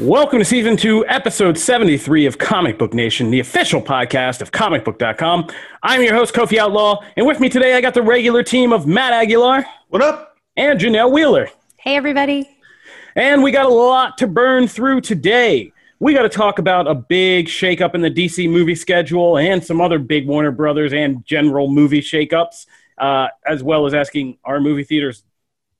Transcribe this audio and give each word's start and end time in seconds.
Welcome 0.00 0.40
to 0.40 0.44
season 0.44 0.76
two, 0.76 1.06
episode 1.06 1.56
73 1.56 2.26
of 2.26 2.36
Comic 2.36 2.78
Book 2.78 2.92
Nation, 2.92 3.30
the 3.30 3.38
official 3.38 3.80
podcast 3.80 4.42
of 4.42 4.50
comicbook.com. 4.50 5.48
I'm 5.84 6.02
your 6.02 6.14
host, 6.14 6.34
Kofi 6.34 6.58
Outlaw, 6.58 7.00
and 7.16 7.24
with 7.24 7.38
me 7.38 7.48
today 7.48 7.76
I 7.76 7.80
got 7.80 7.94
the 7.94 8.02
regular 8.02 8.42
team 8.42 8.72
of 8.72 8.88
Matt 8.88 9.12
Aguilar. 9.12 9.64
What 9.90 10.02
up? 10.02 10.36
And 10.56 10.80
Janelle 10.80 11.12
Wheeler. 11.12 11.48
Hey, 11.78 11.94
everybody. 11.94 12.58
And 13.14 13.40
we 13.40 13.52
got 13.52 13.66
a 13.66 13.68
lot 13.68 14.18
to 14.18 14.26
burn 14.26 14.66
through 14.66 15.02
today. 15.02 15.72
We 16.00 16.12
got 16.12 16.22
to 16.22 16.28
talk 16.28 16.58
about 16.58 16.88
a 16.88 16.94
big 16.96 17.46
shakeup 17.46 17.94
in 17.94 18.00
the 18.00 18.10
DC 18.10 18.50
movie 18.50 18.74
schedule 18.74 19.38
and 19.38 19.62
some 19.62 19.80
other 19.80 20.00
big 20.00 20.26
Warner 20.26 20.50
Brothers 20.50 20.92
and 20.92 21.24
general 21.24 21.68
movie 21.68 22.00
shakeups, 22.00 22.66
uh, 22.98 23.28
as 23.46 23.62
well 23.62 23.86
as 23.86 23.94
asking, 23.94 24.38
are 24.44 24.58
movie 24.58 24.82
theaters 24.82 25.22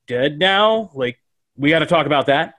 dead 0.07 0.39
now? 0.39 0.89
Like, 0.93 1.19
we 1.57 1.69
got 1.69 1.79
to 1.79 1.85
talk 1.85 2.05
about 2.05 2.27
that. 2.27 2.55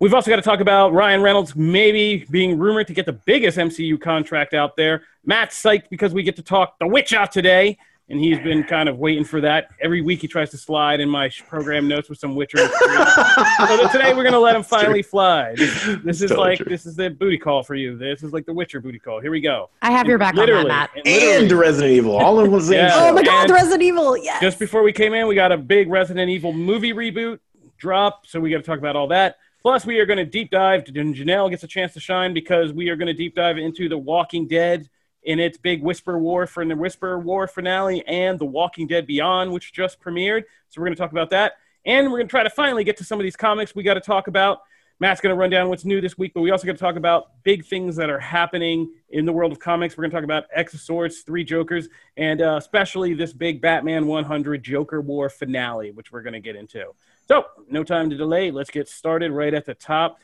We've 0.00 0.14
also 0.14 0.30
got 0.30 0.36
to 0.36 0.42
talk 0.42 0.60
about 0.60 0.92
Ryan 0.92 1.22
Reynolds 1.22 1.56
maybe 1.56 2.24
being 2.30 2.56
rumored 2.56 2.86
to 2.86 2.94
get 2.94 3.04
the 3.04 3.12
biggest 3.12 3.58
MCU 3.58 4.00
contract 4.00 4.54
out 4.54 4.76
there. 4.76 5.02
Matt's 5.26 5.60
psyched 5.60 5.88
because 5.90 6.14
we 6.14 6.22
get 6.22 6.36
to 6.36 6.42
talk 6.42 6.78
The 6.78 6.86
Witcher 6.86 7.26
today, 7.26 7.78
and 8.08 8.20
he's 8.20 8.38
been 8.38 8.62
kind 8.62 8.88
of 8.88 8.98
waiting 8.98 9.24
for 9.24 9.40
that. 9.40 9.70
Every 9.80 10.00
week 10.00 10.20
he 10.20 10.28
tries 10.28 10.50
to 10.50 10.56
slide 10.56 11.00
in 11.00 11.08
my 11.08 11.30
program 11.48 11.88
notes 11.88 12.08
with 12.08 12.20
some 12.20 12.36
Witcher. 12.36 12.58
so 12.58 13.88
today 13.90 14.14
we're 14.14 14.22
going 14.22 14.32
to 14.34 14.38
let 14.38 14.54
him 14.54 14.62
finally 14.62 15.02
fly. 15.02 15.56
This, 15.56 15.84
this 16.04 16.22
is 16.22 16.30
totally 16.30 16.50
like 16.50 16.58
true. 16.58 16.66
this 16.68 16.86
is 16.86 16.94
the 16.94 17.10
booty 17.10 17.36
call 17.36 17.64
for 17.64 17.74
you. 17.74 17.98
This 17.98 18.22
is 18.22 18.32
like 18.32 18.46
the 18.46 18.52
Witcher 18.52 18.80
booty 18.80 19.00
call. 19.00 19.20
Here 19.20 19.32
we 19.32 19.40
go. 19.40 19.68
I 19.82 19.90
have 19.90 20.06
your 20.06 20.16
back 20.18 20.36
on 20.38 20.46
that, 20.46 20.64
Matt. 20.68 20.90
literally. 21.04 21.36
And 21.42 21.50
Resident 21.50 21.92
Evil, 21.92 22.16
all 22.18 22.38
in 22.38 22.52
one 22.52 22.60
same 22.62 22.74
Yeah. 22.74 22.90
Oh 22.94 23.12
my 23.12 23.24
God, 23.24 23.42
And- 23.46 23.50
Resident 23.52 23.82
Evil! 23.82 24.16
Yes. 24.16 24.40
Just 24.40 24.60
before 24.60 24.84
we 24.84 24.92
came 24.92 25.12
in, 25.12 25.26
we 25.26 25.34
got 25.34 25.50
a 25.50 25.56
big 25.58 25.88
Resident 25.90 26.30
Evil 26.30 26.52
movie 26.52 26.92
reboot 26.92 27.40
drop, 27.78 28.28
so 28.28 28.38
we 28.38 28.48
got 28.48 28.58
to 28.58 28.62
talk 28.62 28.78
about 28.78 28.94
all 28.94 29.08
that. 29.08 29.38
Plus, 29.60 29.84
we 29.84 29.98
are 29.98 30.06
going 30.06 30.18
to 30.18 30.24
deep 30.24 30.50
dive, 30.50 30.84
Janelle 30.84 31.50
gets 31.50 31.64
a 31.64 31.66
chance 31.66 31.92
to 31.94 32.00
shine 32.00 32.32
because 32.32 32.72
we 32.72 32.90
are 32.90 32.96
going 32.96 33.08
to 33.08 33.14
deep 33.14 33.34
dive 33.34 33.58
into 33.58 33.88
The 33.88 33.98
Walking 33.98 34.46
Dead 34.46 34.88
in 35.24 35.40
its 35.40 35.58
big 35.58 35.82
Whisper 35.82 36.18
War 36.18 36.46
for 36.46 36.64
the 36.64 36.76
Whisper 36.76 37.18
War 37.18 37.48
finale 37.48 38.06
and 38.06 38.38
The 38.38 38.44
Walking 38.44 38.86
Dead 38.86 39.06
Beyond, 39.06 39.52
which 39.52 39.72
just 39.72 40.00
premiered. 40.00 40.44
So 40.68 40.80
we're 40.80 40.86
going 40.86 40.96
to 40.96 41.00
talk 41.00 41.10
about 41.10 41.30
that. 41.30 41.54
And 41.84 42.06
we're 42.06 42.18
going 42.18 42.28
to 42.28 42.30
try 42.30 42.44
to 42.44 42.50
finally 42.50 42.84
get 42.84 42.96
to 42.98 43.04
some 43.04 43.18
of 43.18 43.24
these 43.24 43.36
comics 43.36 43.74
we 43.74 43.82
got 43.82 43.94
to 43.94 44.00
talk 44.00 44.28
about. 44.28 44.60
Matt's 45.00 45.20
going 45.20 45.34
to 45.34 45.38
run 45.38 45.50
down 45.50 45.68
what's 45.68 45.84
new 45.84 46.00
this 46.00 46.18
week, 46.18 46.34
but 46.34 46.40
we 46.40 46.50
also 46.50 46.66
got 46.66 46.72
to 46.72 46.78
talk 46.78 46.96
about 46.96 47.42
big 47.44 47.64
things 47.64 47.94
that 47.96 48.10
are 48.10 48.18
happening 48.18 48.90
in 49.10 49.24
the 49.24 49.32
world 49.32 49.52
of 49.52 49.58
comics. 49.58 49.96
We're 49.96 50.02
going 50.02 50.10
to 50.10 50.16
talk 50.16 50.24
about 50.24 50.44
X 50.52 50.74
of 50.74 50.80
Swords, 50.80 51.20
Three 51.20 51.44
Jokers, 51.44 51.88
and 52.16 52.42
uh, 52.42 52.56
especially 52.58 53.14
this 53.14 53.32
big 53.32 53.60
Batman 53.60 54.06
100 54.06 54.62
Joker 54.62 55.00
War 55.00 55.28
finale, 55.28 55.92
which 55.92 56.10
we're 56.10 56.22
going 56.22 56.32
to 56.32 56.40
get 56.40 56.56
into. 56.56 56.86
So, 57.28 57.44
no 57.68 57.84
time 57.84 58.08
to 58.08 58.16
delay. 58.16 58.50
Let's 58.50 58.70
get 58.70 58.88
started 58.88 59.32
right 59.32 59.52
at 59.52 59.66
the 59.66 59.74
top. 59.74 60.18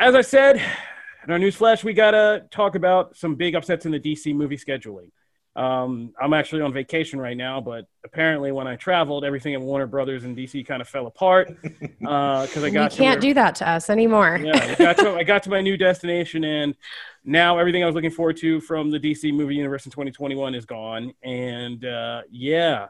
As 0.00 0.14
I 0.14 0.22
said 0.22 0.56
in 0.56 1.30
our 1.30 1.38
news 1.38 1.54
flash, 1.54 1.84
we 1.84 1.92
got 1.92 2.12
to 2.12 2.46
talk 2.50 2.76
about 2.76 3.14
some 3.14 3.34
big 3.34 3.54
upsets 3.54 3.84
in 3.84 3.92
the 3.92 4.00
DC 4.00 4.34
movie 4.34 4.56
scheduling. 4.56 5.10
Um, 5.54 6.14
I'm 6.18 6.32
actually 6.32 6.62
on 6.62 6.72
vacation 6.72 7.20
right 7.20 7.36
now, 7.36 7.60
but 7.60 7.86
apparently 8.06 8.52
when 8.52 8.66
I 8.66 8.76
traveled, 8.76 9.22
everything 9.22 9.52
at 9.52 9.60
Warner 9.60 9.86
Brothers 9.86 10.24
and 10.24 10.34
DC 10.34 10.66
kind 10.66 10.80
of 10.80 10.88
fell 10.88 11.06
apart 11.06 11.54
because 12.00 12.64
I 12.64 12.70
got 12.70 12.92
to 12.92 12.96
can't 12.96 13.20
do 13.20 13.34
that 13.34 13.56
to 13.56 13.68
us 13.68 13.90
anymore. 13.90 14.40
yeah, 14.42 14.56
I 14.56 14.74
got, 14.76 14.96
to, 14.96 15.14
I 15.14 15.24
got 15.24 15.42
to 15.42 15.50
my 15.50 15.60
new 15.60 15.76
destination, 15.76 16.44
and 16.44 16.74
now 17.22 17.58
everything 17.58 17.82
I 17.82 17.86
was 17.86 17.94
looking 17.94 18.10
forward 18.10 18.38
to 18.38 18.62
from 18.62 18.90
the 18.90 18.98
DC 18.98 19.30
movie 19.34 19.56
universe 19.56 19.84
in 19.84 19.92
2021 19.92 20.54
is 20.54 20.64
gone. 20.64 21.12
And 21.22 21.84
uh, 21.84 22.22
yeah, 22.30 22.86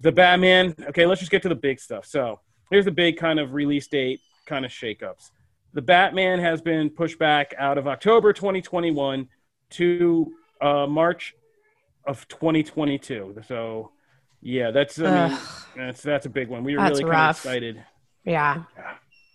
the 0.00 0.12
Batman. 0.12 0.74
Okay, 0.88 1.06
let's 1.06 1.20
just 1.20 1.30
get 1.30 1.42
to 1.42 1.48
the 1.48 1.54
big 1.54 1.80
stuff. 1.80 2.06
So 2.06 2.40
here's 2.70 2.84
the 2.84 2.90
big 2.90 3.16
kind 3.16 3.38
of 3.38 3.52
release 3.52 3.86
date 3.86 4.20
kind 4.46 4.64
of 4.64 4.70
shakeups. 4.70 5.30
The 5.72 5.82
Batman 5.82 6.40
has 6.40 6.60
been 6.60 6.90
pushed 6.90 7.18
back 7.18 7.54
out 7.56 7.78
of 7.78 7.86
October 7.86 8.32
2021 8.32 9.28
to 9.70 10.32
uh, 10.60 10.86
March 10.86 11.34
of 12.04 12.26
2022. 12.28 13.36
So 13.46 13.92
yeah, 14.42 14.70
that's 14.70 14.98
I 14.98 15.28
mean, 15.28 15.38
that's 15.76 16.02
that's 16.02 16.26
a 16.26 16.30
big 16.30 16.48
one. 16.48 16.64
We 16.64 16.74
were 16.74 16.82
That's 16.82 17.00
really 17.00 17.10
kind 17.10 17.30
of 17.30 17.36
excited. 17.36 17.84
Yeah. 18.24 18.64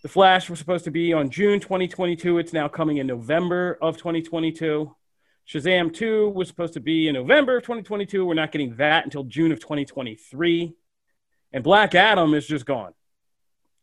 The 0.01 0.09
Flash 0.09 0.49
was 0.49 0.59
supposed 0.59 0.83
to 0.85 0.91
be 0.91 1.13
on 1.13 1.29
June 1.29 1.59
2022. 1.59 2.37
It's 2.37 2.53
now 2.53 2.67
coming 2.67 2.97
in 2.97 3.07
November 3.07 3.77
of 3.81 3.97
2022. 3.97 4.93
Shazam 5.47 5.93
2 5.93 6.29
was 6.29 6.47
supposed 6.47 6.73
to 6.73 6.79
be 6.79 7.07
in 7.07 7.13
November 7.13 7.57
of 7.57 7.63
2022. 7.63 8.25
We're 8.25 8.33
not 8.33 8.51
getting 8.51 8.75
that 8.77 9.05
until 9.05 9.23
June 9.23 9.51
of 9.51 9.59
2023. 9.59 10.73
And 11.53 11.63
Black 11.63 11.93
Adam 11.93 12.33
is 12.33 12.47
just 12.47 12.65
gone. 12.65 12.93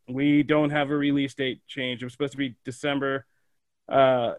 We 0.09 0.43
don't 0.43 0.71
have 0.71 0.91
a 0.91 0.97
release 0.97 1.35
date 1.35 1.61
change. 1.69 2.03
It 2.03 2.07
was 2.07 2.13
supposed 2.13 2.33
to 2.33 2.39
be 2.39 2.57
December. 2.65 3.27
Uh, 3.89 4.35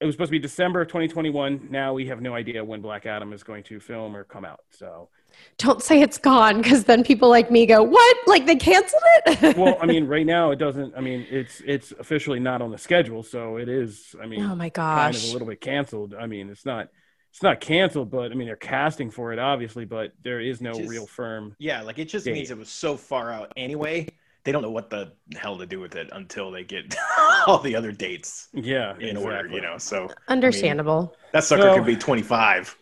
it 0.00 0.04
was 0.04 0.14
supposed 0.14 0.28
to 0.28 0.32
be 0.32 0.38
December 0.38 0.82
of 0.82 0.88
2021. 0.88 1.68
Now 1.70 1.94
we 1.94 2.06
have 2.06 2.20
no 2.20 2.34
idea 2.34 2.64
when 2.64 2.80
Black 2.80 3.06
Adam 3.06 3.32
is 3.32 3.42
going 3.42 3.62
to 3.64 3.80
film 3.80 4.14
or 4.14 4.24
come 4.24 4.44
out. 4.44 4.60
So, 4.70 5.08
Don't 5.58 5.82
say 5.82 6.00
it's 6.02 6.18
gone 6.18 6.58
because 6.60 6.84
then 6.84 7.02
people 7.02 7.28
like 7.28 7.50
me 7.50 7.66
go, 7.66 7.82
"What? 7.82 8.16
Like 8.26 8.46
they 8.46 8.56
canceled 8.56 9.02
it?" 9.26 9.56
well, 9.58 9.78
I 9.80 9.86
mean, 9.86 10.06
right 10.06 10.26
now 10.26 10.50
it 10.50 10.56
doesn't. 10.58 10.94
I 10.96 11.00
mean, 11.00 11.26
it's 11.30 11.62
it's 11.64 11.92
officially 11.92 12.40
not 12.40 12.60
on 12.60 12.70
the 12.70 12.78
schedule, 12.78 13.22
so 13.22 13.56
it 13.56 13.68
is. 13.68 14.14
I 14.22 14.26
mean, 14.26 14.42
oh 14.42 14.54
my 14.54 14.68
gosh, 14.68 15.14
kind 15.14 15.16
of 15.16 15.30
a 15.30 15.32
little 15.32 15.48
bit 15.48 15.60
canceled. 15.60 16.14
I 16.14 16.26
mean, 16.26 16.50
it's 16.50 16.66
not 16.66 16.88
it's 17.36 17.42
not 17.42 17.60
canceled, 17.60 18.10
but 18.10 18.32
I 18.32 18.34
mean 18.34 18.46
they're 18.46 18.56
casting 18.56 19.10
for 19.10 19.30
it 19.32 19.38
obviously, 19.38 19.84
but 19.84 20.12
there 20.22 20.40
is 20.40 20.62
no 20.62 20.72
Just- 20.72 20.88
real 20.88 21.06
firm. 21.06 21.54
Yeah, 21.58 21.82
like 21.82 21.98
it 21.98 22.06
just 22.06 22.24
Date. 22.24 22.32
means 22.34 22.50
it 22.50 22.58
was 22.58 22.70
so 22.70 22.96
far 22.96 23.30
out 23.30 23.52
anyway. 23.56 24.08
They 24.46 24.52
don't 24.52 24.62
know 24.62 24.70
what 24.70 24.90
the 24.90 25.12
hell 25.36 25.58
to 25.58 25.66
do 25.66 25.80
with 25.80 25.96
it 25.96 26.08
until 26.12 26.52
they 26.52 26.62
get 26.62 26.94
all 27.48 27.58
the 27.58 27.74
other 27.74 27.90
dates 27.90 28.48
Yeah, 28.54 28.96
in 29.00 29.16
order, 29.16 29.48
you 29.48 29.60
know. 29.60 29.76
So 29.76 30.08
Understandable. 30.28 31.16
that 31.32 31.42
sucker 31.42 31.62
So- 31.62 31.74
could 31.74 31.84
be 31.84 31.96
25. 31.96 32.78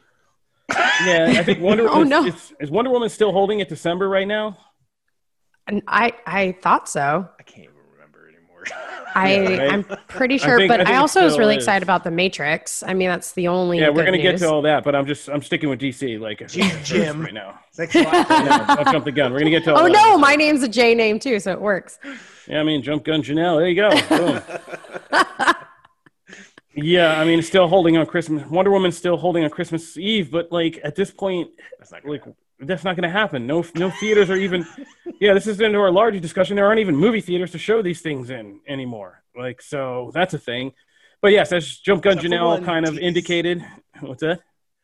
Yeah, 1.04 1.34
I 1.38 1.42
think 1.42 1.60
Wonder 1.60 1.86
Oh, 1.88 1.94
Woman 1.94 2.08
no. 2.08 2.24
is, 2.26 2.52
is 2.60 2.70
Wonder 2.70 2.90
Woman 2.90 3.08
still 3.08 3.32
holding 3.32 3.60
it 3.60 3.68
December 3.68 4.08
right 4.08 4.26
now. 4.28 4.56
And 5.66 5.82
I 5.88 6.12
I 6.26 6.52
thought 6.62 6.88
so. 6.88 7.28
I 7.38 7.42
can't 7.42 7.64
even 7.64 7.73
remember 7.73 7.73
anymore. 7.73 7.73
I 9.16 9.40
right? 9.40 9.72
I'm 9.72 9.84
pretty 10.08 10.38
sure, 10.38 10.58
think- 10.58 10.68
but 10.68 10.80
I, 10.80 10.84
think 10.84 10.96
it 10.96 10.98
also 10.98 11.22
was 11.22 11.38
really 11.38 11.54
is. 11.56 11.62
excited 11.62 11.84
about 11.84 12.02
the 12.02 12.10
Matrix. 12.10 12.82
I 12.82 12.94
mean, 12.94 13.08
that's 13.08 13.32
the 13.32 13.46
only. 13.48 13.78
Yeah, 13.78 13.90
we're 13.90 14.04
gonna 14.04 14.18
get 14.18 14.38
to 14.38 14.48
all 14.50 14.62
that, 14.62 14.82
but 14.82 14.94
I'm 14.96 15.06
just 15.06 15.28
I'm 15.28 15.40
sticking 15.42 15.68
with 15.68 15.80
DC 15.80 16.18
like 16.18 16.46
Jim- 16.84 17.22
right 17.22 17.32
now. 17.34 17.60
Thanks 17.74 17.94
a 17.94 18.02
lot. 18.02 18.12
Yeah, 18.28 18.64
I'll 18.68 18.92
jump 18.92 19.04
the 19.04 19.12
gun. 19.12 19.32
We're 19.32 19.38
gonna 19.38 19.50
get 19.50 19.64
to 19.64 19.74
all 19.74 19.80
Oh 19.80 19.84
that. 19.84 19.92
no, 19.92 20.18
my 20.18 20.34
name's 20.34 20.62
a 20.64 20.68
J 20.68 20.94
name 20.94 21.18
too, 21.20 21.38
so 21.38 21.52
it 21.52 21.60
works. 21.60 21.98
Yeah, 22.48 22.60
I 22.60 22.64
mean 22.64 22.82
jump 22.82 23.04
gun 23.04 23.22
Janelle. 23.22 23.58
There 23.58 23.68
you 23.68 23.76
go. 23.76 23.90
Boom. 25.12 25.54
yeah, 26.74 27.20
I 27.20 27.24
mean 27.24 27.40
still 27.42 27.68
holding 27.68 27.96
on 27.96 28.06
Christmas. 28.06 28.44
Wonder 28.46 28.70
Woman's 28.72 28.96
still 28.98 29.16
holding 29.16 29.44
on 29.44 29.50
Christmas 29.50 29.96
Eve, 29.96 30.30
but 30.30 30.50
like 30.50 30.80
at 30.82 30.96
this 30.96 31.10
point, 31.10 31.50
That's 31.78 31.92
not 31.92 32.02
gonna 32.02 32.12
like 32.14 32.24
that's 32.60 32.84
not 32.84 32.96
going 32.96 33.02
to 33.02 33.10
happen. 33.10 33.46
No, 33.46 33.64
no 33.74 33.90
theaters 33.90 34.30
are 34.30 34.36
even. 34.36 34.66
Yeah, 35.20 35.34
this 35.34 35.46
is 35.46 35.60
into 35.60 35.78
our 35.78 35.90
larger 35.90 36.20
discussion. 36.20 36.56
There 36.56 36.66
aren't 36.66 36.80
even 36.80 36.96
movie 36.96 37.20
theaters 37.20 37.52
to 37.52 37.58
show 37.58 37.82
these 37.82 38.00
things 38.00 38.30
in 38.30 38.60
anymore. 38.66 39.22
Like, 39.36 39.62
so 39.62 40.10
that's 40.14 40.34
a 40.34 40.38
thing. 40.38 40.72
But 41.20 41.32
yes, 41.32 41.52
as 41.52 41.78
Jump 41.78 42.02
Gun 42.02 42.18
Except 42.18 42.32
Janelle 42.32 42.46
one 42.46 42.64
kind 42.64 42.86
of 42.86 42.98
indicated. 42.98 43.64
What's 44.00 44.20
that? 44.20 44.40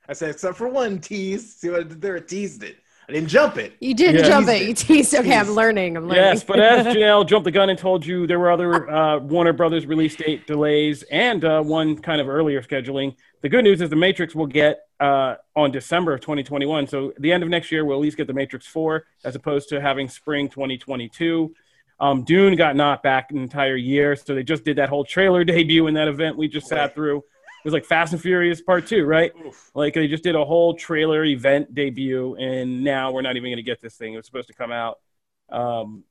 I 0.09 0.12
said 0.12 0.30
except 0.30 0.56
for 0.56 0.69
one 0.69 0.98
tease. 0.98 1.56
See 1.56 1.69
what 1.69 1.80
I 1.80 1.82
did 1.84 2.00
there? 2.00 2.16
I 2.16 2.20
teased 2.20 2.62
it. 2.62 2.76
I 3.10 3.15
didn't 3.15 3.28
jump 3.28 3.56
it. 3.56 3.72
You 3.81 3.93
did 3.93 4.15
Yeah. 4.15 4.22
jump 4.22 4.48
it. 4.48 4.62
You 4.69 4.72
teased. 4.72 5.12
Okay, 5.16 5.34
I'm 5.37 5.50
learning. 5.50 5.97
I'm 5.97 6.04
learning. 6.06 6.22
Yes, 6.22 6.44
but 6.44 6.60
as 6.60 6.87
Janelle 6.94 7.26
jumped 7.26 7.44
the 7.44 7.50
gun 7.50 7.69
and 7.69 7.76
told 7.76 8.06
you, 8.06 8.25
there 8.28 8.38
were 8.38 8.53
other 8.53 8.88
uh, 8.88 9.19
Warner 9.19 9.53
Brothers 9.53 9.84
release 9.84 10.15
date 10.15 10.47
delays 10.47 11.03
and 11.10 11.44
uh, 11.44 11.60
one 11.60 11.97
kind 11.98 12.21
of 12.21 12.28
earlier 12.28 12.62
scheduling. 12.62 13.16
The 13.43 13.48
good 13.48 13.65
news 13.65 13.81
is 13.81 13.91
the 13.91 13.97
Matrix 13.97 14.37
will 14.37 14.47
get 14.47 14.82
uh, 15.00 15.34
on 15.56 15.72
December 15.72 16.12
of 16.15 16.21
2021. 16.21 16.87
So 16.87 17.12
the 17.19 17.32
end 17.32 17.43
of 17.43 17.48
next 17.48 17.72
year, 17.72 17.84
we'll 17.84 17.97
at 17.97 18.00
least 18.03 18.16
get 18.16 18.28
the 18.28 18.32
Matrix 18.32 18.65
4 18.69 19.04
as 19.25 19.34
opposed 19.34 19.69
to 19.71 19.81
having 19.81 20.09
spring 20.09 20.48
2022. 20.48 21.53
Um, 21.98 22.22
Dune 22.22 22.54
got 22.54 22.77
knocked 22.77 23.03
back 23.03 23.33
an 23.33 23.39
entire 23.39 23.74
year, 23.74 24.15
so 24.15 24.36
they 24.36 24.45
just 24.45 24.65
did 24.65 24.77
that 24.77 24.89
whole 24.89 25.04
trailer 25.04 25.42
debut 25.53 25.89
in 25.89 25.95
that 25.95 26.07
event 26.07 26.36
we 26.36 26.47
just 26.47 26.68
sat 26.68 26.95
through. 26.95 27.24
It 27.60 27.65
was 27.65 27.74
like 27.74 27.84
Fast 27.84 28.12
and 28.12 28.22
Furious 28.22 28.62
Part 28.62 28.86
Two, 28.86 29.04
right? 29.04 29.33
Oof. 29.47 29.71
Like 29.74 29.95
they 29.95 30.09
just 30.09 30.22
did 30.22 30.34
a 30.34 30.45
whole 30.45 30.74
trailer 30.74 31.24
event 31.24 31.74
debut, 31.74 32.34
and 32.36 32.83
now 32.83 33.12
we're 33.12 33.22
not 33.22 33.36
even 33.36 33.51
going 33.51 33.57
to 33.57 33.62
get 33.62 33.80
this 33.80 33.97
thing. 33.97 34.15
It 34.15 34.16
was 34.16 34.27
supposed 34.27 34.48
to 34.48 34.54
come 34.54 34.72
out. 34.72 34.98
Um, 35.51 36.04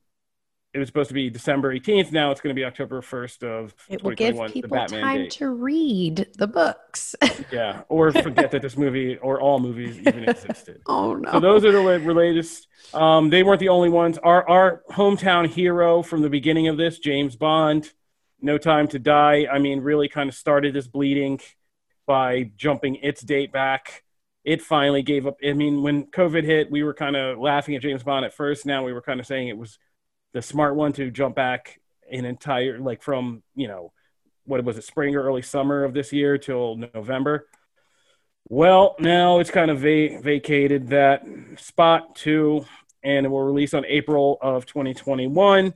it 0.72 0.78
was 0.78 0.86
supposed 0.86 1.08
to 1.08 1.14
be 1.14 1.30
December 1.30 1.74
18th. 1.74 2.12
Now 2.12 2.30
it's 2.30 2.40
going 2.40 2.54
to 2.54 2.58
be 2.58 2.64
October 2.64 3.00
1st 3.02 3.42
of 3.42 3.74
It 3.88 4.04
will 4.04 4.14
give 4.14 4.36
people 4.52 4.86
time 4.86 5.22
date. 5.22 5.32
to 5.32 5.50
read 5.50 6.28
the 6.38 6.46
books. 6.46 7.14
Yeah, 7.50 7.82
or 7.88 8.12
forget 8.12 8.52
that 8.52 8.62
this 8.62 8.76
movie 8.76 9.16
or 9.16 9.40
all 9.40 9.58
movies 9.58 9.98
even 9.98 10.28
existed. 10.28 10.82
oh 10.86 11.14
no. 11.14 11.32
So 11.32 11.40
those 11.40 11.64
are 11.64 11.72
the 11.72 11.80
latest. 12.14 12.68
Um, 12.94 13.28
they 13.28 13.42
weren't 13.42 13.58
the 13.58 13.70
only 13.70 13.88
ones. 13.88 14.18
Our 14.18 14.48
our 14.48 14.82
hometown 14.92 15.48
hero 15.48 16.02
from 16.02 16.22
the 16.22 16.28
beginning 16.30 16.68
of 16.68 16.76
this, 16.76 17.00
James 17.00 17.34
Bond, 17.34 17.92
No 18.42 18.58
Time 18.58 18.88
to 18.88 18.98
Die. 18.98 19.46
I 19.50 19.58
mean, 19.58 19.80
really 19.80 20.08
kind 20.08 20.28
of 20.28 20.34
started 20.34 20.74
this 20.74 20.88
bleeding 20.88 21.40
by 22.06 22.50
jumping 22.56 22.96
its 22.96 23.22
date 23.22 23.52
back. 23.52 24.02
It 24.44 24.62
finally 24.62 25.02
gave 25.02 25.26
up. 25.26 25.36
I 25.46 25.52
mean, 25.52 25.82
when 25.82 26.06
COVID 26.06 26.44
hit, 26.44 26.70
we 26.70 26.82
were 26.82 26.94
kind 26.94 27.14
of 27.16 27.38
laughing 27.38 27.76
at 27.76 27.82
James 27.82 28.02
Bond 28.02 28.24
at 28.24 28.34
first. 28.34 28.66
Now 28.66 28.84
we 28.84 28.92
were 28.92 29.02
kind 29.02 29.20
of 29.20 29.26
saying 29.26 29.48
it 29.48 29.58
was 29.58 29.78
the 30.32 30.42
smart 30.42 30.76
one 30.76 30.92
to 30.94 31.10
jump 31.10 31.36
back 31.36 31.80
an 32.10 32.24
entire 32.24 32.78
like 32.78 33.02
from 33.02 33.42
you 33.54 33.68
know 33.68 33.92
what 34.44 34.64
was 34.64 34.76
it 34.76 34.84
spring 34.84 35.14
or 35.14 35.22
early 35.22 35.42
summer 35.42 35.84
of 35.84 35.94
this 35.94 36.12
year 36.12 36.38
till 36.38 36.76
November. 36.94 37.46
Well, 38.48 38.96
now 38.98 39.38
it's 39.38 39.50
kind 39.50 39.70
of 39.70 39.78
va- 39.78 40.20
vacated 40.20 40.88
that 40.88 41.24
spot 41.56 42.16
too, 42.16 42.64
and 43.04 43.24
it 43.24 43.28
will 43.28 43.42
release 43.44 43.74
on 43.74 43.84
April 43.86 44.38
of 44.42 44.66
2021. 44.66 45.72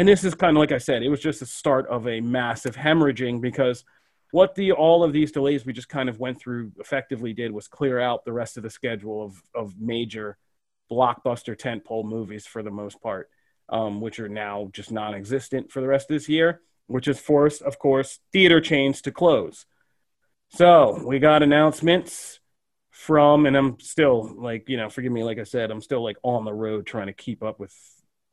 And 0.00 0.08
this 0.08 0.24
is 0.24 0.34
kind 0.34 0.56
of 0.56 0.60
like 0.60 0.72
I 0.72 0.78
said, 0.78 1.02
it 1.02 1.10
was 1.10 1.20
just 1.20 1.40
the 1.40 1.46
start 1.46 1.86
of 1.88 2.08
a 2.08 2.22
massive 2.22 2.74
hemorrhaging 2.74 3.42
because 3.42 3.84
what 4.30 4.54
the 4.54 4.72
all 4.72 5.04
of 5.04 5.12
these 5.12 5.30
delays 5.30 5.66
we 5.66 5.74
just 5.74 5.90
kind 5.90 6.08
of 6.08 6.18
went 6.18 6.40
through 6.40 6.72
effectively 6.78 7.34
did 7.34 7.52
was 7.52 7.68
clear 7.68 8.00
out 8.00 8.24
the 8.24 8.32
rest 8.32 8.56
of 8.56 8.62
the 8.62 8.70
schedule 8.70 9.22
of 9.22 9.42
of 9.54 9.78
major 9.78 10.38
blockbuster 10.90 11.54
tentpole 11.54 12.02
movies 12.02 12.46
for 12.46 12.62
the 12.62 12.70
most 12.70 13.02
part, 13.02 13.28
um, 13.68 14.00
which 14.00 14.18
are 14.20 14.28
now 14.30 14.70
just 14.72 14.90
non-existent 14.90 15.70
for 15.70 15.82
the 15.82 15.86
rest 15.86 16.10
of 16.10 16.14
this 16.14 16.30
year, 16.30 16.62
which 16.86 17.04
has 17.04 17.20
forced, 17.20 17.60
of 17.60 17.78
course, 17.78 18.20
theater 18.32 18.58
chains 18.58 19.02
to 19.02 19.12
close. 19.12 19.66
So 20.48 20.98
we 21.04 21.18
got 21.18 21.42
announcements 21.42 22.40
from, 22.88 23.44
and 23.44 23.54
I'm 23.54 23.78
still 23.80 24.34
like, 24.34 24.66
you 24.70 24.78
know, 24.78 24.88
forgive 24.88 25.12
me, 25.12 25.24
like 25.24 25.38
I 25.38 25.44
said, 25.44 25.70
I'm 25.70 25.82
still 25.82 26.02
like 26.02 26.16
on 26.22 26.46
the 26.46 26.54
road 26.54 26.86
trying 26.86 27.08
to 27.08 27.12
keep 27.12 27.42
up 27.42 27.60
with 27.60 27.76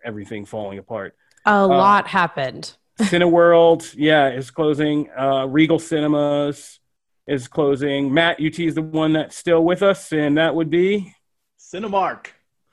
everything 0.01 0.45
falling 0.45 0.79
apart. 0.79 1.13
A 1.45 1.65
lot 1.65 2.07
happened. 2.07 2.75
Cineworld, 2.99 3.93
yeah, 3.95 4.29
is 4.29 4.49
closing. 4.51 5.09
Uh, 5.17 5.45
Regal 5.47 5.79
Cinemas 5.79 6.79
is 7.27 7.47
closing. 7.47 8.13
Matt, 8.13 8.39
UT 8.41 8.59
is 8.59 8.75
the 8.75 8.81
one 8.81 9.13
that's 9.13 9.35
still 9.35 9.63
with 9.63 9.83
us, 9.83 10.11
and 10.11 10.37
that 10.37 10.55
would 10.55 10.69
be 10.69 11.13
Cinemark, 11.59 12.27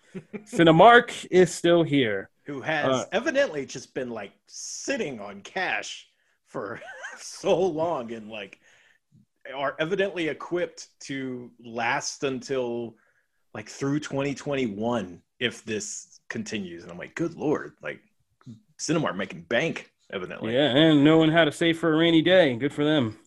Cinemark 0.47 1.27
is 1.31 1.53
still 1.55 1.83
here. 1.83 2.31
who 2.47 2.61
has 2.61 2.87
Uh, 2.87 3.05
evidently 3.13 3.67
just 3.67 3.95
been 3.95 4.11
like 4.11 4.33
sitting 4.47 5.21
on 5.21 5.41
cash 5.43 6.09
for 6.47 6.81
so 7.19 7.61
long 7.61 8.13
and 8.13 8.29
like 8.31 8.61
are 9.55 9.77
evidently 9.79 10.29
equipped 10.29 10.89
to 11.01 11.51
last 11.63 12.23
until 12.25 12.97
like 13.53 13.69
through 13.69 14.01
2021 14.01 15.21
if 15.39 15.65
this 15.65 16.21
continues. 16.31 16.83
And 16.83 16.91
I'm 16.93 16.99
like, 16.99 17.15
good 17.15 17.35
lord, 17.35 17.75
like 17.83 18.01
Cinemark 18.79 19.17
making 19.17 19.43
bank, 19.43 19.91
evidently. 20.12 20.55
Yeah, 20.55 20.67
and 20.76 21.05
knowing 21.05 21.31
how 21.31 21.44
to 21.44 21.53
save 21.53 21.79
for 21.79 21.93
a 21.93 21.97
rainy 21.97 22.23
day. 22.23 22.56
Good 22.56 22.73
for 22.73 22.85
them. 22.85 23.19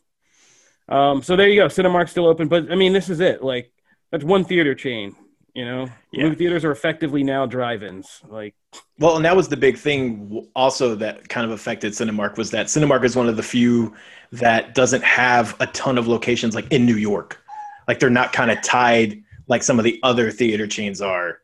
Um, 0.89 1.21
so 1.21 1.35
there 1.35 1.47
you 1.49 1.61
go. 1.61 1.67
Cinemark's 1.67 2.11
still 2.11 2.27
open, 2.27 2.47
but 2.47 2.71
I 2.71 2.75
mean, 2.75 2.93
this 2.93 3.09
is 3.09 3.19
it. 3.19 3.43
Like 3.43 3.71
that's 4.11 4.23
one 4.23 4.43
theater 4.45 4.73
chain. 4.75 5.15
You 5.53 5.65
know, 5.65 5.87
Yeah. 6.11 6.25
movie 6.25 6.35
theaters 6.35 6.63
are 6.63 6.71
effectively 6.71 7.23
now 7.23 7.47
drive-ins. 7.47 8.21
Like, 8.27 8.53
Well, 8.99 9.15
and 9.15 9.25
that 9.25 9.35
was 9.35 9.47
the 9.47 9.57
big 9.57 9.75
thing 9.75 10.47
also 10.55 10.93
that 10.95 11.27
kind 11.29 11.45
of 11.45 11.51
affected 11.51 11.93
Cinemark 11.93 12.37
was 12.37 12.51
that 12.51 12.67
Cinemark 12.67 13.03
is 13.03 13.15
one 13.15 13.27
of 13.27 13.37
the 13.37 13.43
few 13.43 13.95
that 14.31 14.75
doesn't 14.75 15.03
have 15.03 15.55
a 15.59 15.65
ton 15.67 15.97
of 15.97 16.07
locations 16.07 16.53
like 16.53 16.71
in 16.71 16.85
New 16.85 16.95
York. 16.95 17.41
Like 17.87 17.99
they're 17.99 18.09
not 18.11 18.33
kind 18.33 18.51
of 18.51 18.61
tied 18.61 19.23
like 19.47 19.63
some 19.63 19.79
of 19.79 19.83
the 19.83 19.99
other 20.03 20.29
theater 20.29 20.67
chains 20.67 21.01
are 21.01 21.39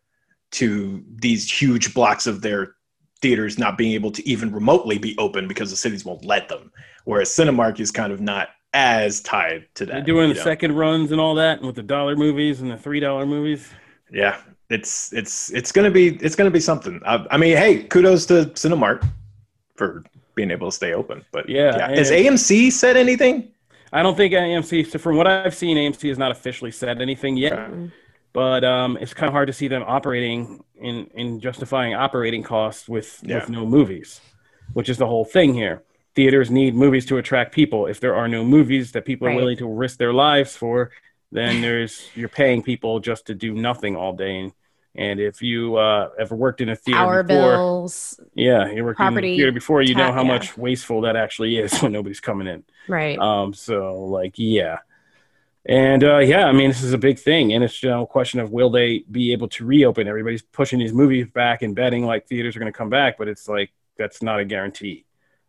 to 0.52 1.04
these 1.16 1.52
huge 1.52 1.94
blocks 1.96 2.28
of 2.28 2.42
their 2.42 2.76
theaters 3.24 3.58
not 3.58 3.78
being 3.78 3.94
able 3.94 4.12
to 4.12 4.30
even 4.30 4.52
remotely 4.52 5.00
be 5.00 5.18
open 5.18 5.48
because 5.48 5.72
the 5.72 5.76
cities 5.76 6.06
won't 6.06 6.24
let 6.24 6.50
them. 6.50 6.72
Whereas 7.06 7.30
Cinemark 7.30 7.80
is 7.80 7.90
kind 7.90 8.14
of 8.14 8.22
not 8.22 8.50
as 8.74 9.22
tied 9.22 9.66
to 9.76 9.86
that. 9.86 9.94
they're 9.94 10.02
doing 10.04 10.30
the 10.30 10.36
know? 10.36 10.44
second 10.44 10.76
runs 10.76 11.12
and 11.12 11.20
all 11.20 11.34
that, 11.36 11.58
and 11.58 11.66
with 11.66 11.76
the 11.76 11.84
dollar 11.84 12.16
movies 12.16 12.62
and 12.62 12.70
the 12.70 12.78
three 12.78 13.00
dollar 13.00 13.26
movies. 13.26 13.70
Yeah, 14.12 14.38
it's 14.70 15.12
it's 15.14 15.52
it's 15.52 15.72
gonna 15.72 15.90
be 15.90 16.18
it's 16.18 16.36
gonna 16.36 16.52
be 16.52 16.60
something. 16.60 17.02
I, 17.06 17.26
I 17.32 17.38
mean, 17.38 17.58
hey, 17.58 17.84
kudos 17.84 18.28
to 18.28 18.46
Cinemark 18.54 19.08
for 19.76 20.04
being 20.36 20.52
able 20.52 20.70
to 20.70 20.76
stay 20.76 20.94
open. 20.94 21.24
But 21.32 21.50
Yeah, 21.50 21.90
has 21.90 22.12
AMC 22.12 22.72
said 22.72 22.98
anything? 22.98 23.52
I 23.92 24.04
don't 24.04 24.18
think 24.18 24.34
AMC. 24.34 24.92
So 24.92 25.00
from 25.00 25.16
what 25.16 25.28
I've 25.28 25.56
seen, 25.56 25.78
AMC 25.78 26.10
has 26.10 26.18
not 26.18 26.32
officially 26.32 26.72
said 26.72 27.02
anything 27.02 27.38
yet. 27.38 27.54
Okay. 27.54 27.92
But 28.34 28.64
um, 28.64 28.98
it's 29.00 29.14
kind 29.14 29.28
of 29.28 29.34
hard 29.34 29.48
to 29.48 29.54
see 29.54 29.68
them 29.68 29.84
operating 29.86 30.64
in 30.76 31.08
in 31.14 31.40
justifying 31.40 31.94
operating 31.94 32.44
costs 32.44 32.90
with 32.90 33.20
Yeah. 33.24 33.36
with 33.40 33.50
no 33.50 33.66
movies, 33.66 34.22
which 34.74 34.90
is 34.90 34.98
the 34.98 35.08
whole 35.08 35.26
thing 35.26 35.54
here. 35.54 35.84
Theaters 36.16 36.50
need 36.52 36.76
movies 36.76 37.06
to 37.08 37.18
attract 37.18 37.54
people. 37.54 37.86
If 37.88 38.00
there 38.00 38.16
are 38.16 38.28
no 38.28 38.44
movies 38.44 38.92
that 38.94 39.06
people 39.06 39.28
Right. 39.28 39.34
are 39.34 39.40
willing 39.40 39.58
to 39.58 39.68
risk 39.68 39.98
their 39.98 40.14
lives 40.14 40.56
for, 40.56 40.92
then 41.32 41.62
there's 41.62 42.10
you're 42.16 42.30
paying 42.30 42.62
people 42.64 43.00
just 43.00 43.28
to 43.28 43.36
do 43.36 43.54
nothing 43.54 43.96
all 43.96 44.14
day. 44.14 44.38
And, 44.40 44.52
and 44.96 45.20
if 45.20 45.42
you 45.42 45.78
uh, 45.78 46.10
ever 46.20 46.36
worked 46.36 46.62
in 46.62 46.70
a 46.70 46.76
theater 46.76 47.00
Power 47.00 47.24
before, 47.24 47.52
bills. 47.54 48.20
yeah, 48.36 48.70
you 48.72 48.84
worked 48.84 49.00
in 49.00 49.18
a 49.18 49.22
theater 49.22 49.52
before, 49.52 49.82
you 49.82 49.96
know 49.96 50.12
how 50.12 50.22
yeah. 50.24 50.28
much 50.34 50.56
wasteful 50.58 51.02
that 51.02 51.16
actually 51.16 51.58
is 51.58 51.80
when 51.82 51.92
nobody's 51.92 52.20
coming 52.20 52.48
in. 52.48 52.64
Right. 52.88 53.18
Um, 53.18 53.54
so 53.54 54.06
like, 54.06 54.34
yeah. 54.38 54.78
And 55.66 56.04
uh, 56.04 56.18
yeah, 56.18 56.46
I 56.46 56.52
mean, 56.52 56.70
this 56.70 56.84
is 56.84 56.92
a 56.92 56.98
big 56.98 57.18
thing, 57.18 57.54
and 57.54 57.64
it's 57.64 57.82
you 57.82 57.90
know, 57.90 58.04
a 58.04 58.08
question 58.08 58.42
of 58.42 58.52
will 58.52 58.70
they 58.70 59.06
be 59.10 59.32
able 59.32 59.48
to 59.50 59.66
reopen? 59.66 60.10
Everybody's 60.10 60.42
pushing 60.42 60.80
these 60.80 60.94
movies 60.94 61.28
back 61.34 61.62
and 61.62 61.74
betting 61.74 62.06
like 62.06 62.28
theaters 62.28 62.56
are 62.56 62.60
going 62.60 62.72
to 62.72 62.78
come 62.78 62.90
back, 62.90 63.18
but 63.18 63.30
it's 63.30 63.48
like 63.48 63.72
that's 63.98 64.22
not 64.22 64.40
a 64.40 64.46
guarantee. 64.46 65.06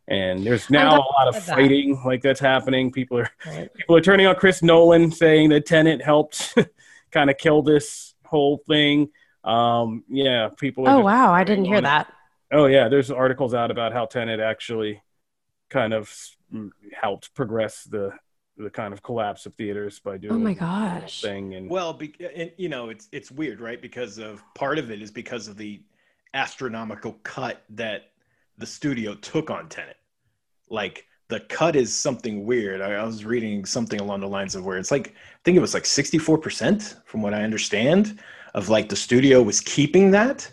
And 0.07 0.45
there's 0.45 0.69
now 0.69 0.97
a 0.97 0.99
lot 0.99 1.27
of 1.27 1.35
said 1.35 1.43
that. 1.47 1.55
fighting 1.55 2.01
like 2.05 2.21
that's 2.21 2.39
happening. 2.39 2.91
People 2.91 3.19
are 3.19 3.29
right. 3.45 3.73
people 3.73 3.97
are 3.97 4.01
turning 4.01 4.25
on 4.25 4.35
Chris 4.35 4.63
Nolan, 4.63 5.11
saying 5.11 5.49
that 5.49 5.65
Tenet 5.65 6.01
helped 6.01 6.55
kind 7.11 7.29
of 7.29 7.37
kill 7.37 7.61
this 7.61 8.13
whole 8.23 8.61
thing. 8.67 9.09
Um, 9.43 10.05
yeah, 10.07 10.49
people. 10.57 10.87
Are 10.87 10.97
Oh 10.97 10.99
wow, 11.01 11.33
I 11.33 11.43
didn't 11.43 11.65
hear 11.65 11.77
it. 11.77 11.81
that. 11.81 12.13
Oh 12.51 12.67
yeah, 12.67 12.87
there's 12.87 13.11
articles 13.11 13.53
out 13.53 13.69
about 13.69 13.91
how 13.91 14.05
Tenet 14.05 14.39
actually 14.39 15.01
kind 15.69 15.93
of 15.93 16.13
mm, 16.53 16.69
helped 16.93 17.33
progress 17.33 17.83
the 17.83 18.13
the 18.57 18.69
kind 18.69 18.93
of 18.93 19.03
collapse 19.03 19.45
of 19.45 19.53
theaters 19.55 19.99
by 19.99 20.17
doing 20.17 20.33
Oh 20.35 20.39
my 20.39 20.53
gosh. 20.53 21.21
thing 21.21 21.55
and 21.55 21.69
Well, 21.69 21.93
be, 21.93 22.13
and, 22.35 22.51
you 22.57 22.69
know, 22.69 22.89
it's 22.89 23.07
it's 23.11 23.31
weird, 23.31 23.59
right? 23.61 23.81
Because 23.81 24.17
of 24.17 24.43
part 24.53 24.77
of 24.79 24.91
it 24.91 25.01
is 25.01 25.11
because 25.11 25.47
of 25.47 25.57
the 25.57 25.81
astronomical 26.33 27.13
cut 27.23 27.63
that 27.69 28.11
the 28.57 28.65
studio 28.65 29.15
took 29.15 29.49
on 29.49 29.69
Tenet 29.69 29.97
Like 30.69 31.05
the 31.29 31.39
cut 31.41 31.75
is 31.75 31.95
something 31.95 32.45
weird. 32.45 32.81
I, 32.81 32.93
I 32.93 33.03
was 33.03 33.25
reading 33.25 33.65
something 33.65 33.99
along 33.99 34.21
the 34.21 34.27
lines 34.27 34.55
of 34.55 34.65
where 34.65 34.77
it's 34.77 34.91
like 34.91 35.09
I 35.09 35.39
think 35.43 35.57
it 35.57 35.61
was 35.61 35.73
like 35.73 35.85
64% 35.85 36.95
from 37.05 37.21
what 37.21 37.33
I 37.33 37.43
understand 37.43 38.19
of 38.53 38.69
like 38.69 38.89
the 38.89 38.95
studio 38.95 39.41
was 39.43 39.61
keeping 39.61 40.11
that. 40.11 40.49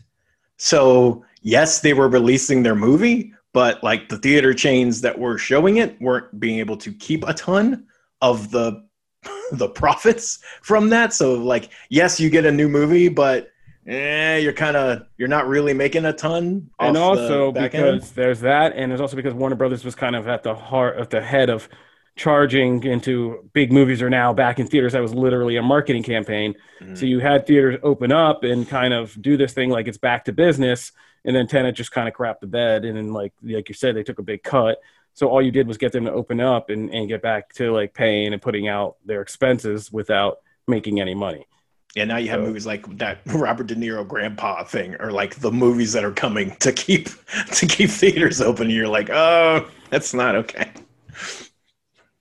So, 0.59 1.25
yes, 1.43 1.81
they 1.81 1.93
were 1.93 2.09
releasing 2.09 2.63
their 2.63 2.75
movie, 2.75 3.33
but 3.53 3.83
like 3.83 4.09
the 4.09 4.19
theater 4.19 4.55
chains 4.55 5.01
that 5.03 5.19
were 5.19 5.39
showing 5.39 5.79
it 5.79 6.01
weren't 6.01 6.39
being 6.41 6.59
able 6.59 6.77
to 6.79 6.93
keep 6.93 7.25
a 7.27 7.35
ton 7.35 7.87
of 8.23 8.51
the 8.51 8.83
the 9.53 9.69
profits 9.69 10.39
from 10.63 10.89
that. 10.89 11.13
So 11.13 11.35
like, 11.35 11.69
yes, 11.91 12.19
you 12.19 12.31
get 12.31 12.47
a 12.47 12.51
new 12.51 12.69
movie, 12.69 13.09
but 13.09 13.51
eh, 13.87 14.39
you're 14.39 14.53
kind 14.55 14.77
of 14.77 15.03
you're 15.19 15.29
not 15.29 15.47
really 15.47 15.75
making 15.75 16.05
a 16.07 16.13
ton. 16.13 16.71
and 16.81 16.97
the 16.97 17.01
also 17.01 17.53
because 17.53 18.03
end. 18.05 18.13
there's 18.15 18.41
that 18.41 18.73
and 18.75 18.91
there's 18.91 19.01
also 19.01 19.17
because 19.17 19.35
Warner 19.35 19.57
Brothers 19.57 19.85
was 19.85 19.95
kind 19.95 20.17
of 20.17 20.27
at 20.29 20.43
the 20.43 20.55
heart 20.55 20.99
of 20.99 21.11
the 21.11 21.21
head 21.21 21.51
of 21.51 21.69
charging 22.17 22.85
into 22.85 23.49
big 23.55 23.73
movies 23.73 24.03
are 24.03 24.11
now 24.11 24.35
back 24.35 24.59
in 24.61 24.67
theaters 24.67 24.93
that 24.93 25.01
was 25.01 25.15
literally 25.15 25.57
a 25.57 25.63
marketing 25.63 26.03
campaign 26.03 26.55
Mhm. 26.83 26.97
so 26.99 27.07
you 27.07 27.21
had 27.21 27.47
theaters 27.47 27.81
open 27.83 28.13
up 28.13 28.45
and 28.45 28.69
kind 28.69 28.93
of 28.93 29.17
do 29.23 29.39
this 29.39 29.55
thing 29.55 29.71
like 29.71 29.89
it's 29.89 29.97
back 29.97 30.27
to 30.27 30.33
business 30.33 30.93
and 31.25 31.35
then 31.35 31.47
Tenet 31.47 31.75
just 31.75 31.91
kind 31.91 32.07
of 32.09 32.13
crapped 32.15 32.41
the 32.41 32.47
bed 32.47 32.85
and 32.85 32.99
then 32.99 33.15
like 33.15 33.33
like 33.43 33.67
you 33.71 33.75
said 33.75 33.97
they 33.97 34.03
took 34.03 34.19
a 34.19 34.23
big 34.23 34.43
cut 34.43 34.77
so 35.15 35.29
all 35.29 35.43
you 35.43 35.51
did 35.51 35.67
was 35.67 35.79
get 35.79 35.93
them 35.93 36.05
to 36.05 36.13
open 36.13 36.41
up 36.41 36.71
and, 36.71 36.91
and 36.91 37.09
get 37.09 37.23
back 37.23 37.53
to 37.55 37.73
like 37.73 37.95
paying 37.95 38.33
and 38.33 38.43
putting 38.43 38.69
out 38.69 38.97
their 39.05 39.23
expenses 39.23 39.93
without 39.93 40.39
making 40.67 41.01
any 41.01 41.15
money 41.15 41.47
yeah, 41.95 42.05
now 42.05 42.17
you 42.17 42.31
have 42.31 42.41
so- 42.41 42.47
movies 42.47 42.67
like 42.67 42.99
that 42.99 43.19
Robert 43.27 43.67
De 43.67 43.75
Niro 43.75 44.07
grandpa 44.07 44.65
thing, 44.65 44.97
or 45.01 45.11
like 45.13 45.37
the 45.37 45.53
movies 45.53 45.93
that 45.93 46.05
are 46.05 46.13
coming 46.13 46.57
to 46.57 46.73
keep 46.73 47.09
to 47.55 47.67
keep 47.67 47.91
theaters 47.91 48.41
open. 48.41 48.65
And 48.67 48.73
you're 48.73 48.89
like, 48.89 49.11
oh, 49.11 49.69
that's 49.91 50.15
not 50.15 50.35
okay. 50.37 50.71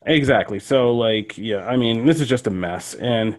Exactly. 0.05 0.59
So, 0.59 0.93
like, 0.95 1.37
yeah, 1.37 1.65
I 1.67 1.77
mean, 1.77 2.05
this 2.05 2.19
is 2.19 2.27
just 2.27 2.47
a 2.47 2.49
mess, 2.49 2.95
and 2.95 3.35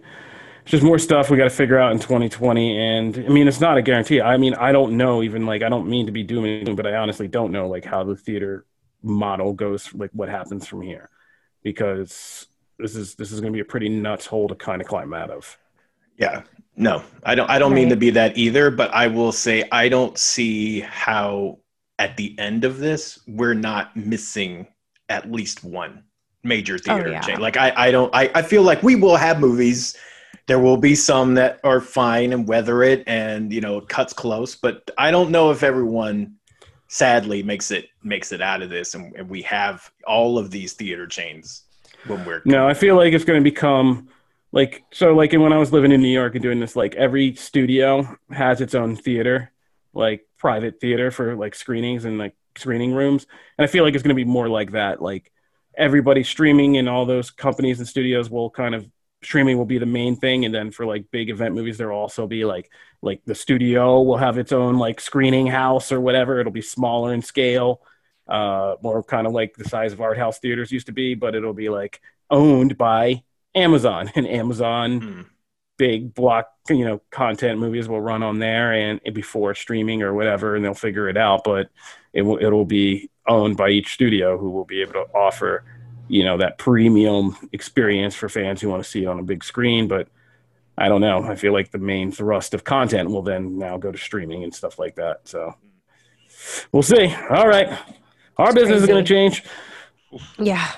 it's 0.62 0.71
just 0.71 0.85
more 0.85 0.99
stuff 0.99 1.28
we 1.28 1.37
got 1.37 1.44
to 1.44 1.50
figure 1.50 1.78
out 1.78 1.92
in 1.92 1.99
2020. 1.99 2.78
And 2.78 3.16
I 3.16 3.28
mean, 3.28 3.49
it's 3.49 3.61
not 3.61 3.76
a 3.76 3.82
guarantee. 3.82 4.21
I 4.21 4.37
mean, 4.37 4.54
I 4.54 4.71
don't 4.73 4.97
know. 4.97 5.23
Even 5.23 5.44
like, 5.44 5.62
I 5.62 5.68
don't 5.68 5.88
mean 5.88 6.06
to 6.06 6.12
be 6.12 6.23
doom 6.23 6.44
and 6.44 6.64
gloom, 6.64 6.76
but 6.76 6.87
I 6.87 6.94
honestly 6.97 7.26
don't 7.28 7.50
know 7.52 7.68
like 7.68 7.85
how 7.85 8.04
the 8.04 8.16
theater 8.16 8.64
model 9.02 9.52
goes. 9.52 9.92
Like, 9.94 10.11
what 10.12 10.28
happens 10.28 10.66
from 10.66 10.82
here? 10.82 11.11
Because 11.62 12.47
this 12.78 12.97
is 12.97 13.14
this 13.14 13.32
is 13.32 13.40
going 13.40 13.52
to 13.52 13.56
be 13.56 13.61
a 13.61 13.64
pretty 13.64 13.88
nuts 13.88 14.26
hole 14.26 14.49
to 14.49 14.54
kind 14.54 14.80
of 14.80 14.88
climb 14.88 15.14
out 15.14 15.30
of. 15.30 15.59
Yeah. 16.16 16.42
No, 16.76 17.02
I 17.25 17.35
don't 17.35 17.50
I 17.50 17.59
don't 17.59 17.75
mean 17.75 17.90
to 17.90 17.97
be 17.97 18.11
that 18.11 18.37
either, 18.37 18.71
but 18.71 18.92
I 18.94 19.06
will 19.06 19.32
say 19.32 19.64
I 19.71 19.88
don't 19.88 20.16
see 20.16 20.80
how 20.80 21.59
at 21.99 22.16
the 22.16 22.35
end 22.38 22.64
of 22.64 22.78
this 22.78 23.21
we're 23.28 23.54
not 23.54 23.94
missing 23.94 24.66
at 25.09 25.30
least 25.30 25.62
one 25.62 26.04
major 26.42 26.76
oh, 26.76 26.78
theater 26.78 27.11
yeah. 27.11 27.21
chain. 27.21 27.40
Like 27.40 27.56
I 27.59 27.73
I 27.76 27.90
don't 27.90 28.14
I, 28.14 28.30
I 28.35 28.42
feel 28.42 28.62
like 28.62 28.82
we 28.82 28.94
will 28.97 29.16
have 29.16 29.38
movies 29.38 29.97
there 30.47 30.59
will 30.59 30.76
be 30.76 30.94
some 30.94 31.35
that 31.35 31.61
are 31.62 31.80
fine 31.80 32.32
and 32.32 32.49
weather 32.49 32.82
it 32.82 33.04
and 33.06 33.52
you 33.52 33.61
know 33.61 33.80
cuts 33.80 34.12
close, 34.12 34.56
but 34.56 34.90
I 34.99 35.11
don't 35.11 35.30
know 35.30 35.50
if 35.50 35.62
everyone 35.62 36.37
sadly 36.93 37.43
makes 37.43 37.71
it 37.71 37.89
makes 38.03 38.33
it 38.33 38.43
out 38.43 38.61
of 38.61 38.69
this, 38.69 38.93
and, 38.93 39.17
and 39.17 39.27
we 39.27 39.41
have 39.41 39.91
all 40.07 40.37
of 40.37 40.51
these 40.51 40.75
theater 40.75 41.07
chains 41.07 41.63
when 42.07 42.23
we're 42.27 42.43
No, 42.45 42.69
I 42.69 42.75
feel 42.75 42.97
like 42.97 43.15
it's 43.15 43.25
going 43.25 43.43
to 43.43 43.51
become 43.51 44.09
like 44.53 44.85
so. 44.93 45.15
Like 45.15 45.33
when 45.33 45.55
I 45.55 45.57
was 45.57 45.73
living 45.73 45.91
in 45.91 46.03
New 46.03 46.13
York 46.13 46.35
and 46.35 46.43
doing 46.43 46.61
this, 46.61 46.77
like 46.77 46.95
every 46.95 47.35
studio 47.35 48.19
has 48.31 48.61
its 48.61 48.75
own 48.75 48.95
theater, 48.95 49.51
like 49.95 50.27
private 50.37 50.81
theater 50.81 51.11
for 51.11 51.35
like 51.35 51.55
screenings 51.55 52.05
and 52.05 52.19
like 52.19 52.35
screening 52.59 52.93
rooms. 52.93 53.27
And 53.57 53.65
I 53.65 53.69
feel 53.69 53.85
like 53.85 53.95
it's 53.95 54.03
going 54.03 54.15
to 54.15 54.25
be 54.25 54.31
more 54.31 54.51
like 54.51 54.73
that. 54.73 55.01
Like 55.01 55.33
everybody 55.75 56.23
streaming 56.23 56.77
and 56.77 56.91
all 56.91 57.07
those 57.07 57.31
companies 57.31 57.79
and 57.79 57.89
studios 57.89 58.29
will 58.29 58.51
kind 58.51 58.75
of 58.75 58.87
streaming 59.23 59.59
will 59.59 59.64
be 59.67 59.79
the 59.79 59.87
main 59.87 60.17
thing 60.17 60.45
and 60.45 60.55
then 60.55 60.71
for 60.71 60.87
like 60.87 61.11
big 61.11 61.31
event 61.31 61.55
movies 61.55 61.79
there'll 61.79 61.99
also 61.99 62.26
be 62.26 62.45
like 62.45 62.71
like 63.02 63.23
the 63.25 63.35
studio 63.35 64.02
will 64.02 64.17
have 64.17 64.38
its 64.38 64.52
own 64.52 64.79
like 64.79 65.00
screening 65.00 65.47
house 65.47 65.93
or 65.93 66.00
whatever 66.00 66.41
it'll 66.41 66.52
be 66.52 66.62
smaller 66.62 67.12
in 67.14 67.23
scale 67.23 67.81
uh 68.29 68.76
more 68.83 69.02
kind 69.02 69.26
of 69.26 69.33
like 69.33 69.55
the 69.57 69.64
size 69.64 69.93
of 69.93 70.00
art 70.00 70.19
house 70.19 70.38
theaters 70.38 70.73
used 70.73 70.87
to 70.87 70.93
be 70.93 71.14
but 71.14 71.35
it'll 71.35 71.52
be 71.55 71.69
like 71.69 72.00
owned 72.31 72.76
by 72.79 73.23
amazon 73.55 74.11
and 74.17 74.26
amazon 74.26 75.00
Hmm. 75.00 75.23
big 75.79 76.14
block 76.14 76.49
you 76.69 76.85
know 76.85 77.00
content 77.11 77.59
movies 77.59 77.88
will 77.88 78.00
run 78.00 78.23
on 78.23 78.38
there 78.38 78.73
and 78.73 79.00
before 79.14 79.55
streaming 79.55 80.02
or 80.02 80.14
whatever 80.14 80.55
and 80.55 80.64
they'll 80.64 80.75
figure 80.75 81.09
it 81.09 81.17
out 81.17 81.43
but 81.45 81.71
it 82.12 82.23
will 82.23 82.38
it'll 82.38 82.64
be 82.67 83.11
owned 83.26 83.57
by 83.57 83.69
each 83.71 83.95
studio 83.95 84.37
who 84.38 84.50
will 84.50 84.64
be 84.64 84.81
able 84.83 84.93
to 84.93 85.07
offer 85.14 85.64
you 86.12 86.23
know 86.23 86.37
that 86.37 86.59
premium 86.59 87.35
experience 87.52 88.14
for 88.14 88.28
fans 88.28 88.61
who 88.61 88.69
want 88.69 88.83
to 88.83 88.88
see 88.88 89.04
it 89.04 89.07
on 89.07 89.19
a 89.19 89.23
big 89.23 89.42
screen 89.42 89.88
but 89.88 90.09
i 90.76 90.87
don't 90.88 91.00
know 91.00 91.23
i 91.25 91.35
feel 91.35 91.52
like 91.54 91.71
the 91.71 91.78
main 91.78 92.12
thrust 92.12 92.52
of 92.52 92.64
content 92.64 93.11
will 93.11 93.23
then 93.23 93.57
now 93.59 93.78
go 93.78 93.90
to 93.90 93.97
streaming 93.97 94.45
and 94.45 94.54
stuff 94.54 94.78
like 94.78 94.95
that 94.95 95.21
so 95.25 95.54
we'll 96.71 96.83
see 96.83 97.14
all 97.31 97.49
right 97.49 97.78
our 98.37 98.52
business 98.52 98.83
is 98.83 98.87
going 98.87 99.02
to 99.02 99.09
change 99.09 99.42
Yeah. 100.38 100.73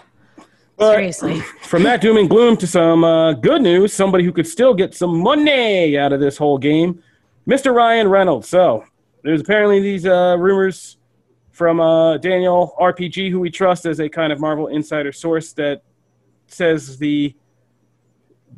But 0.77 0.95
Seriously. 0.95 1.41
from 1.63 1.83
that 1.85 2.01
doom 2.01 2.17
and 2.17 2.29
gloom 2.29 2.57
to 2.59 2.67
some 2.67 3.05
uh, 3.05 3.33
good 3.35 3.63
news, 3.63 3.93
somebody 3.93 4.25
who 4.25 4.33
could 4.33 4.47
still 4.47 4.75
get 4.75 4.95
some 4.95 5.21
money 5.21 5.97
out 5.97 6.13
of 6.13 6.21
this 6.21 6.37
whole 6.37 6.59
game, 6.59 7.03
Mr. 7.49 7.73
Ryan 7.73 8.09
Reynolds. 8.09 8.49
So 8.49 8.85
there's 9.23 9.41
apparently 9.41 9.81
these 9.81 10.05
uh, 10.05 10.37
rumors 10.39 10.97
from 11.55 11.81
uh, 11.81 12.19
Daniel 12.19 12.75
RPK, 12.81 13.31
who 13.31 13.41
we 13.41 13.51
trust 13.51 13.87
as 13.87 14.01
a 14.01 14.09
kind 14.09 14.33
of 14.33 14.41
Marvel 14.41 14.67
insider 14.67 15.13
source, 15.13 15.53
that 15.55 15.83
says 16.47 16.99
the 16.99 17.35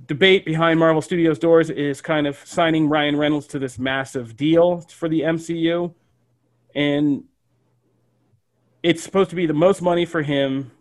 debate 0.06 0.44
behind 0.44 0.80
Marvel 0.80 1.00
Studios 1.00 1.38
doors 1.38 1.70
is 1.70 2.00
kind 2.00 2.26
of 2.26 2.36
signing 2.44 2.88
Ryan 2.88 3.16
Reynolds 3.16 3.46
to 3.48 3.58
this 3.58 3.78
massive 3.78 4.36
deal 4.36 4.80
for 4.80 5.08
the 5.08 5.20
MCU. 5.20 5.94
And 6.74 7.24
it's 8.82 9.02
supposed 9.02 9.30
to 9.30 9.36
be 9.36 9.46
the 9.46 9.54
most 9.54 9.80
money 9.80 10.04
for 10.04 10.22
him 10.22 10.72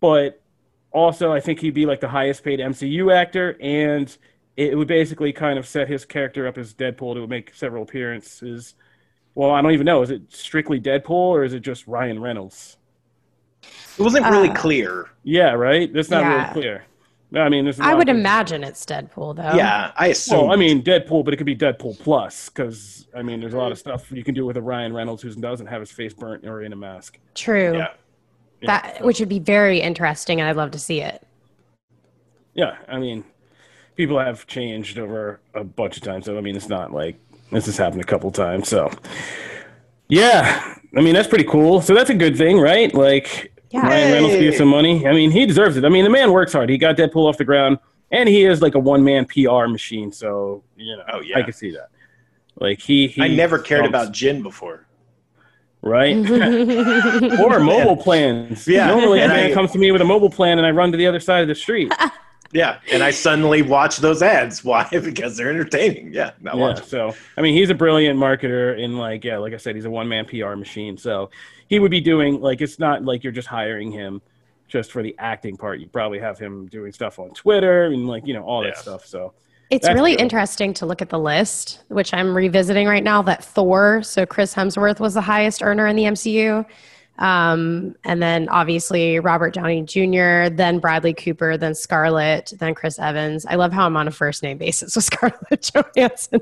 but 0.00 0.42
also 0.90 1.32
I 1.32 1.40
think 1.40 1.60
he'd 1.60 1.74
be 1.74 1.86
like 1.86 2.00
the 2.00 2.08
highest 2.08 2.42
paid 2.42 2.58
MCU 2.58 3.14
actor, 3.14 3.56
and 3.60 4.14
it 4.56 4.76
would 4.76 4.88
basically 4.88 5.32
kind 5.32 5.58
of 5.58 5.66
set 5.66 5.88
his 5.88 6.04
character 6.04 6.46
up 6.46 6.58
as 6.58 6.74
Deadpool 6.74 7.14
to 7.14 7.26
make 7.26 7.54
several 7.54 7.84
appearances. 7.84 8.74
Well, 9.34 9.50
I 9.50 9.62
don't 9.62 9.72
even 9.72 9.86
know. 9.86 10.02
Is 10.02 10.10
it 10.10 10.22
strictly 10.28 10.80
Deadpool 10.80 11.10
or 11.10 11.44
is 11.44 11.54
it 11.54 11.60
just 11.60 11.86
Ryan 11.86 12.20
Reynolds? 12.20 12.76
It 13.98 14.02
wasn't 14.02 14.26
really 14.26 14.50
Uh, 14.50 14.54
clear. 14.54 15.06
Yeah, 15.24 15.52
right. 15.52 15.92
That's 15.92 16.10
not 16.10 16.22
Yeah. 16.22 16.42
really 16.42 16.52
clear. 16.52 16.84
I 17.32 17.48
mean, 17.48 17.62
there's. 17.64 17.78
a 17.78 17.84
I 17.84 17.88
lot 17.90 17.98
would 17.98 18.08
imagine 18.08 18.64
it's 18.64 18.84
Deadpool 18.84 19.36
though. 19.36 19.56
yeah, 19.56 19.92
I 19.96 20.08
assume. 20.08 20.38
Well, 20.46 20.52
I 20.52 20.56
mean 20.56 20.82
Deadpool, 20.82 21.24
but 21.24 21.32
it 21.32 21.36
could 21.36 21.46
be 21.46 21.54
Deadpool 21.54 21.98
plus 22.00 22.48
because 22.48 23.06
I 23.14 23.22
mean, 23.22 23.38
there's 23.40 23.54
a 23.54 23.58
lot 23.58 23.70
of 23.70 23.78
stuff 23.78 24.10
you 24.10 24.24
can 24.24 24.34
do 24.34 24.44
with 24.44 24.56
a 24.56 24.62
Ryan 24.62 24.92
Reynolds 24.92 25.22
who 25.22 25.32
doesn't 25.34 25.66
have 25.68 25.80
his 25.80 25.92
face 25.92 26.12
burnt 26.12 26.44
or 26.44 26.62
in 26.62 26.72
a 26.72 26.76
mask. 26.76 27.18
True. 27.34 27.76
yeah. 27.76 27.88
Yeah, 28.62 28.66
That 28.66 28.98
so- 28.98 29.04
which 29.06 29.20
would 29.20 29.28
be 29.28 29.38
very 29.38 29.80
interesting 29.80 30.40
and 30.40 30.48
I'd 30.48 30.56
love 30.56 30.72
to 30.72 30.78
see 30.78 31.00
it. 31.02 31.22
Yeah, 32.54 32.76
I 32.88 32.98
mean, 32.98 33.22
people 33.96 34.18
have 34.18 34.46
changed 34.48 34.98
over 34.98 35.40
a 35.54 35.62
bunch 35.62 35.96
of 35.96 36.02
times. 36.02 36.24
So 36.26 36.36
I 36.36 36.40
mean, 36.40 36.56
it's 36.56 36.68
not 36.68 36.92
like 36.92 37.16
this 37.50 37.66
has 37.66 37.76
happened 37.76 38.00
a 38.00 38.04
couple 38.04 38.30
times. 38.30 38.68
So 38.68 38.90
yeah, 40.08 40.74
I 40.96 41.00
mean 41.00 41.14
that's 41.14 41.28
pretty 41.28 41.44
cool. 41.44 41.80
So 41.80 41.94
that's 41.94 42.10
a 42.10 42.14
good 42.14 42.36
thing, 42.36 42.58
right? 42.58 42.92
Like 42.94 43.52
Yeah. 43.70 43.82
Ryan 43.86 44.12
Reynolds 44.12 44.34
Hey. 44.34 44.44
gets 44.44 44.58
some 44.58 44.68
money. 44.68 45.06
I 45.06 45.12
mean, 45.12 45.30
he 45.30 45.46
deserves 45.46 45.76
it. 45.76 45.84
I 45.84 45.88
mean, 45.88 46.04
the 46.04 46.10
man 46.10 46.32
works 46.32 46.52
hard. 46.52 46.68
He 46.70 46.78
got 46.78 46.96
Deadpool 46.96 47.28
off 47.28 47.38
the 47.38 47.44
ground, 47.44 47.78
and 48.10 48.28
he 48.28 48.44
is 48.44 48.60
like 48.60 48.74
a 48.74 48.78
one 48.80 49.04
man 49.04 49.26
PR 49.26 49.66
machine. 49.68 50.10
So 50.12 50.62
you 50.76 50.96
know, 50.96 51.04
Oh, 51.12 51.20
yeah. 51.20 51.38
I 51.38 51.42
can 51.42 51.52
see 51.52 51.70
that. 51.72 51.88
Like 52.56 52.80
he, 52.80 53.06
he 53.06 53.22
I 53.22 53.28
never 53.28 53.58
cared 53.58 53.80
trumps- 53.88 53.88
about 54.06 54.12
gin 54.12 54.42
before. 54.42 54.86
right. 55.82 56.14
or 57.40 57.58
mobile 57.60 57.96
plans. 57.96 58.66
Yeah, 58.68 58.88
Normally, 58.88 59.22
a 59.22 59.28
man 59.28 59.50
I- 59.50 59.54
comes 59.54 59.70
to 59.72 59.78
me 59.78 59.92
with 59.92 60.02
a 60.02 60.04
mobile 60.04 60.28
plan, 60.30 60.58
and 60.58 60.66
I 60.66 60.70
run 60.72 60.90
to 60.92 60.98
the 60.98 61.06
other 61.06 61.20
side 61.20 61.42
of 61.42 61.48
the 61.48 61.54
street. 61.54 61.92
Yeah, 62.52 62.80
and 62.90 63.02
I 63.02 63.10
suddenly 63.12 63.62
watch 63.62 63.98
those 63.98 64.22
ads. 64.22 64.64
Why? 64.64 64.86
Because 64.90 65.36
they're 65.36 65.50
entertaining. 65.50 66.12
Yeah, 66.12 66.32
I 66.46 66.48
yeah, 66.48 66.54
watch. 66.54 66.84
so 66.84 67.14
I 67.36 67.42
mean, 67.42 67.54
he's 67.54 67.70
a 67.70 67.74
brilliant 67.74 68.18
marketer, 68.18 68.82
and 68.82 68.98
like, 68.98 69.24
yeah, 69.24 69.38
like 69.38 69.52
I 69.54 69.56
said, 69.56 69.74
he's 69.76 69.84
a 69.84 69.90
one 69.90 70.08
man 70.08 70.24
PR 70.24 70.54
machine. 70.56 70.96
So 70.96 71.30
he 71.68 71.78
would 71.78 71.90
be 71.90 72.00
doing 72.00 72.40
like 72.40 72.60
it's 72.60 72.78
not 72.78 73.04
like 73.04 73.22
you're 73.22 73.32
just 73.32 73.48
hiring 73.48 73.92
him 73.92 74.20
just 74.68 74.92
for 74.92 75.02
the 75.02 75.14
acting 75.18 75.56
part. 75.56 75.80
You 75.80 75.86
probably 75.88 76.18
have 76.18 76.38
him 76.38 76.66
doing 76.66 76.92
stuff 76.92 77.18
on 77.18 77.30
Twitter 77.30 77.86
and 77.86 78.06
like 78.08 78.26
you 78.26 78.34
know 78.34 78.42
all 78.42 78.62
that 78.62 78.78
stuff. 78.78 79.06
So 79.06 79.32
It's 79.70 79.86
That's 79.86 79.94
really 79.94 80.16
true. 80.16 80.22
interesting 80.24 80.74
to 80.74 80.86
look 80.86 81.00
at 81.02 81.08
the 81.08 81.18
list, 81.18 81.84
which 81.88 82.12
I'm 82.12 82.36
revisiting 82.36 82.88
right 82.88 83.04
now. 83.04 83.22
That 83.22 83.44
Thor, 83.44 84.02
so 84.02 84.26
Chris 84.26 84.54
Hemsworth 84.54 84.98
was 84.98 85.14
the 85.14 85.20
highest 85.20 85.62
earner 85.62 85.86
in 85.86 85.94
the 85.96 86.04
MCU. 86.04 86.66
Um, 87.20 87.94
and 88.04 88.22
then 88.22 88.48
obviously 88.48 89.20
Robert 89.20 89.52
Downey 89.54 89.82
Jr., 89.82 90.48
then 90.54 90.78
Bradley 90.78 91.12
Cooper, 91.12 91.56
then 91.58 91.74
Scarlett, 91.74 92.52
then 92.58 92.74
Chris 92.74 92.98
Evans. 92.98 93.44
I 93.46 93.56
love 93.56 93.72
how 93.72 93.84
I'm 93.86 93.96
on 93.96 94.08
a 94.08 94.10
first 94.10 94.42
name 94.42 94.56
basis 94.56 94.96
with 94.96 95.04
Scarlett 95.12 95.70
Johansson. 95.74 96.40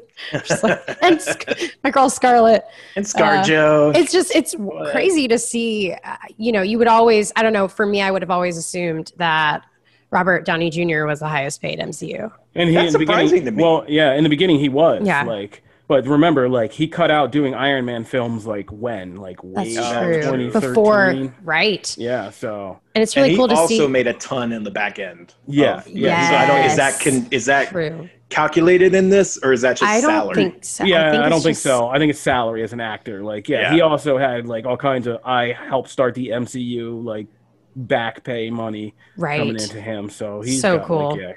Like, 0.62 0.99
and 1.02 1.20
Sc- 1.20 1.75
my 1.82 1.90
girl 1.90 2.08
Scarlett. 2.08 2.64
And 2.94 3.04
ScarJo. 3.04 3.94
It's 3.97 4.12
just 4.12 4.35
it's 4.37 4.54
What? 4.54 4.92
crazy 4.92 5.26
to 5.28 5.38
see. 5.38 5.92
Uh, 6.04 6.16
you 6.37 6.52
know, 6.52 6.62
you 6.62 6.78
would 6.78 6.88
always. 6.88 7.32
I 7.35 7.42
don't 7.42 7.52
know. 7.52 7.66
For 7.68 7.85
me, 7.85 8.00
I 8.00 8.11
would 8.12 8.23
have 8.23 8.30
always 8.30 8.56
assumed 8.56 9.12
that 9.16 9.64
Robert 10.11 10.44
Downey 10.47 10.70
Jr. 10.70 11.04
was 11.06 11.18
the 11.20 11.28
highest 11.28 11.61
paid 11.61 11.80
MCU. 11.80 12.32
and 12.54 12.68
he 12.68 12.75
That's 12.76 12.87
in 12.88 12.92
the 12.92 12.99
beginning, 13.00 13.26
surprising 13.28 13.44
to 13.47 13.50
me. 13.50 13.62
Well, 13.62 13.85
yeah, 13.88 14.14
in 14.14 14.23
the 14.23 14.30
beginning 14.30 14.58
he 14.61 14.68
was 14.68 15.04
Yeah. 15.04 15.25
like. 15.25 15.62
But 15.88 16.07
remember, 16.07 16.50
like 16.50 16.71
he 16.71 16.87
cut 16.87 17.11
out 17.11 17.33
doing 17.33 17.54
Iron 17.54 17.87
Man 17.87 18.04
films 18.04 18.47
like 18.47 18.71
when, 18.71 19.16
like 19.16 19.42
way 19.42 19.75
That's 19.75 19.76
back 19.76 20.02
true. 20.04 20.14
2013. 20.21 20.71
Before, 20.71 21.33
right? 21.42 21.97
Yeah, 21.99 22.28
so 22.28 22.78
And 22.95 23.02
it's 23.02 23.16
and 23.16 23.23
really 23.23 23.30
he 23.30 23.37
cool 23.38 23.49
to 23.49 23.54
also 23.54 23.68
see. 23.68 23.80
Also 23.80 23.88
made 23.88 24.07
a 24.07 24.12
ton 24.12 24.52
in 24.52 24.64
the 24.64 24.71
back 24.71 24.99
end. 24.99 25.35
Yeah, 25.47 25.78
of- 25.78 25.88
yeah. 25.88 26.28
So 26.28 26.37
I 26.37 26.47
don't. 26.47 26.64
Is 26.71 26.76
that 26.76 27.00
can 27.00 27.26
is 27.30 27.47
that 27.47 27.68
True. 27.71 28.07
calculated 28.28 28.95
in 28.95 29.09
this, 29.09 29.38
or 29.42 29.54
is 29.54 29.62
that 29.62 29.78
just 29.78 29.90
I 29.90 30.02
don't 30.02 30.11
salary? 30.11 30.35
think 30.35 30.62
so. 30.64 30.85
yeah, 30.85 31.09
I, 31.09 31.11
think 31.12 31.23
don't 31.30 31.40
think 31.40 31.45
just- 31.57 31.62
so. 31.62 31.88
I 31.88 31.99
think 31.99 32.11
it's 32.11 32.21
salary 32.21 32.62
as 32.62 32.75
an 32.75 32.80
actor. 32.80 33.25
Like, 33.25 33.49
yeah, 33.49 33.62
Yeah. 33.62 33.73
he 33.73 33.80
also 33.80 34.18
had 34.18 34.47
like 34.47 34.66
all 34.66 34.76
kinds 34.76 35.07
of 35.07 35.21
I 35.25 35.52
helped 35.52 35.88
start 35.88 36.14
the 36.14 36.28
MCU 36.28 37.02
like 37.02 37.28
back 37.76 38.25
pay 38.25 38.50
money 38.50 38.95
right. 39.16 39.38
coming 39.38 39.54
into 39.59 39.80
him. 39.80 40.11
So 40.11 40.42
he's 40.42 40.61
So 40.61 40.76
got, 40.76 40.87
cool. 40.87 41.11
Like, 41.12 41.21
yeah. 41.21 41.33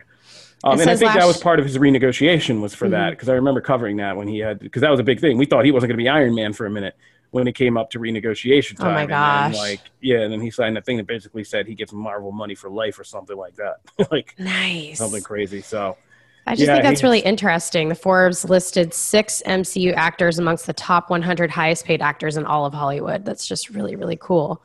Um, 0.63 0.79
and 0.79 0.89
I 0.89 0.95
think 0.95 1.13
that 1.13 1.25
was 1.25 1.37
part 1.37 1.59
of 1.59 1.65
his 1.65 1.77
renegotiation 1.77 2.61
was 2.61 2.75
for 2.75 2.89
that 2.89 3.09
Mhm. 3.09 3.11
because 3.11 3.29
I 3.29 3.33
remember 3.33 3.61
covering 3.61 3.97
that 3.97 4.15
when 4.15 4.27
he 4.27 4.39
had 4.39 4.59
because 4.59 4.81
that 4.81 4.91
was 4.91 4.99
a 4.99 5.03
big 5.03 5.19
thing. 5.19 5.37
We 5.37 5.45
thought 5.45 5.65
he 5.65 5.71
wasn't 5.71 5.89
going 5.89 5.97
to 5.97 6.03
be 6.03 6.09
Iron 6.09 6.35
Man 6.35 6.53
for 6.53 6.65
a 6.67 6.69
minute 6.69 6.95
when 7.31 7.47
it 7.47 7.55
came 7.55 7.77
up 7.77 7.89
to 7.91 7.99
renegotiation 7.99 8.77
time. 8.77 8.79
Oh 8.87 8.91
my 8.91 9.05
gosh. 9.05 9.55
like 9.55 9.91
yeah, 10.01 10.19
and 10.19 10.31
then 10.31 10.41
he 10.41 10.51
signed 10.51 10.77
a 10.77 10.81
thing 10.81 10.97
that 10.97 11.07
basically 11.07 11.43
said 11.43 11.65
he 11.67 11.75
gets 11.75 11.91
Marvel 11.93 12.31
money 12.31 12.53
for 12.55 12.69
life 12.69 12.99
or 12.99 13.03
something 13.03 13.37
like 13.37 13.55
that, 13.55 13.77
like 14.11 14.37
Nice. 14.37 14.99
something 14.99 15.23
crazy. 15.23 15.61
So 15.61 15.97
I 16.45 16.55
just 16.55 16.59
Yeah, 16.67 16.71
think 16.71 16.83
that's 16.83 17.03
really 17.03 17.19
interesting. 17.19 17.89
The 17.89 17.95
Forbes 17.95 18.43
listed 18.45 18.93
six 18.93 19.41
MCU 19.45 19.93
actors 19.93 20.39
amongst 20.39 20.65
the 20.67 20.73
top 20.73 21.09
100 21.09 21.51
highest 21.51 21.85
paid 21.85 22.01
actors 22.01 22.35
in 22.37 22.45
all 22.45 22.65
of 22.65 22.73
Hollywood. 22.73 23.25
That's 23.25 23.47
just 23.47 23.69
really, 23.69 23.95
really 23.95 24.17
cool. 24.19 24.63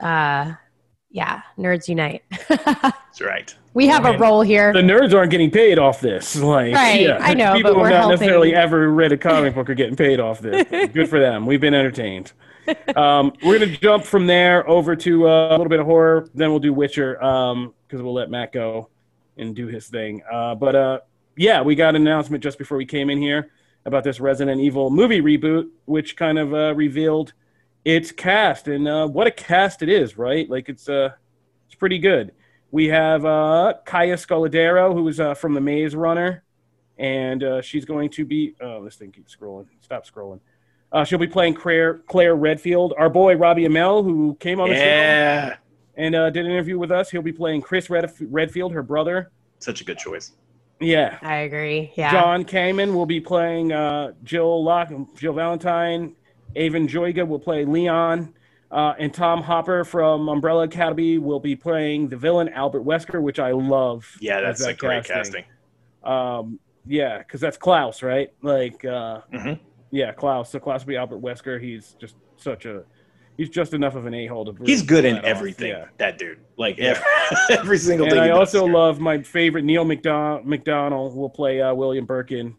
Uh, 0.00 0.54
yeah, 1.10 1.42
nerds 1.58 1.88
unite. 1.88 2.22
That's 2.48 3.20
right. 3.20 3.54
we 3.74 3.86
have 3.86 4.04
a 4.04 4.16
role 4.18 4.42
here. 4.42 4.72
the 4.72 4.80
nerds 4.80 5.14
aren't 5.14 5.30
getting 5.30 5.50
paid 5.50 5.78
off 5.78 6.00
this. 6.00 6.36
Like, 6.36 6.74
Right, 6.74 7.00
yeah, 7.02 7.18
I 7.20 7.34
know, 7.34 7.54
people 7.54 7.72
but 7.72 7.76
who 7.76 7.80
we're 7.82 7.86
have 7.88 7.94
not 7.94 8.00
helping. 8.00 8.10
necessarily 8.20 8.54
ever 8.54 8.90
read 8.90 9.12
a 9.12 9.16
comic 9.18 9.54
book 9.54 9.68
are 9.70 9.74
getting 9.74 9.96
paid 9.96 10.20
off 10.20 10.40
this. 10.40 10.66
Good 10.92 11.08
for 11.08 11.18
them. 11.18 11.46
We've 11.46 11.60
been 11.60 11.74
entertained. 11.74 12.32
Um, 12.96 13.32
we're 13.42 13.58
gonna 13.58 13.74
jump 13.76 14.04
from 14.04 14.26
there 14.26 14.68
over 14.68 14.94
to 14.96 15.26
uh, 15.28 15.48
a 15.48 15.52
little 15.52 15.68
bit 15.70 15.80
of 15.80 15.86
horror. 15.86 16.28
Then 16.34 16.50
we'll 16.50 16.58
do 16.60 16.72
Witcher 16.74 17.14
because 17.14 18.02
we'll 18.02 18.12
let 18.14 18.30
Matt 18.30 18.52
go 18.52 18.90
and 19.38 19.54
do 19.56 19.66
his 19.68 19.86
thing. 19.88 20.22
Uh, 20.30 20.54
but 20.54 20.76
uh, 20.76 21.00
yeah, 21.36 21.62
we 21.62 21.74
got 21.74 21.90
an 21.96 22.02
announcement 22.02 22.42
just 22.42 22.58
before 22.58 22.76
we 22.76 22.84
came 22.84 23.08
in 23.08 23.22
here 23.22 23.50
about 23.86 24.04
this 24.04 24.20
Resident 24.20 24.60
Evil 24.60 24.90
movie 24.90 25.22
reboot, 25.22 25.68
which 25.86 26.14
kind 26.16 26.38
of 26.38 26.52
uh, 26.52 26.74
revealed 26.74 27.32
its 27.84 28.12
cast 28.12 28.68
and 28.68 28.86
uh, 28.88 29.06
what 29.06 29.26
a 29.26 29.30
cast 29.30 29.82
it 29.82 29.88
is. 29.88 30.18
Right, 30.18 30.48
like 30.48 30.68
it's 30.68 30.88
uh, 30.88 31.10
it's 31.66 31.74
pretty 31.74 31.98
good. 31.98 32.32
We 32.70 32.86
have 32.88 33.24
uh, 33.24 33.74
Kaya 33.86 34.16
Scodelario, 34.16 34.92
who 34.92 35.08
is 35.08 35.20
uh, 35.20 35.34
from 35.34 35.54
The 35.54 35.60
Maze 35.60 35.94
Runner, 35.94 36.42
and 36.98 37.42
uh, 37.42 37.62
she's 37.62 37.84
going 37.84 38.10
to 38.10 38.24
be. 38.24 38.54
Oh, 38.60 38.84
this 38.84 38.96
thing 38.96 39.10
keeps 39.12 39.34
scrolling. 39.34 39.66
Stop 39.80 40.06
scrolling. 40.06 40.40
Uh, 40.90 41.04
she'll 41.04 41.18
be 41.18 41.26
playing 41.26 41.54
Claire, 41.54 41.98
Claire 42.08 42.34
Redfield. 42.34 42.94
Our 42.96 43.10
boy 43.10 43.36
Robbie 43.36 43.64
Amell, 43.64 44.02
who 44.02 44.36
came 44.40 44.58
on 44.58 44.70
the 44.70 44.74
show 44.76 45.54
and 45.96 46.14
uh, 46.14 46.30
did 46.30 46.46
an 46.46 46.50
interview 46.52 46.78
with 46.78 46.90
us, 46.90 47.10
he'll 47.10 47.20
be 47.20 47.32
playing 47.32 47.60
Chris 47.60 47.90
Red- 47.90 48.10
Redfield, 48.20 48.72
her 48.72 48.82
brother. 48.82 49.30
such 49.58 49.82
a 49.82 49.84
good 49.84 49.98
choice. 49.98 50.32
Yeah. 50.80 51.18
I 51.20 51.38
agree. 51.38 51.92
Yeah. 51.94 52.10
John 52.12 52.44
Kamen 52.44 52.94
will 52.94 53.04
be 53.04 53.20
playing 53.20 53.72
uh, 53.72 54.12
Jill 54.24 54.62
Lock, 54.64 54.90
Jill 55.16 55.32
Valentine. 55.34 56.14
Avan 56.56 56.88
Jogia 56.88 57.26
will 57.26 57.38
play 57.38 57.64
Leon. 57.64 58.34
Uh, 58.70 58.92
and 58.98 59.14
Tom 59.14 59.42
Hopper 59.42 59.82
from 59.82 60.28
Umbrella 60.28 60.64
Academy 60.64 61.16
will 61.16 61.40
be 61.40 61.56
playing 61.56 62.08
the 62.08 62.16
villain 62.18 62.50
Albert 62.50 62.84
Wesker, 62.84 63.22
which 63.22 63.38
I 63.38 63.52
love. 63.52 64.06
Yeah, 64.20 64.42
that's 64.42 64.60
that 64.62 64.70
a 64.70 64.74
great 64.74 65.04
casting. 65.04 65.44
Um, 66.04 66.58
yeah, 66.86 67.18
because 67.18 67.40
that's 67.40 67.56
Klaus, 67.56 68.02
right? 68.02 68.30
Like, 68.42 68.84
uh, 68.84 69.22
Mhm. 69.32 69.58
yeah, 69.90 70.12
Klaus. 70.12 70.50
So 70.50 70.58
Klaus 70.58 70.82
will 70.82 70.88
be 70.88 70.96
Albert 70.96 71.22
Wesker. 71.22 71.58
He's 71.60 71.94
just 71.98 72.16
such 72.36 72.66
a, 72.66 72.82
he's 73.38 73.48
just 73.48 73.72
enough 73.72 73.94
of 73.94 74.04
an 74.04 74.12
a 74.12 74.26
hole 74.26 74.44
to. 74.44 74.52
Breathe. 74.52 74.68
He's 74.68 74.82
good 74.82 75.06
in 75.06 75.24
everything. 75.24 75.68
Yeah. 75.70 75.86
That 75.96 76.18
dude, 76.18 76.38
like 76.58 76.76
Yeah. 76.76 77.00
every, 77.50 77.56
every 77.58 77.78
single 77.78 78.04
And 78.06 78.12
thing. 78.16 78.22
I 78.22 78.30
also 78.30 78.64
here. 78.66 78.74
love 78.74 79.00
my 79.00 79.22
favorite 79.22 79.64
Neal 79.64 79.86
McDon- 79.86 80.44
McDonough 80.44 81.14
will 81.14 81.30
play 81.30 81.62
uh, 81.62 81.72
William 81.74 82.04
Birkin. 82.04 82.54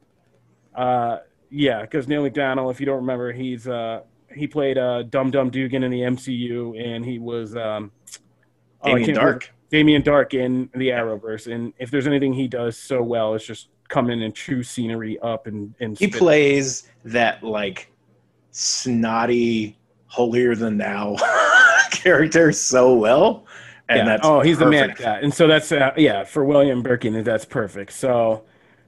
Uh, 0.75 1.17
yeah, 1.49 1.81
because 1.81 2.07
Neal 2.07 2.23
McDonough, 2.23 2.71
if 2.71 2.79
you 2.79 2.85
don't 2.85 2.97
remember, 3.01 3.31
he's 3.31 3.67
uh, 3.67 4.01
he 4.33 4.47
played 4.47 4.77
uh, 4.77 5.03
Dum 5.03 5.31
Dum 5.31 5.49
Dugan 5.49 5.83
in 5.83 5.91
the 5.91 6.01
MCU, 6.01 6.79
and 6.79 7.05
he 7.05 7.19
was 7.19 7.55
um, 7.55 7.91
oh, 8.81 8.89
Damien 8.89 9.05
can't 9.05 9.17
Darhk. 9.17 9.23
remember- 9.23 9.45
Damien 9.71 10.01
Darhk 10.01 10.33
in 10.33 10.69
the 10.73 10.89
Arrowverse, 10.89 11.51
and 11.51 11.73
if 11.77 11.91
there's 11.91 12.07
anything 12.07 12.33
he 12.33 12.47
does 12.47 12.75
so 12.77 13.03
well, 13.03 13.35
it's 13.35 13.45
just 13.45 13.69
come 13.87 14.09
in 14.09 14.21
and 14.21 14.35
chew 14.35 14.63
scenery 14.63 15.19
up 15.19 15.47
and 15.47 15.73
and 15.79 15.97
He 15.97 16.07
plays 16.07 16.89
that 17.05 17.43
like 17.43 17.91
snotty, 18.51 19.77
holier 20.07 20.55
than 20.55 20.77
thou 20.77 21.15
character 21.91 22.51
so 22.51 22.95
well, 22.95 23.45
and 23.89 23.99
yeah. 23.99 24.05
that's 24.05 24.21
oh, 24.25 24.41
he's 24.41 24.57
the 24.57 24.65
man. 24.65 24.89
perfect. 24.89 25.23
And 25.23 25.33
so 25.33 25.47
that's 25.47 25.71
uh, 25.71 25.91
yeah 25.97 26.23
for 26.23 26.43
William 26.43 26.81
Birkin, 26.81 27.23
that's 27.23 27.45
perfect. 27.45 27.93
So 27.93 28.43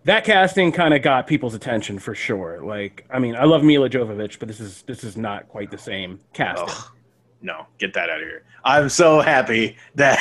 that 0.06 0.24
casting 0.24 0.72
kind 0.72 0.94
of 0.94 1.02
got 1.02 1.28
people's 1.28 1.54
attention 1.54 2.00
for 2.00 2.16
sure. 2.16 2.62
Like, 2.64 3.06
I 3.12 3.20
mean, 3.20 3.36
I 3.36 3.44
love 3.44 3.64
Milla 3.64 3.90
Jovovich, 3.90 4.40
but 4.40 4.48
this 4.48 4.60
is 4.60 4.84
this 4.84 5.04
is 5.04 5.16
not 5.16 5.48
quite 5.50 5.70
the 5.72 5.78
same 5.78 6.20
casting. 6.34 6.68
Ugh. 6.70 6.92
no, 7.42 7.66
get 7.78 7.94
that 7.94 8.10
out 8.10 8.22
of 8.22 8.28
here. 8.28 8.44
I'm 8.64 8.90
so 8.90 9.22
happy 9.22 9.78
that 9.96 10.18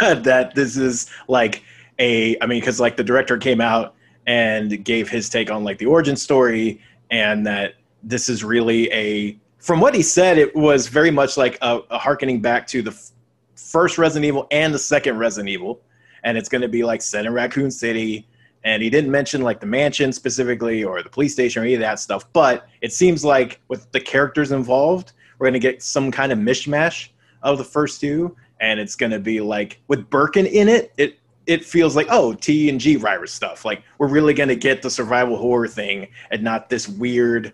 that 0.24 0.54
this 0.54 0.76
is 0.76 1.10
like 1.28 1.62
a 1.98 2.36
I 2.40 2.46
mean 2.46 2.62
cuz 2.62 2.80
like 2.80 2.96
the 2.96 3.04
director 3.04 3.36
came 3.36 3.60
out 3.60 3.94
and 4.26 4.84
gave 4.84 5.08
his 5.08 5.28
take 5.28 5.50
on 5.50 5.64
like 5.64 5.78
the 5.78 5.86
origin 5.86 6.16
story 6.16 6.80
and 7.10 7.46
that 7.46 7.74
this 8.02 8.28
is 8.28 8.42
really 8.42 8.90
a 8.92 9.38
from 9.58 9.80
what 9.80 9.94
he 9.94 10.02
said 10.02 10.38
it 10.38 10.54
was 10.54 10.88
very 10.88 11.10
much 11.10 11.36
like 11.36 11.58
a, 11.62 11.80
a 11.90 11.98
harkening 11.98 12.40
back 12.40 12.66
to 12.66 12.82
the 12.82 12.90
f- 12.90 13.10
first 13.54 13.98
Resident 13.98 14.24
Evil 14.26 14.46
and 14.50 14.72
the 14.74 14.78
second 14.78 15.18
Resident 15.18 15.48
Evil 15.50 15.80
and 16.22 16.38
it's 16.38 16.48
going 16.48 16.62
to 16.62 16.68
be 16.68 16.82
like 16.82 17.02
set 17.02 17.26
in 17.26 17.32
Raccoon 17.32 17.70
City 17.70 18.26
and 18.64 18.82
he 18.82 18.90
didn't 18.90 19.10
mention 19.10 19.42
like 19.42 19.60
the 19.60 19.66
mansion 19.66 20.12
specifically 20.12 20.82
or 20.82 21.02
the 21.02 21.08
police 21.08 21.32
station 21.32 21.62
or 21.62 21.64
any 21.64 21.74
of 21.74 21.80
that 21.80 22.00
stuff 22.00 22.24
but 22.32 22.66
it 22.80 22.92
seems 22.92 23.24
like 23.24 23.60
with 23.68 23.90
the 23.92 24.00
characters 24.00 24.52
involved 24.52 25.12
we're 25.38 25.44
going 25.44 25.52
to 25.54 25.60
get 25.60 25.82
some 25.82 26.10
kind 26.10 26.32
of 26.32 26.38
mishmash 26.38 27.08
of 27.42 27.58
the 27.58 27.64
first 27.64 28.00
two 28.00 28.34
and 28.60 28.80
it's 28.80 28.96
going 28.96 29.12
to 29.12 29.20
be 29.20 29.40
like 29.40 29.80
with 29.88 30.08
Birkin 30.10 30.46
in 30.46 30.68
it 30.68 30.92
it 30.96 31.18
it 31.46 31.64
feels 31.64 31.94
like 31.94 32.06
oh 32.10 32.32
T 32.32 32.68
and 32.68 32.80
G 32.80 32.96
virus 32.96 33.32
stuff 33.32 33.64
like 33.64 33.82
we're 33.98 34.08
really 34.08 34.34
going 34.34 34.48
to 34.48 34.56
get 34.56 34.82
the 34.82 34.90
survival 34.90 35.36
horror 35.36 35.68
thing 35.68 36.08
and 36.30 36.42
not 36.42 36.70
this 36.70 36.88
weird 36.88 37.52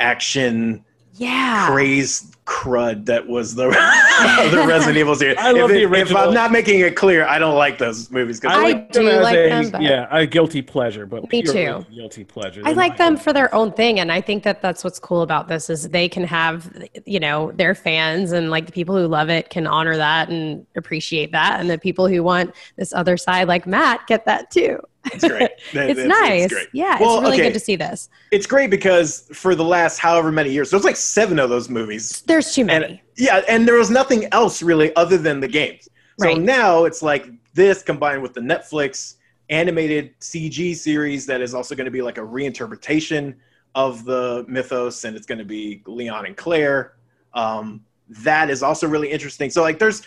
action 0.00 0.84
yeah. 1.14 1.68
crazed 1.68 2.37
crud 2.48 3.04
that 3.04 3.26
was 3.28 3.54
the 3.54 3.66
the 4.50 4.64
Resident 4.66 4.96
Evil 4.96 5.14
series. 5.14 5.36
I 5.38 5.50
love 5.52 5.70
if, 5.70 5.90
the 5.90 5.98
it- 5.98 6.08
if. 6.08 6.16
I'm 6.16 6.32
not 6.32 6.50
making 6.50 6.80
it 6.80 6.96
clear, 6.96 7.26
I 7.26 7.38
don't 7.38 7.56
like 7.56 7.76
those 7.76 8.10
movies. 8.10 8.40
'cause 8.40 8.52
I 8.54 8.62
like 8.62 8.92
them 8.92 9.04
do 9.04 9.10
as 9.10 9.22
like 9.22 9.36
a, 9.36 9.48
them, 9.48 9.70
but- 9.70 9.82
yeah, 9.82 10.08
a 10.10 10.26
guilty 10.26 10.62
pleasure, 10.62 11.04
but 11.04 11.30
Me 11.30 11.42
too. 11.42 11.84
guilty 11.94 12.24
pleasure. 12.24 12.62
I 12.64 12.68
They're 12.72 12.74
like 12.74 12.96
them 12.96 13.16
for 13.18 13.32
their 13.34 13.54
own 13.54 13.72
thing, 13.72 14.00
and 14.00 14.10
I 14.10 14.20
think 14.22 14.42
that 14.44 14.62
that's 14.62 14.82
what's 14.82 14.98
cool 14.98 15.20
about 15.22 15.48
this 15.48 15.68
is 15.68 15.90
they 15.90 16.08
can 16.08 16.24
have, 16.24 16.72
you 17.04 17.20
know, 17.20 17.52
their 17.52 17.74
fans 17.74 18.32
and 18.32 18.50
like 18.50 18.64
the 18.66 18.72
people 18.72 18.96
who 18.96 19.06
love 19.06 19.28
it 19.28 19.50
can 19.50 19.66
honor 19.66 19.96
that 19.96 20.30
and 20.30 20.66
appreciate 20.74 21.32
that, 21.32 21.60
and 21.60 21.68
the 21.68 21.78
people 21.78 22.08
who 22.08 22.22
want 22.22 22.54
this 22.76 22.92
other 22.94 23.16
side, 23.18 23.46
like 23.46 23.66
Matt, 23.66 24.06
get 24.06 24.24
that 24.24 24.50
too. 24.50 24.78
it's 25.12 25.26
great. 25.26 25.50
It's 25.72 26.00
nice, 26.00 26.48
great. 26.52 26.68
yeah. 26.72 26.98
Well, 27.00 27.16
it's 27.18 27.22
really 27.22 27.34
okay. 27.36 27.42
good 27.44 27.54
to 27.54 27.60
see 27.60 27.76
this. 27.76 28.08
It's 28.30 28.46
great 28.46 28.68
because 28.68 29.28
for 29.32 29.54
the 29.54 29.64
last 29.64 29.98
however 29.98 30.30
many 30.32 30.50
years, 30.50 30.70
there's 30.70 30.84
like 30.84 30.96
seven 30.96 31.38
of 31.38 31.48
those 31.50 31.68
movies. 31.70 32.20
There's 32.38 32.54
too 32.54 32.68
And 32.68 33.00
yeah, 33.16 33.42
and 33.48 33.66
there 33.66 33.74
was 33.74 33.90
nothing 33.90 34.28
else 34.30 34.62
really 34.62 34.94
other 34.94 35.18
than 35.18 35.40
the 35.40 35.48
games. 35.48 35.88
So 36.20 36.28
Right. 36.28 36.40
now 36.40 36.84
it's 36.84 37.02
like 37.02 37.26
this 37.52 37.82
combined 37.82 38.22
with 38.22 38.32
the 38.32 38.40
Netflix 38.40 39.16
animated 39.50 40.14
CG 40.20 40.76
series 40.76 41.26
that 41.26 41.40
is 41.40 41.52
also 41.52 41.74
going 41.74 41.86
to 41.86 41.90
be 41.90 42.00
like 42.00 42.16
a 42.16 42.20
reinterpretation 42.20 43.34
of 43.74 44.04
the 44.04 44.44
mythos, 44.46 45.02
and 45.02 45.16
it's 45.16 45.26
going 45.26 45.40
to 45.40 45.44
be 45.44 45.82
Leon 45.86 46.26
and 46.26 46.36
Claire. 46.36 46.94
Um, 47.34 47.84
that 48.08 48.50
is 48.50 48.62
also 48.62 48.86
really 48.86 49.10
interesting. 49.10 49.50
So 49.50 49.62
like, 49.62 49.80
there's 49.80 50.02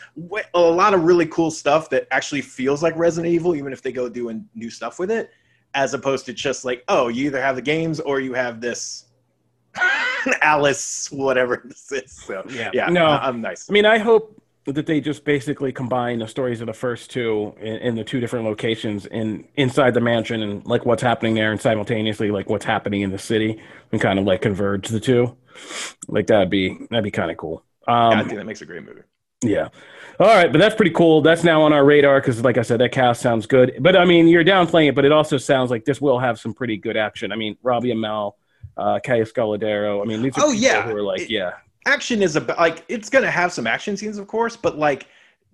a 0.54 0.60
lot 0.60 0.94
of 0.94 1.04
really 1.04 1.26
cool 1.26 1.52
stuff 1.52 1.90
that 1.90 2.08
actually 2.12 2.42
feels 2.42 2.82
like 2.82 2.96
Resident 2.96 3.34
Evil, 3.34 3.56
even 3.56 3.74
if 3.74 3.82
they 3.82 3.92
go 3.92 4.08
doing 4.08 4.48
new 4.56 4.70
stuff 4.70 5.00
with 5.00 5.12
it, 5.12 5.32
as 5.74 5.94
opposed 5.94 6.26
to 6.28 6.34
just 6.34 6.64
like, 6.64 6.86
oh, 6.88 7.10
you 7.10 7.26
either 7.26 7.42
have 7.42 7.58
the 7.58 7.62
games 7.62 8.00
or 8.00 8.22
you 8.22 8.34
have 8.34 8.62
this 8.62 9.08
Alice, 10.42 11.10
whatever 11.12 11.62
this 11.66 11.92
is. 11.92 12.12
So 12.12 12.44
Yeah. 12.50 12.70
yeah, 12.74 12.88
No. 12.88 13.06
I- 13.06 13.28
I'm 13.28 13.42
nice. 13.42 13.70
I 13.70 13.74
mean, 13.74 13.86
I 13.86 13.98
hope 13.98 14.38
that 14.66 14.86
they 14.86 15.02
just 15.02 15.26
basically 15.26 15.72
combine 15.72 16.20
the 16.20 16.28
stories 16.28 16.62
of 16.62 16.68
the 16.68 16.74
first 16.74 17.10
two 17.10 17.56
in, 17.60 17.78
in 17.78 17.96
the 17.96 18.04
two 18.04 18.20
different 18.20 18.46
locations 18.46 19.08
in 19.08 19.44
inside 19.56 19.94
the 19.96 20.02
mansion 20.02 20.44
and 20.44 20.64
like 20.68 20.86
what's 20.86 21.02
happening 21.02 21.34
there, 21.34 21.52
and 21.52 21.60
simultaneously 21.60 22.30
like 22.30 22.48
what's 22.50 22.66
happening 22.66 23.02
in 23.02 23.10
the 23.12 23.18
city, 23.18 23.60
and 23.92 24.00
kind 24.00 24.20
of 24.20 24.26
like 24.26 24.42
converge 24.42 24.88
the 24.90 25.00
two. 25.00 25.36
Like 26.08 26.28
that'd 26.28 26.50
be 26.52 26.78
that'd 26.92 27.04
be 27.04 27.10
kind 27.12 27.32
of 27.32 27.38
cool. 27.38 27.64
Yeah, 27.88 27.94
I 27.96 28.20
Um, 28.20 28.26
think 28.28 28.38
that 28.38 28.46
makes 28.46 28.62
a 28.62 28.66
great 28.68 28.84
movie. 28.84 29.02
yeah. 29.42 29.70
All 30.20 30.28
right, 30.28 30.52
but 30.52 30.60
that's 30.60 30.76
pretty 30.76 30.92
cool. 30.92 31.22
That's 31.24 31.44
now 31.44 31.64
on 31.64 31.74
our 31.74 31.84
radar 31.84 32.20
because, 32.22 32.44
like 32.44 32.60
I 32.60 32.62
said, 32.62 32.80
that 32.82 32.92
cast 32.92 33.22
sounds 33.22 33.48
good. 33.48 33.78
But 33.80 33.96
I 33.96 34.06
mean, 34.06 34.28
you're 34.28 34.44
downplaying 34.44 34.90
it, 34.90 34.96
but 34.96 35.04
it 35.06 35.12
also 35.12 35.38
sounds 35.38 35.72
like 35.72 35.86
this 35.86 36.00
will 36.00 36.20
have 36.20 36.40
some 36.40 36.54
pretty 36.54 36.78
good 36.78 36.96
action. 36.96 37.32
I 37.32 37.36
mean, 37.36 37.58
Robbie 37.64 37.92
Amell, 37.92 38.34
uh, 38.78 39.00
Kaya 39.06 39.26
Scodelario. 39.26 40.02
I 40.02 40.06
mean, 40.06 40.22
these 40.22 40.38
are 40.38 40.42
Oh, 40.46 40.52
people 40.52 40.56
yeah. 40.62 40.82
who 40.84 40.96
are 40.96 41.02
like, 41.04 41.22
It- 41.22 41.30
yeah, 41.30 41.52
Action 41.88 42.22
is 42.22 42.36
about 42.36 42.60
like 42.60 42.84
it's 42.90 43.10
gonna 43.10 43.32
have 43.32 43.52
some 43.52 43.66
action 43.66 43.98
scenes, 43.98 44.18
of 44.20 44.28
course, 44.28 44.56
but 44.56 44.78
like 44.78 45.08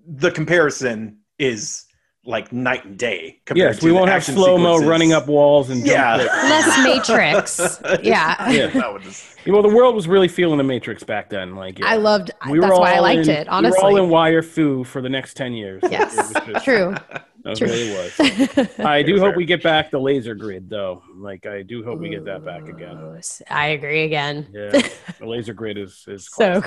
the 0.06 0.30
comparison 0.32 1.17
is 1.39 1.86
like 2.25 2.51
night 2.51 2.84
and 2.84 2.97
day. 2.97 3.39
compared 3.45 3.69
yes, 3.75 3.80
to 3.80 3.86
we 3.86 3.91
the 3.91 3.95
won't 3.95 4.10
have 4.10 4.17
action 4.17 4.36
slow 4.36 4.58
mo 4.58 4.80
running 4.80 5.13
up 5.13 5.27
walls 5.27 5.69
and 5.69 5.88
Yeah. 5.88 6.17
Less 6.17 6.77
Matrix. 6.84 7.80
Yeah. 8.03 8.49
Yeah. 8.51 8.67
that 8.67 8.91
would 8.91 9.03
just- 9.03 9.25
Well, 9.47 9.62
the 9.62 9.69
world 9.73 9.95
was 9.95 10.10
really 10.10 10.27
feeling 10.27 10.58
the 10.58 10.63
Matrix 10.65 11.03
back 11.03 11.30
then. 11.30 11.56
Like, 11.56 11.80
yeah. 11.80 11.86
I 11.88 11.95
loved. 11.95 12.32
We 12.49 12.60
were 12.60 12.67
that's 12.67 12.77
why 12.80 12.95
I 12.95 12.99
liked 12.99 13.30
in- 13.30 13.36
it. 13.36 13.47
Honestly. 13.47 13.77
we 13.80 13.93
were 13.93 13.97
all 13.99 14.03
in 14.03 14.10
wire 14.10 14.41
fu 14.41 14.84
for 14.84 15.01
the 15.01 15.08
next 15.08 15.36
ten 15.38 15.53
years. 15.53 15.82
yes. 15.89 16.13
It 16.13 16.17
was 16.17 16.45
just- 16.47 16.65
True. 16.65 16.93
That 17.43 17.58
True. 17.58 17.67
really 17.67 17.91
was. 17.91 18.80
I 18.80 19.04
do 19.04 19.19
hope 19.19 19.36
we 19.36 19.45
get 19.45 19.63
back 19.63 19.91
the 19.91 20.00
laser 20.00 20.36
grid, 20.36 20.69
though. 20.69 21.04
Like, 21.15 21.45
I 21.45 21.62
do 21.62 21.84
hope 21.84 22.00
we 22.00 22.10
get 22.10 22.26
that 22.26 22.43
back 22.43 22.67
again. 22.67 23.21
I 23.50 23.67
agree 23.67 24.04
again. 24.04 24.47
Yeah, 24.52 24.69
the 25.19 25.26
laser 25.26 25.54
grid 25.54 25.78
is 25.78 26.04
is 26.08 26.28
So 26.28 26.62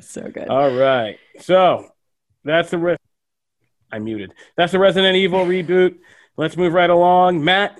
so 0.00 0.22
good. 0.22 0.48
All 0.48 0.74
right, 0.74 1.18
so 1.40 1.90
that's 2.44 2.70
the 2.70 2.78
re- 2.78 2.96
I 3.90 3.98
muted. 3.98 4.32
That's 4.56 4.72
the 4.72 4.78
Resident 4.78 5.16
Evil 5.16 5.44
reboot. 5.44 5.98
Let's 6.36 6.56
move 6.56 6.72
right 6.72 6.88
along. 6.88 7.44
Matt, 7.44 7.78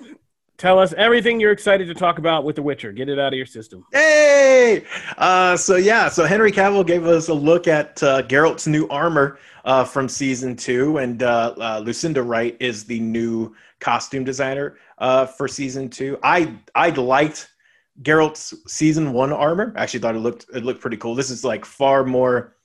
tell 0.57 0.77
us 0.77 0.93
everything 0.93 1.39
you're 1.39 1.51
excited 1.51 1.87
to 1.87 1.95
talk 1.95 2.19
about 2.19 2.43
with 2.43 2.55
The 2.55 2.61
Witcher. 2.61 2.91
Get 2.91 3.09
it 3.09 3.17
out 3.17 3.33
of 3.33 3.37
your 3.37 3.47
system. 3.47 3.83
Hey! 3.91 4.85
Uh, 5.17 5.57
so 5.57 5.75
yeah, 5.75 6.07
so 6.09 6.25
Henry 6.25 6.51
Cavill 6.51 6.85
gave 6.85 7.05
us 7.07 7.29
a 7.29 7.33
look 7.33 7.67
at 7.67 8.01
uh, 8.03 8.21
Geralt's 8.23 8.67
new 8.67 8.87
armor 8.89 9.39
uh, 9.65 9.83
from 9.83 10.09
season 10.09 10.55
two, 10.55 10.97
and 10.97 11.23
uh, 11.23 11.53
uh, 11.57 11.81
Lucinda 11.83 12.21
Wright 12.21 12.55
is 12.59 12.85
the 12.85 12.99
new 12.99 13.53
costume 13.79 14.23
designer 14.23 14.77
uh, 14.97 15.25
for 15.25 15.47
season 15.47 15.89
two. 15.89 16.17
I 16.23 16.53
I 16.75 16.89
liked 16.89 17.49
Geralt's 18.01 18.53
season 18.67 19.13
one 19.13 19.31
armor. 19.31 19.73
I 19.77 19.83
actually 19.83 20.01
thought 20.01 20.15
it 20.15 20.19
looked 20.19 20.45
it 20.53 20.63
looked 20.65 20.81
pretty 20.81 20.97
cool. 20.97 21.15
This 21.15 21.29
is 21.29 21.43
like 21.43 21.65
far 21.65 22.03
more. 22.03 22.55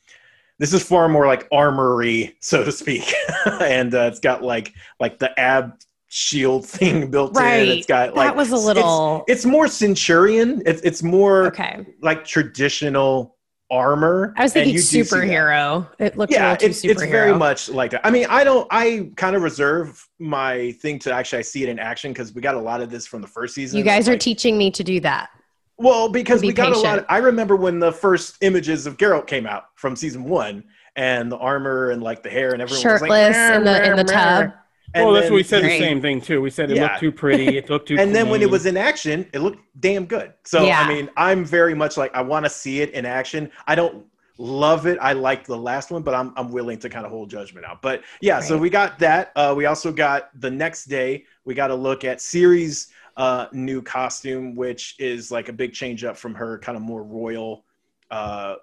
This 0.59 0.73
is 0.75 0.83
far 0.83 1.09
more 1.09 1.27
like 1.27 1.47
armory, 1.53 2.37
so 2.41 2.65
to 2.65 2.73
speak, 2.73 3.13
and 3.61 3.95
uh, 3.95 4.09
it's 4.11 4.19
got 4.19 4.43
like 4.43 4.75
like 4.99 5.19
the 5.21 5.39
ab 5.39 5.75
shield 6.09 6.67
thing 6.67 7.11
built 7.11 7.37
Right. 7.37 7.69
in. 7.69 7.79
It's 7.79 7.87
got 7.87 8.15
like 8.17 8.29
that 8.29 8.37
was 8.37 8.49
a 8.51 8.55
it's- 8.55 8.65
little 8.67 9.25
it's 9.29 9.45
more 9.45 9.69
centurion. 9.69 10.63
It's 10.67 10.81
it's 10.83 11.03
more 11.03 11.47
okay. 11.49 11.87
like 12.03 12.25
traditional 12.25 13.37
armor. 13.71 14.33
I 14.37 14.43
was 14.45 14.53
thinking 14.53 14.73
you 14.75 14.79
do 14.81 14.83
see 14.83 15.01
superhero. 15.01 15.87
It 15.99 16.17
looked 16.17 16.33
a 16.33 16.37
Yeah, 16.37 16.57
it's, 16.61 16.81
superhero. 16.83 16.91
it's 16.91 17.03
very 17.03 17.35
much 17.35 17.69
like 17.69 17.91
that. 17.93 18.07
I 18.07 18.11
mean, 18.11 18.27
I 18.29 18.45
don't. 18.45 18.67
I 18.71 19.11
kind 19.17 19.37
of 19.37 19.43
reserve 19.43 20.07
my 20.19 20.73
thing 20.73 20.99
to 21.01 21.13
actually 21.13 21.43
see 21.43 21.63
it 21.63 21.69
in 21.69 21.79
action 21.79 22.13
because 22.13 22.33
we 22.35 22.41
got 22.41 22.55
a 22.55 22.61
lot 22.61 22.81
of 22.81 22.91
this 22.91 23.07
from 23.07 23.21
the 23.23 23.29
first 23.29 23.55
season. 23.55 23.79
you 23.79 23.85
guys 23.85 24.09
are 24.09 24.13
Like, 24.13 24.21
teaching 24.21 24.57
me 24.57 24.71
to 24.71 24.83
do 24.85 25.01
that. 25.01 25.31
Well, 25.77 26.09
because 26.09 26.41
Be 26.41 26.49
we 26.49 26.53
got 26.55 26.73
a 26.73 26.79
lot. 26.79 26.99
Of, 27.01 27.07
I 27.09 27.19
remember 27.19 27.55
when 27.55 27.79
the 27.79 27.93
first 27.93 28.37
images 28.41 28.87
of 28.87 28.97
Geralt 28.97 29.27
came 29.29 29.47
out 29.47 29.67
from 29.77 29.95
season 29.95 30.25
one, 30.25 30.65
and 30.97 31.31
the 31.31 31.37
armor 31.37 31.91
and 31.91 32.03
like 32.03 32.23
the 32.25 32.31
hair 32.31 32.53
and 32.53 32.61
everyone 32.63 32.83
was 32.85 33.01
Shirtless 33.01 33.09
like, 33.11 33.57
in 33.57 33.65
the- 33.65 33.91
in 33.91 33.97
the 33.97 34.05
"Meh, 34.05 34.13
tub." 34.13 34.53
Meh." 34.95 35.01
And 35.01 35.07
well, 35.07 35.15
that's 35.15 35.27
then- 35.27 35.33
what 35.33 35.37
we 35.37 35.43
said 35.43 35.65
the 35.65 35.79
same 35.79 36.01
thing 36.01 36.21
too. 36.21 36.41
We 36.41 36.51
said 36.51 36.71
it 36.71 36.77
Yeah. 36.77 36.85
looked 36.85 37.01
too 37.01 37.13
pretty. 37.13 37.57
It 37.59 37.71
looked 37.71 37.89
too. 37.89 37.97
and 38.01 38.15
then 38.15 38.29
when 38.29 38.43
it 38.43 38.51
was 38.51 38.67
in 38.67 38.77
action, 38.77 39.27
it 39.33 39.41
looked 39.41 39.61
damn 39.81 40.07
good. 40.07 40.33
So 40.45 40.65
Yeah. 40.65 40.81
I 40.81 40.89
mean, 40.89 41.11
I'm 41.17 41.45
very 41.45 41.75
much 41.75 41.97
like 41.97 42.15
I 42.15 42.23
want 42.23 42.45
to 42.47 42.51
see 42.51 42.81
it 42.81 42.91
in 42.91 43.05
action. 43.07 43.51
I 43.67 43.75
don't 43.75 44.07
love 44.39 44.87
it. 44.87 44.99
I 45.01 45.13
like 45.15 45.45
the 45.47 45.57
last 45.57 45.91
one, 45.91 46.03
but 46.03 46.15
I'm 46.15 46.33
I'm 46.37 46.51
willing 46.51 46.79
to 46.79 46.89
kind 46.89 47.05
of 47.05 47.11
hold 47.11 47.29
judgment 47.31 47.67
out. 47.67 47.83
But 47.83 48.03
yeah, 48.21 48.41
so 48.41 48.57
we 48.57 48.71
got 48.71 48.99
that. 49.01 49.33
Uh, 49.37 49.53
we 49.57 49.67
also 49.67 49.93
got 49.93 50.31
the 50.41 50.51
next 50.51 50.85
day. 50.87 51.25
We 51.45 51.55
got 51.55 51.69
to 51.69 51.75
look 51.75 52.05
at 52.05 52.19
Ciri's 52.19 52.89
uh, 53.17 53.47
new 53.53 53.83
costume, 53.83 54.55
which 54.55 54.95
is 55.01 55.33
like 55.33 55.49
a 55.49 55.53
big 55.53 55.73
change 55.73 56.05
up 56.05 56.17
from 56.17 56.35
her 56.37 56.59
kind 56.61 56.77
of 56.77 56.83
more 56.83 57.03
royal 57.03 57.65
uh, 58.13 58.55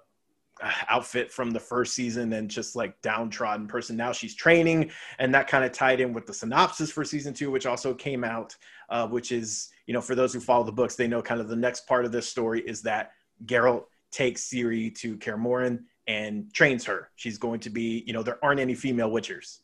outfit 0.88 1.30
from 1.30 1.50
the 1.50 1.60
first 1.60 1.94
season 1.94 2.32
and 2.32 2.50
just 2.50 2.76
like 2.76 3.00
downtrodden 3.02 3.66
person. 3.66 3.96
Now 3.96 4.12
she's 4.12 4.34
training, 4.34 4.90
and 5.18 5.34
that 5.34 5.48
kind 5.48 5.64
of 5.64 5.72
tied 5.72 6.00
in 6.00 6.12
with 6.12 6.26
the 6.26 6.34
synopsis 6.34 6.90
for 6.90 7.04
season 7.04 7.34
two, 7.34 7.50
which 7.50 7.66
also 7.66 7.94
came 7.94 8.24
out, 8.24 8.56
uh, 8.88 9.06
which 9.06 9.32
is, 9.32 9.70
you 9.86 9.94
know, 9.94 10.00
for 10.00 10.14
those 10.14 10.32
who 10.32 10.40
follow 10.40 10.64
the 10.64 10.72
books, 10.72 10.96
they 10.96 11.08
know 11.08 11.22
kind 11.22 11.40
of 11.40 11.48
the 11.48 11.56
next 11.56 11.86
part 11.86 12.04
of 12.04 12.12
this 12.12 12.28
story 12.28 12.60
is 12.62 12.82
that 12.82 13.12
Geralt 13.44 13.84
takes 14.10 14.48
Ciri 14.48 14.94
to 14.96 15.16
Kaer 15.18 15.36
Morhen 15.36 15.84
and 16.06 16.52
trains 16.54 16.84
her. 16.84 17.10
She's 17.16 17.38
going 17.38 17.60
to 17.60 17.70
be, 17.70 18.02
you 18.06 18.12
know, 18.12 18.22
there 18.22 18.42
aren't 18.44 18.60
any 18.60 18.74
female 18.74 19.10
witchers 19.10 19.58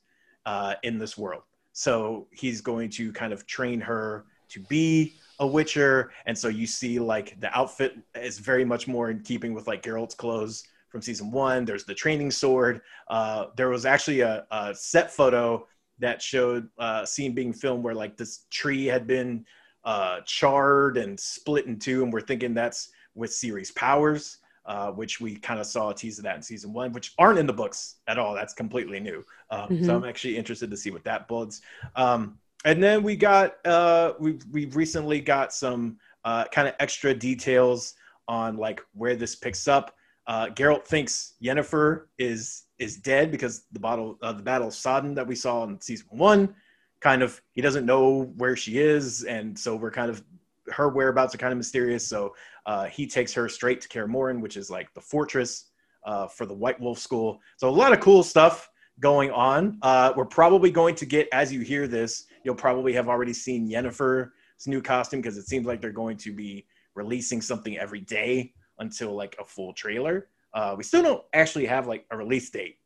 uh, 0.47 0.75
in 0.83 0.99
this 0.99 1.17
world. 1.17 1.43
So 1.73 2.27
he's 2.33 2.61
going 2.61 2.91
to 2.91 3.13
kind 3.13 3.33
of 3.33 3.47
train 3.47 3.81
her 3.81 4.27
to 4.51 4.61
be 4.61 5.15
a 5.39 5.47
witcher. 5.47 6.13
And 6.27 6.37
so 6.37 6.49
you 6.49 6.67
see 6.67 6.99
like 6.99 7.41
the 7.41 7.57
outfit 7.57 7.97
is 8.15 8.39
very 8.39 8.65
much 8.65 8.87
more 8.87 9.11
in 9.11 9.21
keeping 9.21 9.55
with 9.55 9.67
like 9.67 9.83
Geralt's 9.83 10.15
clothes 10.15 10.65
from 10.93 11.03
season 11.03 11.31
one. 11.33 11.65
There's 11.65 11.85
the 11.85 11.95
training 11.95 12.31
sword. 12.31 12.83
Uh, 13.09 13.47
there 13.57 13.71
was 13.71 13.85
actually 13.87 14.21
a, 14.21 14.47
a 14.53 14.75
set 14.75 15.11
photo 15.11 15.67
that 15.99 16.23
showed 16.23 16.69
uh, 16.79 17.01
a 17.03 17.07
scene 17.07 17.35
being 17.35 17.53
filmed 17.53 17.83
where 17.85 17.95
like 17.95 18.17
this 18.17 18.47
tree 18.51 18.87
had 18.87 19.07
been 19.07 19.45
uh, 19.85 20.21
charred 20.27 20.97
and 20.99 21.19
split 21.19 21.67
in 21.67 21.79
two, 21.79 22.05
and 22.05 22.13
we're 22.13 22.21
thinking 22.21 22.55
that's 22.55 22.91
with 23.15 23.31
Ciri's 23.31 23.71
powers, 23.73 24.39
uh, 24.67 24.91
which 24.93 25.21
we 25.21 25.37
kind 25.37 25.61
of 25.61 25.67
saw 25.67 25.91
a 25.91 25.95
tease 25.95 26.19
of 26.19 26.25
that 26.25 26.37
in 26.37 26.43
season 26.43 26.73
one, 26.73 26.93
which 26.93 27.15
aren't 27.19 27.39
in 27.39 27.47
the 27.47 27.53
books 27.53 27.97
at 28.07 28.19
all. 28.19 28.35
That's 28.35 28.55
completely 28.55 29.01
new. 29.01 29.25
Um, 29.51 29.71
Mhm. 29.71 29.85
So 29.85 29.97
I'm 29.97 30.05
actually 30.05 30.37
interested 30.37 30.71
to 30.71 30.77
see 30.77 30.91
what 30.91 31.05
that 31.05 31.29
builds. 31.29 31.63
Um, 31.97 32.39
and 32.65 32.83
then 32.83 33.03
we 33.03 33.17
got 33.17 33.57
uh, 33.67 34.13
we 34.21 34.39
we 34.53 34.67
recently 34.67 35.21
got 35.21 35.53
some 35.53 35.99
uh, 36.25 36.45
kind 36.47 36.69
of 36.69 36.75
extra 36.79 37.13
details 37.15 37.95
on 38.29 38.57
like 38.57 38.81
where 38.95 39.17
this 39.17 39.35
picks 39.35 39.67
up. 39.67 39.97
Uh, 40.27 40.47
Geralt 40.47 40.85
thinks 40.85 41.35
Yennefer 41.43 42.05
is 42.19 42.65
is 42.79 42.97
dead 42.97 43.31
because 43.31 43.65
the 43.73 43.81
battle 43.81 44.19
uh, 44.23 44.33
the 44.33 44.43
battle 44.43 44.69
of 44.69 44.75
Sodden 44.75 45.15
that 45.15 45.27
we 45.27 45.35
saw 45.35 45.65
in 45.65 45.81
season 45.81 46.07
one, 46.11 46.55
kind 47.01 47.23
of 47.23 47.41
he 47.53 47.61
doesn't 47.61 47.87
know 47.87 48.33
where 48.37 48.57
she 48.57 48.79
is, 48.79 49.25
and 49.25 49.59
so 49.59 49.77
we're 49.77 49.91
kind 49.91 50.11
of 50.11 50.23
her 50.71 50.89
whereabouts 50.89 51.35
are 51.35 51.39
kind 51.39 51.53
of 51.53 51.59
mysterious. 51.59 52.07
So 52.07 52.35
uh, 52.67 52.85
he 52.87 53.07
takes 53.07 53.33
her 53.35 53.49
straight 53.49 53.81
to 53.81 53.89
Kaer 53.89 54.07
Morhen, 54.07 54.41
which 54.41 54.57
is 54.57 54.71
like 54.71 54.93
the 54.95 55.01
fortress 55.01 55.71
uh, 56.05 56.29
for 56.29 56.47
the 56.47 56.55
White 56.55 56.81
Wolf 56.81 56.99
School. 56.99 57.41
So 57.57 57.69
a 57.69 57.71
lot 57.71 57.93
of 57.93 58.01
cool 58.01 58.23
stuff 58.23 58.71
going 59.01 59.31
on. 59.31 59.79
Uh, 59.83 60.13
we're 60.17 60.25
probably 60.25 60.71
going 60.71 60.95
to 60.95 61.07
get 61.07 61.29
as 61.33 61.53
you 61.53 61.61
hear 61.61 61.89
this, 61.89 62.27
you'll 62.45 62.55
probably 62.55 62.93
have 62.93 63.09
already 63.09 63.33
seen 63.33 63.69
Yennefer's 63.69 64.31
new 64.67 64.81
costume 64.81 65.21
because 65.21 65.37
it 65.37 65.47
seems 65.47 65.67
like 65.67 65.81
they're 65.81 65.91
going 65.91 66.17
to 66.19 66.33
be 66.33 66.67
releasing 66.95 67.41
something 67.41 67.77
every 67.79 68.01
day 68.01 68.53
until 68.79 69.15
like 69.15 69.37
a 69.41 69.45
full 69.45 69.73
trailer. 69.73 70.29
Uh, 70.55 70.75
we 70.77 70.85
still 70.85 71.03
don't 71.03 71.23
actually 71.33 71.67
have 71.67 71.87
like 71.87 72.05
a 72.11 72.17
release 72.17 72.51
date 72.51 72.79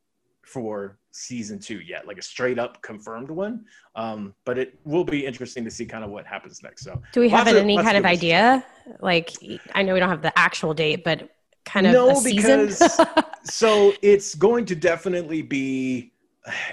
for 0.44 0.99
season 1.11 1.59
two 1.59 1.81
yet, 1.81 2.07
like 2.07 2.18
a 2.18 2.22
straight 2.22 2.59
up 2.59 2.81
confirmed 2.83 3.31
one. 3.31 3.64
Um, 3.96 4.35
but 4.44 4.59
it 4.59 4.79
will 4.85 5.03
be 5.05 5.27
interesting 5.27 5.64
to 5.64 5.70
see 5.70 5.85
kind 5.87 6.05
of 6.05 6.11
what 6.11 6.25
happens 6.27 6.62
next. 6.62 6.85
So 6.85 7.03
Do 7.12 7.20
we 7.20 7.29
have 7.31 7.49
of- 7.49 7.57
any 7.57 7.77
kind 7.77 7.96
of 7.96 8.05
idea? 8.05 8.64
Like, 9.01 9.33
I 9.75 9.83
know 9.83 9.94
we 9.94 10.01
don't 10.01 10.09
have 10.09 10.22
the 10.22 10.37
actual 10.38 10.72
date, 10.75 11.03
but 11.03 11.29
kind 11.64 11.87
of 11.88 11.92
No, 11.92 12.22
because- 12.22 13.01
so 13.44 13.92
it's 14.03 14.35
going 14.37 14.64
to 14.66 14.77
definitely 14.77 15.42
be 15.42 16.12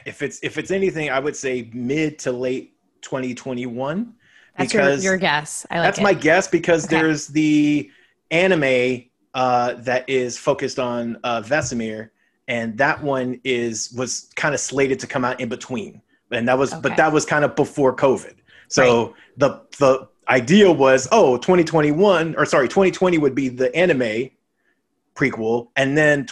if 0.06 0.22
it's 0.22 0.40
if 0.44 0.60
it's 0.60 0.70
anything, 0.70 1.10
I 1.10 1.18
would 1.18 1.36
say 1.36 1.72
mid 1.74 2.20
to 2.20 2.32
late 2.32 2.76
2021. 3.02 4.14
That's 4.56 4.72
your, 4.72 4.84
because 4.84 5.04
your 5.04 5.18
guess. 5.18 5.66
I 5.72 5.78
like 5.80 5.84
that's 5.88 5.98
it. 6.00 6.04
my 6.04 6.14
guess 6.14 6.48
because 6.48 6.86
Okay. 6.86 6.96
there's 6.98 7.26
the 7.28 7.90
anime 8.34 9.06
uh, 9.34 9.74
that 9.74 10.10
is 10.10 10.38
focused 10.38 10.80
on 10.80 11.18
uh, 11.24 11.42
Vesemir, 11.42 12.10
and 12.48 12.78
that 12.78 13.02
one 13.02 13.40
is 13.44 13.94
was 13.96 14.30
kind 14.36 14.54
of 14.54 14.60
slated 14.60 15.00
to 15.00 15.08
come 15.08 15.24
out 15.24 15.40
in 15.40 15.50
between, 15.50 16.02
and 16.32 16.48
that 16.48 16.58
was 16.58 16.74
Okay. 16.74 16.82
but 16.82 16.98
that 16.98 17.14
was 17.14 17.26
kind 17.26 17.46
of 17.46 17.56
before 17.56 17.96
COVID. 17.96 18.36
So 18.68 19.14
the 19.38 19.62
the 19.80 20.08
idea 20.28 20.72
was 20.72 21.08
oh 21.12 21.38
2021 21.38 22.36
or 22.38 22.46
sorry 22.46 22.68
2020 22.68 23.18
would 23.18 23.36
be 23.36 23.50
the 23.50 23.74
anime 23.76 24.30
prequel, 25.16 25.70
and 25.76 25.98
then 25.98 26.26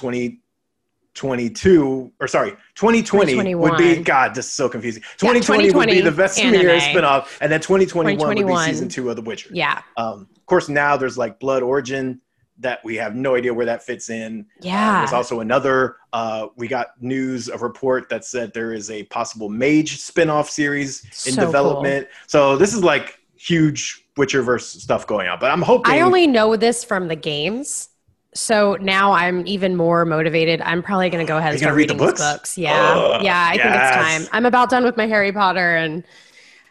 2022 1.13 2.11
or 2.19 2.27
sorry 2.27 2.51
2020 2.75 3.55
would 3.55 3.77
be 3.77 3.97
God 4.01 4.33
this 4.33 4.45
is 4.45 4.51
so 4.51 4.69
confusing. 4.69 5.03
Yeah, 5.21 5.33
2020, 5.33 5.71
would 5.71 5.87
be 5.87 6.01
the 6.01 6.09
2020 6.11 6.57
anime. 6.57 6.79
spinoff, 6.79 7.27
and 7.41 7.51
then 7.51 7.59
2021, 7.59 8.35
would 8.35 8.47
be 8.47 8.55
season 8.57 8.87
two 8.89 9.09
of 9.09 9.15
The 9.15 9.21
Witcher. 9.21 9.49
yeah. 9.53 9.81
Um, 9.97 10.27
of 10.35 10.45
course, 10.45 10.69
now 10.69 10.97
there's 10.97 11.17
like 11.17 11.39
Blood 11.39 11.63
Origin 11.63 12.21
that 12.59 12.79
we 12.83 12.95
have 12.95 13.15
no 13.15 13.35
idea 13.35 13.53
where 13.53 13.65
that 13.65 13.83
fits 13.83 14.09
in. 14.09 14.41
Uh, 14.41 14.59
Yeah. 14.61 14.97
there's 14.99 15.13
also 15.13 15.39
another. 15.39 15.97
Uh, 16.13 16.47
we 16.55 16.67
got 16.67 16.89
news, 17.01 17.47
a 17.49 17.57
report 17.57 18.07
that 18.09 18.23
said 18.25 18.53
there 18.53 18.73
is 18.73 18.91
a 18.91 19.03
possible 19.03 19.49
Mage 19.49 19.99
spin-off 19.99 20.49
series 20.49 21.03
in 21.25 21.33
So 21.33 21.45
development. 21.45 22.07
So 22.27 22.57
this 22.57 22.73
is 22.73 22.83
like 22.83 23.19
huge 23.35 24.05
Witcherverse 24.17 24.81
stuff 24.81 25.07
going 25.07 25.27
on. 25.27 25.39
But 25.39 25.51
I'm 25.51 25.61
hoping. 25.61 25.91
I 25.91 26.01
only 26.01 26.27
know 26.27 26.55
this 26.55 26.83
from 26.83 27.07
the 27.07 27.15
games. 27.15 27.89
So 28.33 28.77
now 28.79 29.11
I'm 29.11 29.45
even 29.45 29.75
more 29.75 30.05
motivated. 30.05 30.61
I'm 30.61 30.81
probably 30.81 31.09
going 31.09 31.25
to 31.25 31.29
go 31.29 31.37
ahead 31.37 31.51
and 31.51 31.59
start 31.59 31.75
read 31.75 31.89
the 31.89 31.93
reading 31.93 32.05
these 32.07 32.19
books? 32.19 32.21
books. 32.21 32.57
Yeah. 32.57 32.93
Ugh, 32.95 33.23
yeah, 33.23 33.47
I 33.49 33.57
think 33.57 33.75
it's 33.75 33.91
time. 33.91 34.27
I'm 34.31 34.45
about 34.45 34.69
done 34.69 34.83
with 34.85 34.95
my 34.95 35.05
Harry 35.07 35.31
Potter 35.33 35.75
and 35.75 36.03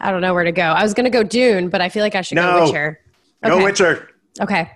I 0.00 0.10
don't 0.10 0.22
know 0.22 0.32
where 0.32 0.44
to 0.44 0.52
go. 0.52 0.62
I 0.62 0.82
was 0.82 0.94
going 0.94 1.04
to 1.04 1.10
go 1.10 1.22
Dune, 1.22 1.68
but 1.68 1.82
I 1.82 1.90
feel 1.90 2.02
like 2.02 2.14
I 2.14 2.22
should 2.22 2.36
No. 2.36 2.60
go 2.60 2.64
Witcher. 2.64 3.00
Go 3.44 3.54
Okay. 3.56 3.64
Witcher. 3.64 4.08
Okay. 4.40 4.70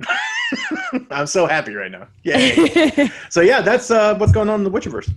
I'm 1.11 1.27
so 1.27 1.47
happy 1.47 1.75
right 1.75 1.91
now. 1.91 2.07
Yay. 2.23 3.09
so 3.31 3.41
yeah, 3.41 3.63
that's 3.63 3.91
uh, 3.91 4.15
what's 4.17 4.33
going 4.33 4.51
on 4.51 4.61
in 4.61 4.65
the 4.65 4.71
Witcherverse. 4.71 5.11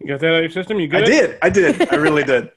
You 0.00 0.08
got 0.08 0.18
that 0.20 0.28
out 0.30 0.34
of 0.36 0.42
your 0.42 0.50
system? 0.50 0.80
You 0.80 0.88
good? 0.88 1.04
I 1.04 1.06
did. 1.06 1.38
I 1.42 1.50
did. 1.50 1.92
I 1.92 1.96
really 1.96 2.24
did. 2.24 2.50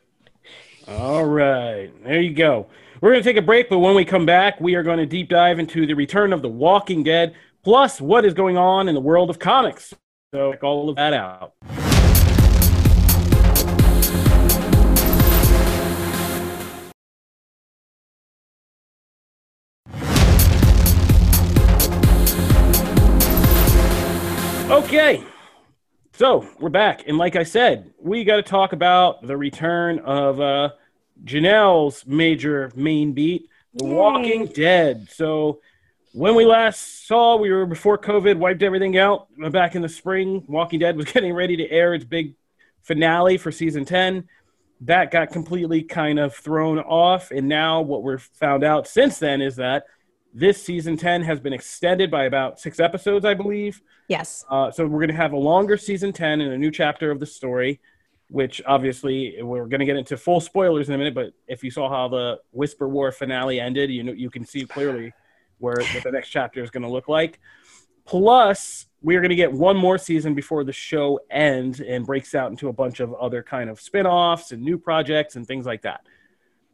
All 0.87 1.23
right. 1.25 1.91
There 2.03 2.19
you 2.19 2.33
go. 2.33 2.67
We're 2.99 3.11
going 3.11 3.21
to 3.23 3.29
take 3.29 3.37
a 3.37 3.45
break, 3.45 3.69
but 3.69 3.77
when 3.77 3.93
we 3.95 4.03
come 4.05 4.25
back, 4.25 4.59
we 4.59 4.73
are 4.73 4.81
going 4.81 4.97
to 4.97 5.05
deep 5.05 5.29
dive 5.29 5.59
into 5.59 5.85
the 5.85 5.93
return 5.93 6.33
of 6.33 6.41
The 6.41 6.49
Walking 6.49 7.03
Dead, 7.03 7.35
plus 7.63 7.99
what 8.01 8.25
is 8.25 8.33
going 8.33 8.57
on 8.57 8.87
in 8.87 8.95
the 8.95 9.01
world 9.01 9.29
of 9.29 9.39
comics. 9.39 9.93
So, 10.33 10.51
check 10.51 10.63
all 10.63 10.89
of 10.89 10.95
that 10.97 11.13
out. 11.13 11.53
Okay. 24.69 25.23
So, 26.13 26.47
we're 26.59 26.69
back. 26.69 27.07
And 27.07 27.17
like 27.17 27.35
I 27.35 27.43
said, 27.43 27.93
we 28.01 28.23
got 28.23 28.37
to 28.37 28.41
talk 28.41 28.73
about 28.73 29.25
the 29.25 29.37
return 29.37 29.99
of 29.99 30.41
uh, 30.41 30.71
Janelle's 31.23 32.05
major 32.05 32.71
main 32.75 33.13
beat, 33.13 33.49
The 33.73 33.85
Yay. 33.85 33.93
Walking 33.93 34.45
Dead. 34.47 35.07
So, 35.09 35.61
when 36.17 36.33
we 36.33 36.45
last 36.45 37.05
saw, 37.05 37.35
we 37.35 37.51
were 37.51 37.67
before 37.67 37.95
COVID 37.95 38.37
wiped 38.37 38.63
everything 38.63 38.97
out. 38.97 39.27
Back 39.51 39.75
in 39.75 39.83
the 39.83 39.89
spring, 39.89 40.43
Walking 40.47 40.79
Dead 40.79 40.97
was 40.97 41.05
getting 41.13 41.31
ready 41.31 41.55
to 41.57 41.69
air 41.69 41.93
its 41.93 42.03
big 42.03 42.33
finale 42.81 43.37
for 43.37 43.51
season 43.51 43.85
10. 43.85 44.27
That 44.81 45.11
got 45.11 45.29
completely 45.29 45.83
kind 45.83 46.17
of 46.17 46.33
thrown 46.33 46.79
off. 46.79 47.29
And 47.29 47.47
now, 47.47 47.81
what 47.81 48.01
we've 48.01 48.19
found 48.33 48.63
out 48.63 48.87
since 48.87 49.19
then 49.19 49.41
is 49.41 49.57
that 49.57 49.85
this 50.33 50.61
season 50.61 50.97
10 50.97 51.21
has 51.21 51.39
been 51.39 51.53
extended 51.53 52.09
by 52.09 52.23
about 52.23 52.59
six 52.59 52.79
episodes, 52.79 53.23
I 53.23 53.35
believe. 53.35 53.79
yes. 54.07 54.43
Uh, 54.49 54.71
so 54.71 54.87
we're 54.87 54.99
going 54.99 55.09
to 55.09 55.15
have 55.15 55.33
a 55.33 55.37
longer 55.37 55.77
season 55.77 56.13
10 56.13 56.41
and 56.41 56.51
a 56.51 56.57
new 56.57 56.71
chapter 56.71 57.11
of 57.11 57.19
the 57.19 57.27
story, 57.27 57.79
which 58.31 58.59
obviously 58.65 59.37
we're 59.43 59.67
going 59.67 59.81
to 59.81 59.85
get 59.85 59.97
into 59.97 60.17
full 60.17 60.41
spoilers 60.41 60.89
in 60.89 60.95
a 60.95 60.97
minute. 60.97 61.13
But 61.13 61.33
if 61.47 61.63
you 61.63 61.69
saw 61.69 61.87
how 61.89 62.07
the 62.07 62.39
Whisper 62.51 62.87
War 62.87 63.11
finale 63.11 63.59
ended, 63.59 63.91
you 63.91 64.01
know 64.01 64.13
you 64.13 64.31
can 64.31 64.45
see 64.45 64.65
clearly 64.65 65.13
where 65.59 65.75
what 65.93 66.03
the 66.03 66.11
next 66.11 66.29
chapter 66.29 66.63
is 66.63 66.69
going 66.69 66.83
to 66.83 66.89
look 66.89 67.07
like. 67.07 67.39
Plus, 68.05 68.85
we're 69.01 69.19
going 69.19 69.29
to 69.29 69.35
get 69.35 69.51
one 69.51 69.75
more 69.75 69.97
season 69.97 70.33
before 70.33 70.63
the 70.63 70.71
show 70.71 71.19
ends 71.29 71.81
and 71.81 72.05
breaks 72.05 72.33
out 72.33 72.49
into 72.51 72.69
a 72.69 72.73
bunch 72.73 72.99
of 72.99 73.13
other 73.13 73.43
kind 73.43 73.69
of 73.69 73.81
spin-offs 73.81 74.51
and 74.51 74.63
new 74.63 74.77
projects 74.77 75.35
and 75.35 75.45
things 75.45 75.65
like 75.65 75.81
that. 75.81 76.01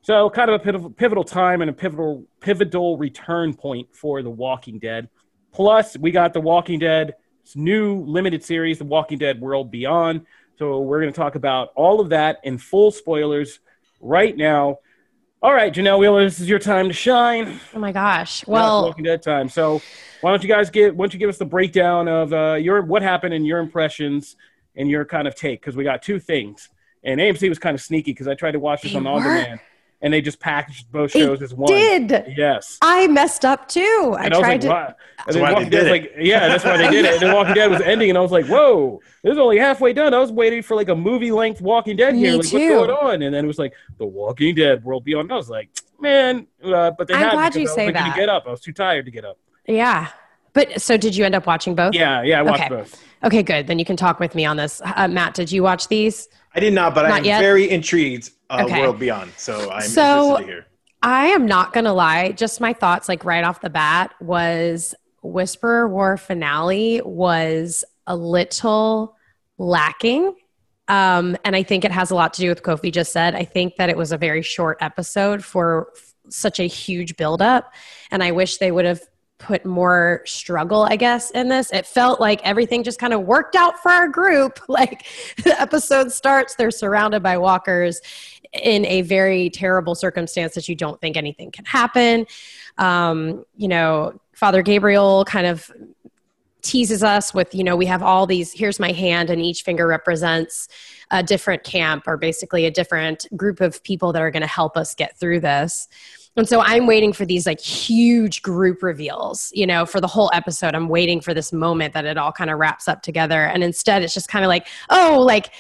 So, 0.03 0.29
kind 0.29 0.49
of 0.49 0.61
a 0.61 0.63
pivotal, 0.63 0.89
pivotal 0.89 1.23
time 1.23 1.61
and 1.61 1.69
a 1.69 1.73
pivotal 1.73 2.25
pivotal 2.39 2.97
return 2.97 3.53
point 3.53 3.95
for 3.95 4.21
The 4.21 4.29
Walking 4.29 4.77
Dead. 4.77 5.09
Plus, 5.53 5.97
we 5.97 6.11
got 6.11 6.33
The 6.33 6.41
Walking 6.41 6.77
Dead 6.79 7.15
new 7.55 8.01
limited 8.01 8.43
series, 8.43 8.77
The 8.77 8.85
Walking 8.85 9.17
Dead 9.17 9.41
World 9.41 9.71
Beyond. 9.71 10.25
So, 10.59 10.81
we're 10.81 11.01
going 11.01 11.11
to 11.11 11.17
talk 11.17 11.35
about 11.35 11.69
all 11.75 11.99
of 11.99 12.09
that 12.09 12.39
in 12.43 12.57
full 12.57 12.91
spoilers 12.91 13.59
right 14.01 14.35
now. 14.35 14.79
All 15.43 15.53
right, 15.53 15.73
Janelle 15.73 15.99
Wheeler, 15.99 16.23
this 16.23 16.39
is 16.39 16.47
your 16.47 16.57
time 16.57 16.87
to 16.87 16.93
shine. 16.93 17.59
Oh 17.75 17.79
my 17.79 17.91
gosh! 17.91 18.47
Well, 18.47 18.83
Walking 18.85 19.03
Dead 19.03 19.21
time. 19.21 19.49
So, 19.49 19.81
why 20.21 20.31
don't 20.31 20.41
you 20.41 20.47
guys 20.47 20.69
get? 20.69 20.95
Why 20.95 21.03
don't 21.03 21.13
you 21.13 21.19
give 21.19 21.27
us 21.27 21.37
the 21.37 21.43
breakdown 21.43 22.07
of 22.07 22.31
uh, 22.31 22.53
your 22.53 22.81
what 22.81 23.01
happened 23.01 23.33
and 23.33 23.45
your 23.45 23.59
impressions 23.59 24.37
and 24.77 24.89
your 24.89 25.03
kind 25.03 25.27
of 25.27 25.35
take? 25.35 25.59
Because 25.59 25.75
we 25.75 25.83
got 25.83 26.01
two 26.01 26.17
things, 26.17 26.69
and 27.03 27.19
AMC 27.19 27.49
was 27.49 27.59
kind 27.59 27.75
of 27.75 27.81
sneaky 27.81 28.11
because 28.11 28.29
I 28.29 28.35
tried 28.35 28.51
to 28.51 28.59
watch 28.59 28.83
this 28.83 28.93
They 28.93 28.97
on 28.99 29.05
on 29.05 29.15
were? 29.15 29.19
demand, 29.23 29.59
and 30.03 30.13
they 30.13 30.21
just 30.21 30.39
packaged 30.39 30.91
both 30.91 31.13
They 31.13 31.21
shows 31.21 31.41
as 31.41 31.53
one. 31.55 31.67
did. 31.67 32.33
Yes. 32.37 32.77
I 32.81 33.07
messed 33.07 33.45
up 33.45 33.67
too. 33.67 34.15
I 34.19 34.25
And 34.25 34.33
I, 34.33 34.37
was 34.37 34.43
tried 34.43 34.51
like, 34.51 34.61
to. 34.61 34.67
"Wow." 34.67 34.85
And 34.85 34.95
That's 35.17 35.33
then 35.35 35.41
why 35.41 35.47
they 35.49 35.53
Walking 35.55 35.69
Dead 35.69 35.83
did 35.83 35.83
was 35.83 35.91
like, 35.91 36.11
yeah, 36.19 36.47
that's 36.49 36.63
why 36.65 36.77
they 36.77 36.89
did 36.91 37.05
it. 37.05 37.13
And 37.13 37.21
then 37.21 37.33
Walking 37.35 37.53
Dead 37.55 37.71
was 37.71 37.81
ending, 37.81 38.09
and 38.09 38.17
I 38.17 38.21
was 38.21 38.31
like, 38.31 38.45
whoa, 38.45 38.99
this 39.23 39.31
is 39.33 39.37
only 39.39 39.57
halfway 39.57 39.93
done. 39.93 40.13
I 40.13 40.19
was 40.19 40.31
waiting 40.31 40.61
for 40.61 40.75
like 40.75 40.89
a 40.89 40.95
movie 40.95 41.31
length 41.31 41.61
Walking 41.61 41.95
Dead 41.95 42.13
here. 42.15 42.31
Me 42.33 42.37
like, 42.37 42.47
too. 42.47 42.77
what's 42.77 42.87
going 42.87 42.89
on? 42.91 43.21
And 43.21 43.33
then 43.33 43.45
it 43.45 43.47
was 43.47 43.57
like 43.59 43.73
The 43.97 44.05
Walking 44.05 44.53
Dead 44.53 44.83
World 44.83 45.05
Beyond. 45.05 45.31
I 45.31 45.35
was 45.35 45.49
like, 45.49 45.69
man, 45.99 46.45
uh, 46.63 46.91
but 46.91 47.07
they 47.07 47.13
I'm 47.13 47.37
had 47.37 47.55
me 47.55 47.61
you 47.61 47.69
I 47.71 47.73
say 47.73 47.85
like, 47.87 47.95
"Can 47.95 48.03
that." 48.03 48.15
you 48.15 48.21
get 48.21 48.29
up. 48.29 48.43
I 48.45 48.51
was 48.51 48.59
too 48.61 48.73
tired 48.73 49.05
to 49.05 49.11
get 49.11 49.23
up. 49.25 49.37
Yeah. 49.65 50.09
But 50.51 50.81
so 50.81 50.97
did 50.97 51.15
you 51.15 51.23
end 51.25 51.33
up 51.33 51.47
watching 51.47 51.73
both? 51.73 51.95
Yeah, 51.95 52.21
yeah, 52.21 52.39
I 52.39 52.41
watched 52.43 52.63
Okay. 52.65 52.69
both. 52.69 53.01
Okay, 53.23 53.41
good. 53.41 53.65
Then 53.67 53.79
you 53.79 53.85
can 53.85 53.95
talk 53.95 54.19
with 54.19 54.35
me 54.35 54.43
on 54.45 54.57
this. 54.57 54.81
Uh, 54.83 55.07
Matt, 55.07 55.33
did 55.33 55.51
you 55.51 55.63
watch 55.63 55.87
these? 55.87 56.27
I 56.53 56.59
did 56.59 56.73
not, 56.73 56.93
but 56.93 57.03
Not 57.03 57.11
I'm 57.19 57.25
yet? 57.25 57.39
very 57.39 57.69
intrigued. 57.69 58.29
Uh, 58.53 58.63
Okay. 58.65 58.81
World 58.81 58.99
Beyond, 58.99 59.31
so 59.37 59.69
I'm 59.71 59.81
So- 59.81 60.37
interested 60.37 60.45
to 60.45 60.51
hear. 60.51 60.65
I 61.01 61.27
am 61.27 61.45
not 61.45 61.73
going 61.73 61.83
to 61.83 61.91
lie. 61.91 62.31
Just 62.31 62.61
my 62.61 62.71
thoughts, 62.71 63.09
like 63.09 63.25
right 63.25 63.43
off 63.43 63.59
the 63.59 63.69
bat, 63.69 64.13
was 64.21 64.95
Whisperer 65.21 65.87
War 65.89 66.15
finale 66.15 67.01
was 67.03 67.83
a 68.07 68.15
little 68.15 69.15
lacking. 69.57 70.33
Um, 70.87 71.35
and 71.45 71.55
I 71.55 71.63
think 71.63 71.83
it 71.85 71.91
has 71.91 72.11
a 72.11 72.15
lot 72.15 72.33
to 72.35 72.41
do 72.41 72.49
with 72.49 72.63
Kofi 72.63 72.91
just 72.91 73.11
said. 73.11 73.35
I 73.35 73.43
think 73.43 73.75
that 73.77 73.89
it 73.89 73.97
was 73.97 74.11
a 74.11 74.17
very 74.17 74.41
short 74.41 74.77
episode 74.81 75.43
for 75.43 75.87
f- 75.95 76.13
such 76.29 76.59
a 76.59 76.67
huge 76.67 77.15
buildup. 77.17 77.73
And 78.11 78.23
I 78.23 78.31
wish 78.31 78.57
they 78.57 78.71
would 78.71 78.85
have 78.85 79.01
put 79.39 79.65
more 79.65 80.21
struggle, 80.25 80.83
I 80.83 80.95
guess, 80.95 81.31
in 81.31 81.49
this. 81.49 81.71
It 81.73 81.85
felt 81.85 82.21
like 82.21 82.39
everything 82.45 82.83
just 82.83 82.99
kind 82.99 83.13
of 83.13 83.21
worked 83.21 83.55
out 83.55 83.77
for 83.81 83.91
our 83.91 84.07
group. 84.07 84.59
Like 84.69 85.05
the 85.43 85.59
episode 85.59 86.11
starts, 86.13 86.55
they're 86.55 86.71
surrounded 86.71 87.21
by 87.23 87.37
walkers 87.37 87.99
in 88.53 88.85
a 88.85 89.01
very 89.01 89.49
terrible 89.49 89.95
circumstance 89.95 90.53
that 90.55 90.69
you 90.69 90.75
don't 90.75 90.99
think 91.01 91.17
anything 91.17 91.51
can 91.51 91.65
happen. 91.65 92.25
Um, 92.77 93.45
you 93.57 93.67
know, 93.67 94.19
Father 94.33 94.61
Gabriel 94.61 95.25
kind 95.25 95.47
of 95.47 95.71
teases 96.61 97.03
us 97.03 97.33
with, 97.33 97.53
you 97.53 97.63
know, 97.63 97.75
we 97.75 97.85
have 97.85 98.01
all 98.01 98.25
these, 98.25 98.53
here's 98.53 98.79
my 98.79 98.91
hand, 98.91 99.29
and 99.29 99.41
each 99.41 99.63
finger 99.63 99.85
represents 99.85 100.69
a 101.11 101.21
different 101.21 101.63
camp 101.63 102.03
or 102.07 102.15
basically 102.15 102.65
a 102.65 102.71
different 102.71 103.27
group 103.35 103.59
of 103.59 103.83
people 103.83 104.13
that 104.13 104.21
are 104.21 104.31
going 104.31 104.41
to 104.41 104.47
help 104.47 104.77
us 104.77 104.95
get 104.95 105.17
through 105.19 105.39
this. 105.39 105.87
And 106.35 106.49
so 106.49 106.61
I'm 106.61 106.87
waiting 106.87 107.13
for 107.13 107.25
these 107.25 107.45
like 107.45 107.59
huge 107.59 108.41
group 108.41 108.81
reveals, 108.81 109.51
you 109.53 109.67
know, 109.67 109.85
for 109.85 110.01
the 110.01 110.07
whole 110.07 110.31
episode. 110.33 110.73
I'm 110.73 110.89
waiting 110.89 111.21
for 111.21 111.33
this 111.33 111.53
moment 111.53 111.93
that 111.93 112.05
it 112.05 112.17
all 112.17 112.31
kind 112.31 112.49
of 112.49 112.57
wraps 112.57 112.87
up 112.87 113.03
together. 113.03 113.45
And 113.45 113.63
instead, 113.63 114.01
it's 114.01 114.15
just 114.15 114.29
kind 114.29 114.43
of 114.43 114.49
like, 114.49 114.67
oh, 114.89 115.23
like 115.23 115.51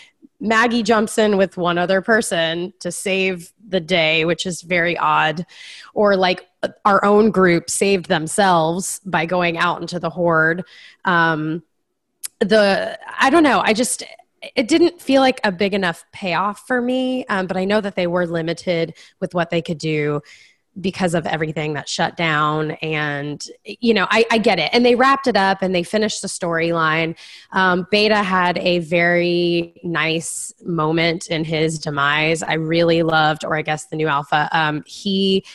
Maggie 0.43 0.83
jumps 0.83 1.17
in 1.17 1.37
with 1.37 1.55
one 1.55 1.77
other 1.77 2.01
person 2.01 2.73
to 2.81 2.91
save 2.91 3.53
the 3.65 3.79
day, 3.79 4.25
which 4.25 4.45
is 4.45 4.61
very 4.61 4.97
odd. 4.97 5.45
Or 5.93 6.17
like 6.17 6.45
our 6.83 7.03
own 7.05 7.31
group 7.31 7.69
saved 7.69 8.09
themselves 8.09 8.99
by 9.05 9.25
going 9.25 9.57
out 9.57 9.79
into 9.81 9.99
the 9.99 10.09
horde. 10.09 10.65
Um, 11.05 11.63
the 12.39 12.99
I 13.17 13.29
don't 13.29 13.43
know. 13.43 13.61
I 13.63 13.73
just 13.73 14.03
it 14.55 14.67
didn't 14.67 15.01
feel 15.01 15.21
like 15.21 15.39
a 15.45 15.51
big 15.53 15.73
enough 15.73 16.03
payoff 16.11 16.67
for 16.67 16.81
me. 16.81 17.25
Um, 17.27 17.47
but 17.47 17.55
I 17.55 17.63
know 17.63 17.79
that 17.79 17.95
they 17.95 18.07
were 18.07 18.27
limited 18.27 18.95
with 19.21 19.33
what 19.33 19.49
they 19.49 19.61
could 19.61 19.77
do 19.77 20.21
because 20.81 21.13
of 21.13 21.25
everything 21.27 21.73
that 21.73 21.87
shut 21.87 22.17
down. 22.17 22.71
And 22.81 23.45
you 23.65 23.93
know 23.93 24.07
I, 24.09 24.25
I 24.31 24.37
get 24.37 24.59
it. 24.59 24.69
And 24.73 24.85
they 24.85 24.95
wrapped 24.95 25.27
it 25.27 25.35
up 25.35 25.61
and 25.61 25.73
they 25.73 25.83
finished 25.83 26.21
the 26.21 26.27
storyline. 26.27 27.15
Um, 27.51 27.87
beta 27.91 28.23
had 28.23 28.57
a 28.57 28.79
very 28.79 29.79
nice 29.83 30.53
moment 30.63 31.27
in 31.27 31.43
his 31.43 31.79
demise. 31.79 32.41
I 32.43 32.53
really 32.53 33.03
loved 33.03 33.45
or 33.45 33.55
i 33.55 33.61
guess 33.61 33.85
the 33.85 33.95
new 33.95 34.07
alpha 34.07 34.49
um, 34.51 34.83
he 34.85 35.45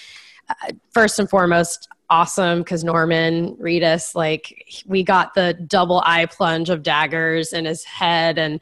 uh, 0.48 0.72
first 0.92 1.18
and 1.18 1.28
foremost 1.28 1.88
awesome 2.10 2.60
because 2.60 2.84
norman 2.84 3.54
reedus 3.56 4.14
like 4.14 4.64
we 4.86 5.02
got 5.02 5.34
the 5.34 5.54
double 5.66 6.02
eye 6.06 6.26
plunge 6.26 6.70
of 6.70 6.82
daggers 6.82 7.52
in 7.52 7.64
his 7.64 7.84
head. 7.84 8.38
And 8.38 8.60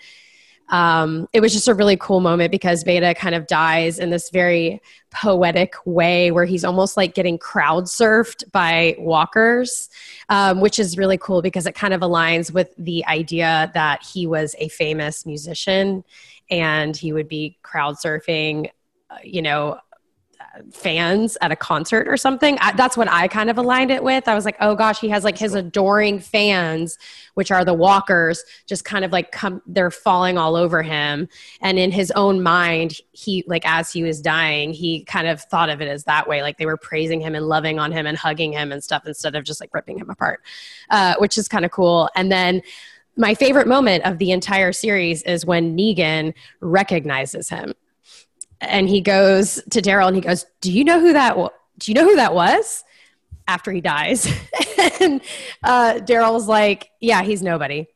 um, 0.68 1.28
it 1.32 1.40
was 1.40 1.52
just 1.52 1.68
a 1.68 1.74
really 1.74 1.96
cool 1.96 2.20
moment 2.20 2.50
because 2.50 2.82
Beta 2.82 3.14
kind 3.14 3.34
of 3.34 3.46
dies 3.46 3.98
in 3.98 4.10
this 4.10 4.30
very 4.30 4.80
poetic 5.10 5.74
way 5.84 6.30
where 6.30 6.44
he's 6.44 6.64
almost 6.64 6.96
like 6.96 7.14
getting 7.14 7.38
crowd 7.38 7.84
surfed 7.84 8.50
by 8.50 8.96
walkers, 8.98 9.88
um, 10.28 10.60
which 10.60 10.78
is 10.78 10.98
really 10.98 11.18
cool 11.18 11.40
because 11.40 11.66
it 11.66 11.74
kind 11.74 11.94
of 11.94 12.00
aligns 12.00 12.52
with 12.52 12.74
the 12.76 13.04
idea 13.06 13.70
that 13.74 14.02
he 14.02 14.26
was 14.26 14.54
a 14.58 14.68
famous 14.68 15.24
musician 15.24 16.04
and 16.50 16.96
he 16.96 17.12
would 17.12 17.28
be 17.28 17.58
crowd 17.62 17.96
surfing, 17.96 18.70
uh, 19.10 19.16
you 19.22 19.42
know, 19.42 19.78
fans 20.72 21.36
at 21.40 21.52
a 21.52 21.56
concert 21.56 22.08
or 22.08 22.16
something. 22.16 22.58
I, 22.60 22.72
that's 22.72 22.96
what 22.96 23.08
I 23.08 23.28
kind 23.28 23.50
of 23.50 23.58
aligned 23.58 23.90
it 23.90 24.02
with. 24.02 24.28
I 24.28 24.34
was 24.34 24.44
like, 24.44 24.56
oh 24.60 24.74
gosh, 24.74 25.00
he 25.00 25.08
has 25.08 25.24
like 25.24 25.38
his 25.38 25.54
adoring 25.54 26.18
fans, 26.18 26.98
which 27.34 27.50
are 27.50 27.64
the 27.64 27.74
walkers, 27.74 28.44
just 28.66 28.84
kind 28.84 29.04
of 29.04 29.12
like 29.12 29.32
come, 29.32 29.62
they're 29.66 29.90
falling 29.90 30.38
all 30.38 30.56
over 30.56 30.82
him. 30.82 31.28
And 31.60 31.78
in 31.78 31.90
his 31.90 32.10
own 32.12 32.42
mind, 32.42 33.00
he, 33.12 33.44
like, 33.46 33.66
as 33.66 33.92
he 33.92 34.02
was 34.02 34.20
dying, 34.20 34.72
he 34.72 35.04
kind 35.04 35.26
of 35.26 35.40
thought 35.40 35.68
of 35.68 35.80
it 35.80 35.88
as 35.88 36.04
that 36.04 36.28
way. 36.28 36.42
Like 36.42 36.58
they 36.58 36.66
were 36.66 36.76
praising 36.76 37.20
him 37.20 37.34
and 37.34 37.46
loving 37.46 37.78
on 37.78 37.92
him 37.92 38.06
and 38.06 38.16
hugging 38.16 38.52
him 38.52 38.72
and 38.72 38.82
stuff 38.82 39.06
instead 39.06 39.34
of 39.34 39.44
just 39.44 39.60
like 39.60 39.72
ripping 39.74 39.98
him 39.98 40.10
apart, 40.10 40.42
uh, 40.90 41.14
which 41.18 41.38
is 41.38 41.48
kind 41.48 41.64
of 41.64 41.70
cool. 41.70 42.08
And 42.14 42.30
then, 42.30 42.62
my 43.18 43.34
favorite 43.34 43.66
moment 43.66 44.04
of 44.04 44.18
the 44.18 44.30
entire 44.30 44.72
series 44.72 45.22
is 45.22 45.46
when 45.46 45.74
Negan 45.74 46.34
recognizes 46.60 47.48
him 47.48 47.72
and 48.68 48.88
he 48.88 49.00
goes 49.00 49.62
to 49.70 49.80
Daryl 49.80 50.06
and 50.08 50.16
he 50.16 50.22
goes, 50.22 50.46
"Do 50.60 50.72
you 50.72 50.84
know 50.84 51.00
who 51.00 51.12
that? 51.12 51.36
Do 51.36 51.90
you 51.90 51.94
know 51.94 52.04
who 52.04 52.16
that 52.16 52.34
was?" 52.34 52.84
After 53.48 53.70
he 53.70 53.80
dies, 53.80 54.26
and 55.00 55.20
uh, 55.62 55.94
Daryl's 56.00 56.48
like, 56.48 56.90
"Yeah, 57.00 57.22
he's 57.22 57.42
nobody," 57.42 57.86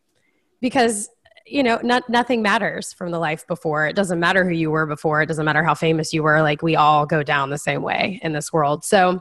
because 0.61 1.09
you 1.50 1.64
know, 1.64 1.80
not, 1.83 2.09
nothing 2.09 2.42
matters 2.42 2.92
from 2.92 3.11
the 3.11 3.18
life 3.18 3.44
before. 3.48 3.87
It 3.88 3.96
doesn't 3.96 4.20
matter 4.20 4.44
who 4.44 4.54
you 4.54 4.70
were 4.70 4.87
before. 4.87 5.20
It 5.20 5.26
doesn't 5.26 5.44
matter 5.44 5.64
how 5.64 5.74
famous 5.74 6.12
you 6.12 6.22
were. 6.22 6.42
Like 6.42 6.62
we 6.62 6.76
all 6.76 7.06
go 7.06 7.24
down 7.24 7.50
the 7.50 7.59
same 7.59 7.83
way 7.83 8.20
in 8.22 8.33
this 8.33 8.52
world. 8.52 8.85
So 8.85 9.20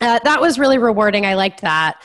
uh, 0.00 0.20
that 0.22 0.40
was 0.40 0.58
really 0.58 0.76
rewarding. 0.76 1.24
I 1.24 1.34
liked 1.34 1.62
that. 1.62 2.02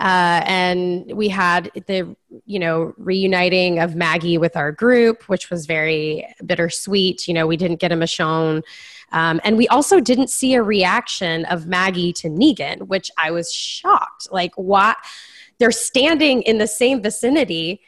Uh, 0.00 0.42
and 0.46 1.12
we 1.14 1.28
had 1.28 1.70
the 1.86 2.16
you 2.46 2.58
know 2.58 2.92
reuniting 2.96 3.78
of 3.78 3.94
maggie 3.94 4.38
with 4.38 4.56
our 4.56 4.72
group 4.72 5.28
which 5.28 5.50
was 5.50 5.66
very 5.66 6.26
bittersweet. 6.44 7.28
You 7.28 7.34
know 7.34 7.46
we 7.46 7.56
didn't 7.56 7.80
get 7.80 7.92
a 7.92 7.96
michonne. 7.96 8.62
Um, 9.12 9.40
and 9.44 9.56
we 9.58 9.68
also 9.68 10.00
didn't 10.00 10.30
see 10.30 10.54
a 10.54 10.62
reaction 10.62 11.44
of 11.44 11.66
maggie 11.66 12.12
to 12.14 12.28
negan 12.28 12.86
which 12.88 13.10
i 13.18 13.30
was 13.30 13.52
shocked. 13.52 14.28
Like 14.30 14.52
what? 14.56 14.96
They're 15.58 15.70
standing 15.70 16.42
in 16.42 16.58
the 16.58 16.66
same 16.66 17.02
vicinity 17.02 17.82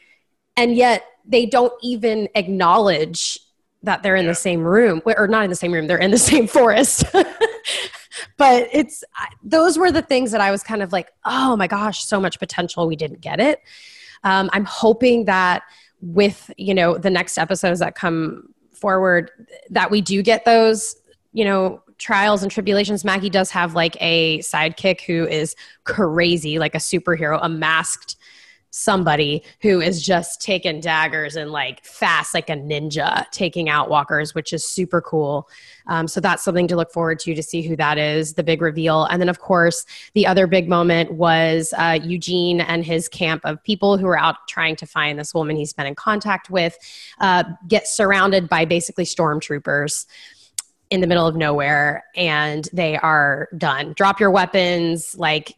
and 0.57 0.77
yet 0.77 1.05
they 1.27 1.47
don't 1.47 1.73
even 1.83 2.29
acknowledge 2.35 3.39
that 3.83 4.03
they're 4.03 4.17
in 4.17 4.25
Yeah. 4.25 4.31
the 4.33 4.37
same 4.37 4.63
room 4.63 5.03
or 5.05 5.27
not 5.27 5.45
in 5.45 5.51
the 5.51 5.57
same 5.57 5.73
room 5.73 5.87
they're 5.87 5.99
in 5.99 6.11
the 6.11 6.19
same 6.19 6.47
forest 6.47 7.05
but 8.37 8.69
it's 8.73 9.05
those 9.43 9.79
were 9.79 9.91
the 9.91 10.03
things 10.03 10.31
that 10.31 10.41
i 10.41 10.51
was 10.51 10.63
kind 10.63 10.83
of 10.83 10.93
like 10.93 11.11
oh 11.25 11.57
my 11.57 11.67
gosh 11.67 12.05
so 12.05 12.21
much 12.21 12.39
potential 12.39 12.87
we 12.87 12.97
didn't 12.97 13.21
get 13.21 13.41
it. 13.41 13.61
Um, 14.23 14.51
i'm 14.53 14.65
hoping 14.65 15.25
that 15.27 15.63
with 16.01 16.51
you 16.57 16.75
know 16.75 16.99
the 16.99 17.11
next 17.11 17.39
episodes 17.39 17.81
that 17.81 17.95
come 17.95 18.49
forward 18.73 19.31
that 19.71 19.91
we 19.91 20.01
do 20.01 20.23
get 20.23 20.45
those 20.45 20.97
you 21.33 21.45
know 21.45 21.81
trials 21.99 22.43
and 22.43 22.51
tribulations. 22.51 23.05
Maggie 23.05 23.31
does 23.31 23.51
have 23.51 23.75
like 23.75 23.97
a 24.01 24.39
sidekick 24.41 25.01
who 25.03 25.27
is 25.27 25.55
crazy 25.85 26.59
like 26.59 26.75
a 26.75 26.79
superhero 26.79 27.39
a 27.41 27.49
masked 27.49 28.17
somebody 28.77 29.41
who 29.61 29.81
is 29.81 30.03
just 30.03 30.43
taking 30.43 30.81
daggers 30.81 31.37
and 31.37 31.53
like 31.53 31.85
fast 31.85 32.35
like 32.35 32.51
a 32.51 32.55
ninja 32.55 33.25
taking 33.31 33.69
out 33.69 33.89
walkers 33.89 34.35
which 34.35 34.53
is 34.53 34.65
super 34.65 35.01
cool 35.01 35.49
um, 35.87 36.09
so 36.09 36.19
that's 36.19 36.43
something 36.43 36.67
to 36.67 36.75
look 36.75 36.91
forward 36.91 37.21
to 37.21 37.37
to 37.37 37.43
see 37.43 37.63
who 37.63 37.77
that 37.77 37.99
is 37.99 38.35
the 38.35 38.43
big 38.43 38.61
reveal 38.61 39.05
and 39.05 39.23
then 39.23 39.29
of 39.29 39.39
course 39.39 39.87
the 40.15 40.27
other 40.27 40.49
big 40.49 40.69
moment 40.69 41.13
was 41.13 41.73
uh, 41.79 41.97
eugene 42.03 42.61
and 42.63 42.85
his 42.85 43.09
camp 43.09 43.41
of 43.45 43.63
people 43.63 43.97
who 43.97 44.09
are 44.09 44.19
out 44.19 44.49
trying 44.49 44.75
to 44.75 44.87
find 44.87 45.21
this 45.21 45.33
woman 45.33 45.55
he's 45.55 45.73
been 45.73 45.87
in 45.87 45.95
contact 45.95 46.51
with 46.51 46.77
uh, 47.21 47.45
get 47.69 47.87
surrounded 47.87 48.49
by 48.49 48.65
basically 48.65 49.05
stormtroopers 49.05 50.07
in 50.91 51.01
the 51.01 51.07
middle 51.07 51.27
of 51.27 51.35
nowhere 51.35 52.05
and 52.15 52.69
they 52.73 52.97
are 52.99 53.49
done. 53.57 53.95
Drop 53.95 54.21
your 54.21 54.31
weapons, 54.31 55.17
like 55.19 55.55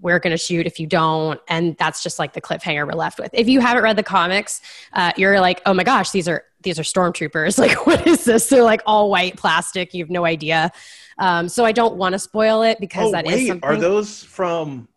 we're 0.00 0.18
going 0.18 0.32
to 0.32 0.38
shoot 0.38 0.66
if 0.66 0.78
you 0.78 0.86
don't 0.86 1.40
and 1.48 1.76
that's 1.78 2.02
just 2.02 2.18
like 2.18 2.32
the 2.32 2.40
cliffhanger 2.40 2.86
we're 2.86 2.92
left 2.92 3.18
with. 3.18 3.30
If 3.32 3.48
you 3.48 3.60
haven't 3.60 3.82
read 3.82 3.96
the 3.96 4.02
comics 4.02 4.60
uh, 4.92 5.12
you're 5.16 5.40
like 5.40 5.60
oh 5.66 5.74
my 5.74 5.84
gosh 5.84 6.10
these 6.10 6.28
are 6.28 6.44
these 6.62 6.78
are 6.78 6.82
stormtroopers. 6.82 7.58
Like 7.68 7.86
what 7.86 8.06
is 8.06 8.24
this? 8.24 8.48
They're 8.48 8.62
like 8.62 8.82
all 8.86 9.10
white 9.10 9.36
plastic. 9.36 9.94
You 9.94 10.04
have 10.04 10.10
no 10.10 10.24
idea. 10.24 10.70
Um, 11.18 11.48
so 11.48 11.64
i 11.64 11.72
don't 11.72 11.96
want 11.96 12.12
to 12.12 12.18
spoil 12.18 12.62
it 12.62 12.78
because 12.78 13.08
Oh 13.08 13.12
that 13.12 13.26
is 13.26 13.32
wait, 13.32 13.46
something 13.48 13.68
are 13.68 13.76
those 13.76 14.22
from? 14.22 14.88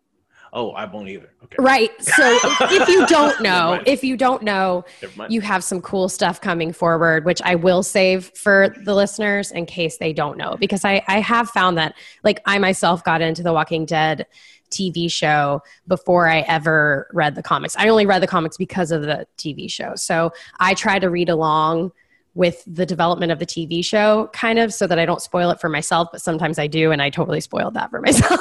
Oh, 0.54 0.72
I 0.72 0.84
won't 0.84 1.08
either. 1.08 1.30
Okay, 1.44 1.56
right. 1.58 1.90
So 2.00 2.38
if 2.70 2.88
you 2.88 3.06
don't 3.06 3.40
know 3.40 3.82
if 3.86 4.04
you 4.04 4.16
don't 4.16 4.42
know 4.42 4.84
you 5.28 5.40
have 5.40 5.64
some 5.64 5.80
cool 5.80 6.08
stuff 6.08 6.40
coming 6.40 6.72
forward 6.72 7.24
which 7.24 7.40
i 7.42 7.54
will 7.54 7.82
save 7.82 8.26
for 8.36 8.74
the 8.84 8.94
listeners 8.94 9.50
in 9.50 9.66
case 9.66 9.96
they 9.96 10.12
don't 10.12 10.36
know 10.36 10.56
because 10.60 10.84
i 10.84 11.02
i 11.08 11.20
have 11.20 11.48
found 11.48 11.78
that 11.78 11.94
like 12.22 12.40
i 12.44 12.58
myself 12.58 13.02
got 13.02 13.20
into 13.22 13.42
the 13.42 13.52
walking 13.52 13.86
dead 13.86 14.26
tv 14.72 15.10
show 15.10 15.60
before 15.86 16.26
i 16.28 16.40
ever 16.40 17.08
read 17.12 17.34
the 17.34 17.42
comics 17.42 17.76
i 17.76 17.88
only 17.88 18.06
read 18.06 18.22
the 18.22 18.26
comics 18.26 18.56
because 18.56 18.90
of 18.90 19.02
the 19.02 19.26
tv 19.38 19.70
show 19.70 19.92
so 19.94 20.32
i 20.60 20.74
try 20.74 20.98
to 20.98 21.10
read 21.10 21.28
along 21.28 21.92
with 22.34 22.64
the 22.66 22.86
development 22.86 23.30
of 23.30 23.38
the 23.38 23.46
TV 23.46 23.84
show, 23.84 24.30
kind 24.32 24.58
of, 24.58 24.72
so 24.72 24.86
that 24.86 24.98
I 24.98 25.04
don't 25.04 25.20
spoil 25.20 25.50
it 25.50 25.60
for 25.60 25.68
myself. 25.68 26.08
But 26.12 26.22
sometimes 26.22 26.58
I 26.58 26.66
do, 26.66 26.90
and 26.90 27.02
I 27.02 27.10
totally 27.10 27.40
spoiled 27.40 27.74
that 27.74 27.90
for 27.90 28.00
myself. 28.06 28.40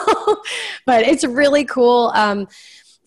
but 0.86 1.04
it's 1.06 1.24
really 1.24 1.66
cool. 1.66 2.12
Um, 2.16 2.48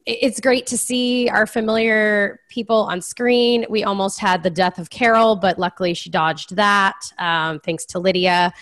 it's 0.06 0.38
great 0.40 0.66
to 0.66 0.76
see 0.76 1.30
our 1.30 1.46
familiar 1.46 2.40
people 2.50 2.82
on 2.82 3.00
screen. 3.00 3.64
We 3.70 3.84
almost 3.84 4.20
had 4.20 4.42
the 4.42 4.50
death 4.50 4.78
of 4.78 4.90
Carol, 4.90 5.36
but 5.36 5.58
luckily 5.58 5.94
she 5.94 6.10
dodged 6.10 6.56
that, 6.56 6.96
um, 7.18 7.60
thanks 7.60 7.86
to 7.86 7.98
Lydia. 7.98 8.52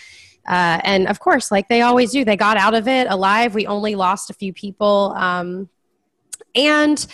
Uh, 0.47 0.81
and 0.83 1.07
of 1.09 1.21
course, 1.21 1.51
like 1.51 1.69
they 1.69 1.83
always 1.83 2.11
do, 2.11 2.25
they 2.25 2.37
got 2.37 2.57
out 2.57 2.75
of 2.75 2.89
it 2.89 3.07
alive. 3.09 3.55
We 3.55 3.67
only 3.67 3.95
lost 3.95 4.31
a 4.31 4.35
few 4.35 4.53
people. 4.53 5.15
Um, 5.17 5.69
and 6.55 7.05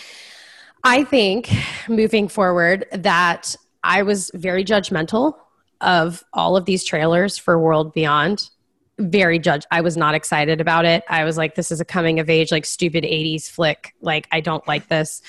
I 0.84 1.04
think 1.04 1.50
moving 1.88 2.28
forward 2.28 2.86
that 2.92 3.54
I 3.82 4.02
was 4.02 4.30
very 4.34 4.64
judgmental 4.64 5.34
of 5.80 6.24
all 6.32 6.56
of 6.56 6.64
these 6.64 6.84
trailers 6.84 7.38
for 7.38 7.58
World 7.58 7.92
Beyond. 7.92 8.50
Very 8.98 9.38
judge. 9.38 9.64
I 9.70 9.80
was 9.80 9.96
not 9.96 10.14
excited 10.14 10.60
about 10.60 10.84
it. 10.84 11.04
I 11.08 11.24
was 11.24 11.36
like, 11.36 11.54
this 11.54 11.70
is 11.70 11.80
a 11.80 11.84
coming 11.84 12.18
of 12.18 12.28
age, 12.28 12.50
like 12.50 12.64
stupid 12.64 13.04
80s 13.04 13.48
flick. 13.48 13.94
Like, 14.00 14.26
I 14.32 14.40
don't 14.40 14.66
like 14.66 14.88
this. 14.88 15.22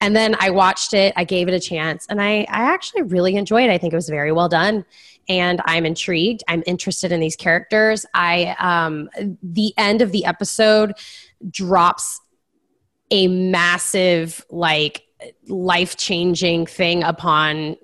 And 0.00 0.14
then 0.14 0.36
I 0.38 0.50
watched 0.50 0.94
it, 0.94 1.12
I 1.16 1.24
gave 1.24 1.48
it 1.48 1.54
a 1.54 1.60
chance, 1.60 2.06
and 2.08 2.20
I, 2.22 2.46
I 2.48 2.72
actually 2.72 3.02
really 3.02 3.34
enjoyed 3.34 3.68
it. 3.68 3.72
I 3.72 3.78
think 3.78 3.92
it 3.92 3.96
was 3.96 4.08
very 4.08 4.30
well 4.30 4.48
done. 4.48 4.84
And 5.28 5.60
I'm 5.66 5.84
intrigued. 5.84 6.42
I'm 6.48 6.62
interested 6.66 7.12
in 7.12 7.20
these 7.20 7.36
characters. 7.36 8.06
I 8.14 8.56
um 8.58 9.10
the 9.42 9.72
end 9.76 10.02
of 10.02 10.12
the 10.12 10.24
episode 10.24 10.94
drops 11.50 12.20
a 13.10 13.28
massive 13.28 14.44
like 14.50 15.04
life 15.48 15.96
changing 15.96 16.66
thing 16.66 17.02
upon 17.02 17.76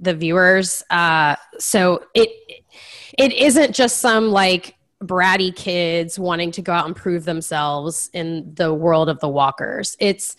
the 0.00 0.14
viewers. 0.14 0.82
Uh, 0.90 1.36
so 1.58 2.04
it 2.14 2.30
it 3.18 3.32
isn't 3.32 3.74
just 3.74 3.98
some 3.98 4.30
like 4.30 4.76
bratty 5.02 5.54
kids 5.54 6.18
wanting 6.18 6.50
to 6.52 6.62
go 6.62 6.72
out 6.72 6.86
and 6.86 6.94
prove 6.94 7.24
themselves 7.24 8.10
in 8.12 8.54
the 8.54 8.72
world 8.72 9.08
of 9.08 9.20
the 9.20 9.28
walkers. 9.28 9.96
It's 10.00 10.36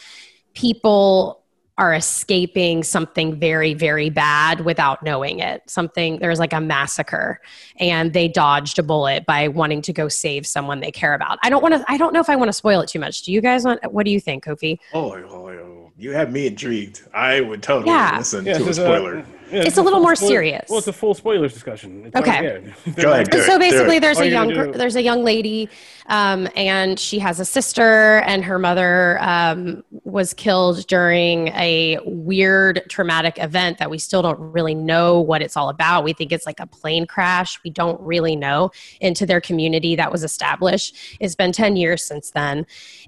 people 0.53 1.38
are 1.79 1.93
escaping 1.95 2.83
something 2.83 3.39
very 3.39 3.73
very 3.73 4.09
bad 4.09 4.61
without 4.61 5.01
knowing 5.01 5.39
it 5.39 5.61
something 5.67 6.19
there's 6.19 6.37
like 6.37 6.53
a 6.53 6.59
massacre 6.61 7.39
and 7.77 8.13
they 8.13 8.27
dodged 8.27 8.77
a 8.77 8.83
bullet 8.83 9.25
by 9.25 9.47
wanting 9.47 9.81
to 9.81 9.93
go 9.93 10.07
save 10.09 10.45
someone 10.45 10.81
they 10.81 10.91
care 10.91 11.13
about 11.13 11.39
i 11.41 11.49
don't 11.49 11.63
want 11.63 11.73
to 11.73 11.83
i 11.87 11.97
don't 11.97 12.13
know 12.13 12.19
if 12.19 12.29
i 12.29 12.35
want 12.35 12.49
to 12.49 12.53
spoil 12.53 12.81
it 12.81 12.89
too 12.89 12.99
much 12.99 13.23
do 13.23 13.31
you 13.31 13.41
guys 13.41 13.63
want 13.63 13.79
what 13.91 14.03
do 14.05 14.11
you 14.11 14.19
think 14.19 14.45
kofi 14.45 14.77
Oh, 14.93 15.13
oh, 15.13 15.47
oh, 15.49 15.91
you 15.97 16.11
have 16.11 16.31
me 16.31 16.47
intrigued. 16.47 17.01
I 17.13 17.41
would 17.41 17.61
totally 17.63 17.91
Yeah. 17.91 18.17
listen 18.17 18.45
Yeah, 18.45 18.57
to 18.57 18.63
a 18.63 18.65
this 18.65 18.77
is 18.77 18.83
spoiler. 18.83 19.19
Uh, 19.19 19.23
yeah, 19.51 19.63
It's 19.63 19.77
a 19.77 19.81
little 19.81 19.99
more 19.99 20.15
spoil- 20.15 20.29
serious. 20.29 20.65
Well, 20.69 20.79
it's 20.79 20.87
a 20.87 20.93
full 20.93 21.13
spoilers 21.13 21.53
discussion. 21.53 22.05
It's 22.05 22.15
Okay. 22.15 22.71
Go 22.95 23.11
ahead, 23.11 23.29
do 23.29 23.41
so 23.41 23.53
it, 23.53 23.53
do 23.55 23.59
basically 23.59 23.97
it. 23.97 23.99
there's 24.01 24.17
All 24.17 24.23
a 24.23 24.27
young 24.27 24.49
do- 24.49 24.71
there's 24.73 24.95
a 24.95 25.01
young 25.01 25.23
lady 25.23 25.69
um, 26.07 26.47
and 26.55 26.99
she 26.99 27.19
has 27.19 27.39
a 27.39 27.45
sister 27.45 28.17
and 28.25 28.43
her 28.43 28.57
mother 28.57 29.17
um, 29.21 29.83
was 30.03 30.33
killed 30.33 30.85
during 30.87 31.49
a 31.49 31.99
weird 32.05 32.81
traumatic 32.89 33.37
event 33.37 33.77
that 33.77 33.89
we 33.89 33.97
still 33.99 34.21
don't 34.21 34.39
really 34.39 34.73
know 34.75 35.19
what 35.21 35.41
it's 35.41 35.55
all 35.55 35.69
about 35.69 36.03
we 36.03 36.13
think 36.13 36.31
it's 36.31 36.45
like 36.45 36.59
a 36.59 36.65
plane 36.67 37.05
crash 37.05 37.59
we 37.63 37.69
don't 37.69 37.99
really 38.01 38.35
know 38.35 38.71
into 39.01 39.25
their 39.25 39.39
community 39.41 39.95
that 39.95 40.11
was 40.11 40.23
established 40.23 40.95
it's 41.19 41.35
been 41.35 41.51
10 41.51 41.75
years 41.75 42.03
since 42.03 42.31
then 42.31 42.65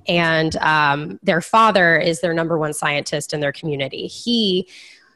and 0.07 0.55
um, 0.57 1.19
their 1.23 1.41
father 1.41 1.97
is 1.97 2.21
their 2.21 2.33
number 2.33 2.57
one 2.57 2.73
scientist 2.73 3.33
in 3.33 3.39
their 3.39 3.51
community 3.51 4.05
he 4.07 4.67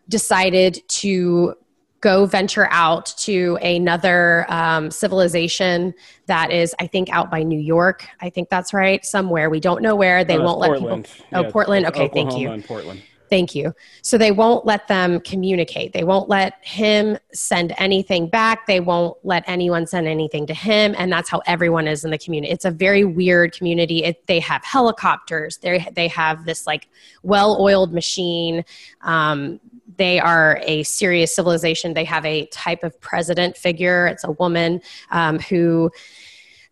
decided 0.09 0.81
to 0.87 1.55
go 2.01 2.25
venture 2.27 2.67
out 2.69 3.07
to 3.17 3.57
another 3.63 4.45
um, 4.49 4.91
civilization 4.91 5.93
that 6.27 6.51
is, 6.51 6.75
I 6.79 6.85
think, 6.85 7.09
out 7.09 7.31
by 7.31 7.41
New 7.41 7.59
York. 7.59 8.05
I 8.21 8.29
think 8.29 8.49
that's 8.49 8.73
right, 8.73 9.03
somewhere. 9.03 9.49
We 9.49 9.59
don't 9.59 9.81
know 9.81 9.95
where. 9.95 10.23
They 10.23 10.37
Uh, 10.37 10.43
won't 10.43 10.59
let 10.59 10.73
people. 10.77 11.03
Oh, 11.33 11.43
Portland? 11.45 11.87
Okay, 11.87 12.09
thank 12.13 12.37
you. 12.37 12.51
and 12.51 12.63
Portland. 12.63 13.01
Thank 13.27 13.55
you. 13.55 13.73
So 14.03 14.19
they 14.19 14.31
won't 14.31 14.67
let 14.67 14.87
them 14.87 15.19
communicate. 15.21 15.93
They 15.93 16.03
won't 16.03 16.29
let 16.29 16.63
him 16.63 17.17
send 17.33 17.73
anything 17.79 18.27
back. 18.29 18.67
They 18.67 18.79
won't 18.79 19.17
let 19.23 19.43
anyone 19.47 19.87
send 19.87 20.07
anything 20.07 20.45
to 20.45 20.53
him. 20.53 20.93
And 20.95 21.11
that's 21.11 21.27
how 21.27 21.41
everyone 21.47 21.87
is 21.87 22.05
in 22.05 22.11
the 22.11 22.19
community. 22.19 22.53
It's 22.53 22.65
a 22.65 22.71
very 22.71 23.03
weird 23.03 23.51
community. 23.51 24.03
It, 24.03 24.27
they 24.27 24.39
have 24.41 24.63
helicopters. 24.63 25.57
They 25.57 25.87
they 25.95 26.07
have 26.09 26.45
this 26.45 26.67
like 26.67 26.87
well-oiled 27.23 27.93
machine. 27.93 28.63
Um, 29.01 29.59
they 29.97 30.19
are 30.19 30.59
a 30.63 30.83
serious 30.83 31.33
civilization. 31.33 31.93
They 31.93 32.03
have 32.05 32.25
a 32.25 32.45
type 32.47 32.83
of 32.83 32.99
president 33.01 33.57
figure. 33.57 34.07
It's 34.07 34.23
a 34.23 34.31
woman 34.31 34.81
um, 35.11 35.39
who 35.39 35.91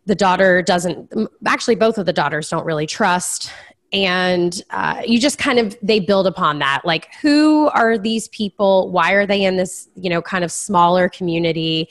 the 0.05 0.15
daughter 0.15 0.61
doesn't. 0.61 1.13
Actually, 1.45 1.75
both 1.75 1.97
of 1.97 2.05
the 2.05 2.13
daughters 2.13 2.49
don't 2.49 2.65
really 2.65 2.87
trust 2.87 3.51
and 3.93 4.63
uh, 4.71 5.03
you 5.05 5.19
just 5.19 5.37
kind 5.37 5.59
of 5.59 5.77
they 5.81 5.99
build 5.99 6.25
upon 6.25 6.59
that 6.59 6.81
like 6.83 7.13
who 7.21 7.69
are 7.69 7.97
these 7.97 8.27
people 8.29 8.91
why 8.91 9.11
are 9.11 9.27
they 9.27 9.45
in 9.45 9.55
this 9.55 9.87
you 9.95 10.09
know 10.09 10.21
kind 10.21 10.43
of 10.43 10.51
smaller 10.51 11.07
community 11.07 11.87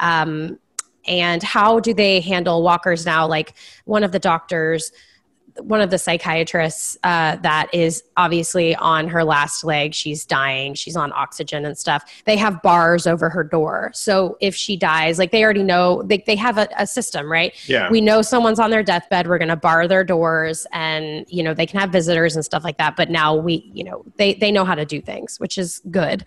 um, 0.00 0.58
and 1.06 1.42
how 1.42 1.78
do 1.78 1.94
they 1.94 2.20
handle 2.20 2.62
walkers 2.62 3.06
now 3.06 3.26
like 3.26 3.54
one 3.84 4.02
of 4.02 4.10
the 4.10 4.18
doctors 4.18 4.90
one 5.60 5.80
of 5.80 5.90
the 5.90 5.98
psychiatrists 5.98 6.96
uh, 7.04 7.36
that 7.36 7.68
is 7.72 8.02
obviously 8.16 8.74
on 8.76 9.06
her 9.08 9.22
last 9.22 9.62
leg. 9.62 9.94
She's 9.94 10.24
dying. 10.24 10.74
She's 10.74 10.96
on 10.96 11.12
oxygen 11.12 11.64
and 11.64 11.78
stuff. 11.78 12.22
They 12.24 12.36
have 12.36 12.60
bars 12.62 13.06
over 13.06 13.30
her 13.30 13.44
door. 13.44 13.92
So 13.94 14.36
if 14.40 14.54
she 14.54 14.76
dies 14.76 15.18
like 15.18 15.30
they 15.30 15.44
already 15.44 15.62
know 15.62 16.02
they, 16.02 16.18
they 16.26 16.36
have 16.36 16.58
a, 16.58 16.68
a 16.76 16.86
system 16.86 17.30
right? 17.30 17.52
Yeah. 17.68 17.88
we 17.90 18.00
know 18.00 18.20
someone's 18.20 18.58
on 18.58 18.70
their 18.70 18.82
deathbed. 18.82 19.28
We're 19.28 19.38
going 19.38 19.48
to 19.48 19.56
bar 19.56 19.86
their 19.86 20.04
doors 20.04 20.66
and 20.72 21.24
you 21.28 21.42
know 21.42 21.54
they 21.54 21.66
can 21.66 21.78
have 21.78 21.90
visitors 21.90 22.34
and 22.34 22.44
stuff 22.44 22.64
like 22.64 22.78
that. 22.78 22.96
But 22.96 23.10
now 23.10 23.34
we 23.36 23.70
you 23.72 23.84
know 23.84 24.04
they 24.16 24.34
they 24.34 24.50
know 24.50 24.64
how 24.64 24.74
to 24.74 24.84
do 24.84 25.00
things 25.00 25.38
which 25.38 25.56
is 25.58 25.80
good. 25.90 26.24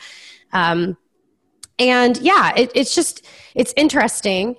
Um, 0.53 0.97
and 1.79 2.17
yeah 2.17 2.53
it, 2.55 2.71
it's 2.73 2.95
just 2.95 3.25
it's 3.53 3.73
interesting 3.77 4.55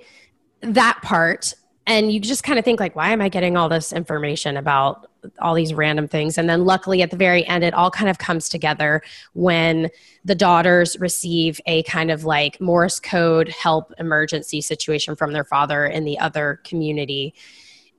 that 0.60 1.00
part 1.02 1.54
and 1.88 2.12
you 2.12 2.20
just 2.20 2.44
kind 2.44 2.58
of 2.58 2.64
think 2.64 2.78
like 2.78 2.94
why 2.94 3.10
am 3.10 3.20
i 3.20 3.28
getting 3.28 3.56
all 3.56 3.68
this 3.68 3.92
information 3.92 4.56
about 4.56 5.08
all 5.40 5.54
these 5.54 5.74
random 5.74 6.06
things? 6.06 6.38
And 6.38 6.48
then 6.48 6.64
luckily 6.64 7.02
at 7.02 7.10
the 7.10 7.16
very 7.16 7.44
end 7.46 7.64
it 7.64 7.74
all 7.74 7.90
kind 7.90 8.08
of 8.08 8.18
comes 8.18 8.48
together 8.48 9.02
when 9.34 9.90
the 10.24 10.34
daughters 10.34 10.96
receive 11.00 11.60
a 11.66 11.82
kind 11.84 12.10
of 12.10 12.24
like 12.24 12.60
morse 12.60 13.00
code 13.00 13.48
help 13.48 13.92
emergency 13.98 14.60
situation 14.60 15.16
from 15.16 15.32
their 15.32 15.44
father 15.44 15.86
in 15.86 16.04
the 16.04 16.18
other 16.18 16.60
community 16.64 17.34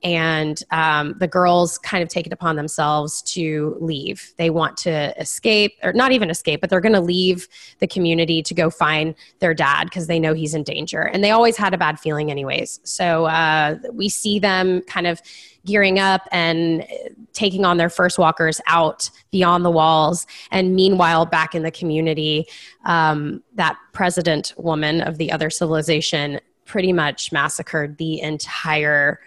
and 0.04 0.64
um, 0.72 1.16
the 1.20 1.28
girls 1.28 1.78
kind 1.78 2.02
of 2.04 2.10
take 2.10 2.26
it 2.28 2.34
upon 2.34 2.56
themselves 2.56 3.22
to 3.24 3.78
leave. 3.80 4.34
They 4.38 4.50
want 4.50 4.78
to 4.78 5.20
escape 5.20 5.74
or 5.84 5.94
not 5.94 6.12
even 6.12 6.30
escape 6.30 6.62
but 6.62 6.70
they're 6.70 6.82
going 6.82 6.94
to 6.94 7.02
leave 7.02 7.48
the 7.80 7.88
community 7.88 8.42
to 8.44 8.54
go 8.54 8.70
find 8.70 9.16
their 9.40 9.54
dad 9.54 9.86
because 9.86 10.08
they 10.08 10.20
know 10.20 10.34
he's 10.34 10.54
in 10.54 10.64
danger. 10.64 11.02
And 11.02 11.24
they 11.24 11.32
always 11.32 11.58
had 11.58 11.74
a 11.74 11.78
bad 11.78 12.00
feeling 12.00 12.32
anyways. 12.32 12.80
So 12.84 13.26
uh, 13.26 13.78
we 13.92 14.10
see 14.10 14.40
them 14.40 14.82
kind 14.84 15.08
of 15.08 15.22
gearing 15.66 16.00
up 16.00 16.28
and 16.32 16.82
uh, 16.82 16.86
taking 17.34 17.66
on 17.66 17.78
their 17.78 17.90
first 17.90 18.18
walkers 18.18 18.62
out 18.68 19.10
beyond 19.32 19.66
the 19.66 19.70
walls. 19.70 20.26
And 20.52 20.76
meanwhile 20.76 21.26
back 21.26 21.54
in 21.54 21.64
the 21.64 21.72
community 21.72 22.48
um, 22.86 23.44
that 23.56 23.78
president 23.92 24.54
woman 24.58 25.02
of 25.02 25.18
the 25.18 25.32
other 25.32 25.50
civilization 25.50 26.40
pretty 26.66 26.94
much 26.94 27.32
massacred 27.32 27.98
the 27.98 28.22
entire 28.22 29.20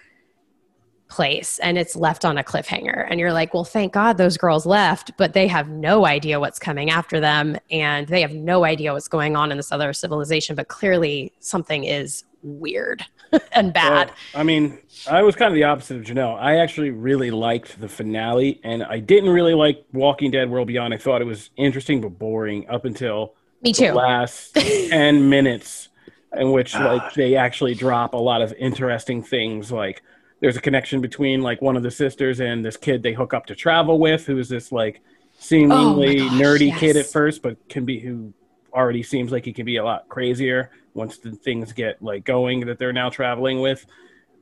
place 1.13 1.59
and 1.59 1.77
it's 1.77 1.95
left 1.95 2.25
on 2.25 2.39
a 2.39 2.43
cliffhanger 2.43 3.07
and 3.11 3.21
you're 3.21 3.35
like 3.35 3.53
well 3.53 3.65
thank 3.65 3.93
god 3.93 4.17
those 4.17 4.39
girls 4.39 4.65
left 4.65 5.11
but 5.19 5.35
they 5.35 5.47
have 5.47 5.69
no 5.69 6.07
idea 6.07 6.41
what's 6.41 6.59
coming 6.59 6.89
after 6.89 7.21
them 7.21 7.55
and 7.71 8.09
they 8.09 8.23
have 8.23 8.33
no 8.33 8.65
idea 8.65 8.95
what's 8.95 9.09
going 9.09 9.37
on 9.37 9.51
in 9.51 9.59
this 9.59 9.71
other 9.71 9.93
civilization 9.93 10.57
but 10.57 10.69
clearly 10.69 11.31
something 11.41 11.85
is 11.85 12.25
weird 12.43 13.05
and 13.53 13.73
bad. 13.73 14.09
Well, 14.09 14.17
I 14.35 14.43
mean, 14.43 14.79
I 15.11 15.23
was 15.23 15.37
kind 15.37 15.49
of 15.49 15.55
the 15.55 15.65
opposite 15.65 15.97
of 15.97 16.03
Janelle. 16.03 16.39
I 16.39 16.57
actually 16.59 16.91
really 16.91 17.31
liked 17.31 17.81
the 17.81 17.89
finale, 17.89 18.61
and 18.63 18.83
I 18.83 18.99
didn't 18.99 19.31
really 19.31 19.55
like 19.55 19.85
Walking 19.93 20.31
Dead 20.31 20.51
World 20.51 20.69
Beyond. 20.69 20.93
I 20.93 20.99
thought 20.99 21.23
it 21.23 21.27
was 21.27 21.51
interesting 21.57 22.01
but 22.01 22.19
boring 22.19 22.69
up 22.69 22.85
until 22.85 23.35
Me 23.63 23.73
the 23.73 23.87
too. 23.87 23.93
last 23.93 24.55
10 24.55 25.29
minutes 25.31 25.89
in 26.37 26.53
which 26.53 26.73
God. 26.75 26.85
like 26.85 27.15
they 27.15 27.37
actually 27.37 27.75
drop 27.75 28.15
a 28.15 28.19
lot 28.19 28.43
of 28.43 28.53
interesting 28.59 29.23
things 29.23 29.73
like 29.73 30.03
there's 30.43 30.57
a 30.57 30.61
connection 30.61 31.01
between 31.01 31.41
like 31.41 31.63
one 31.63 31.77
of 31.77 31.85
the 31.85 31.91
sisters 31.91 32.41
and 32.41 32.65
this 32.65 32.77
kid 32.77 33.03
they 33.03 33.13
hook 33.13 33.33
up 33.33 33.47
to 33.47 33.55
travel 33.55 33.99
with 33.99 34.27
who's 34.27 34.49
this 34.49 34.73
like 34.73 35.01
seemingly 35.39 36.21
Oh 36.21 36.29
gosh, 36.29 36.41
nerdy 36.41 36.77
kid 36.77 36.97
at 36.97 37.07
first 37.07 37.43
but 37.43 37.57
can 37.69 37.87
be 37.87 38.01
who 38.01 38.35
already 38.75 39.03
seems 39.03 39.31
like 39.31 39.45
he 39.45 39.53
can 39.53 39.65
be 39.65 39.77
a 39.77 39.85
lot 39.85 40.09
crazier 40.09 40.71
once 40.95 41.17
the 41.19 41.31
things 41.31 41.73
get 41.73 42.03
like 42.03 42.25
going 42.25 42.67
that 42.67 42.79
they're 42.79 42.93
now 42.93 43.09
traveling 43.09 43.61
with. 43.61 43.87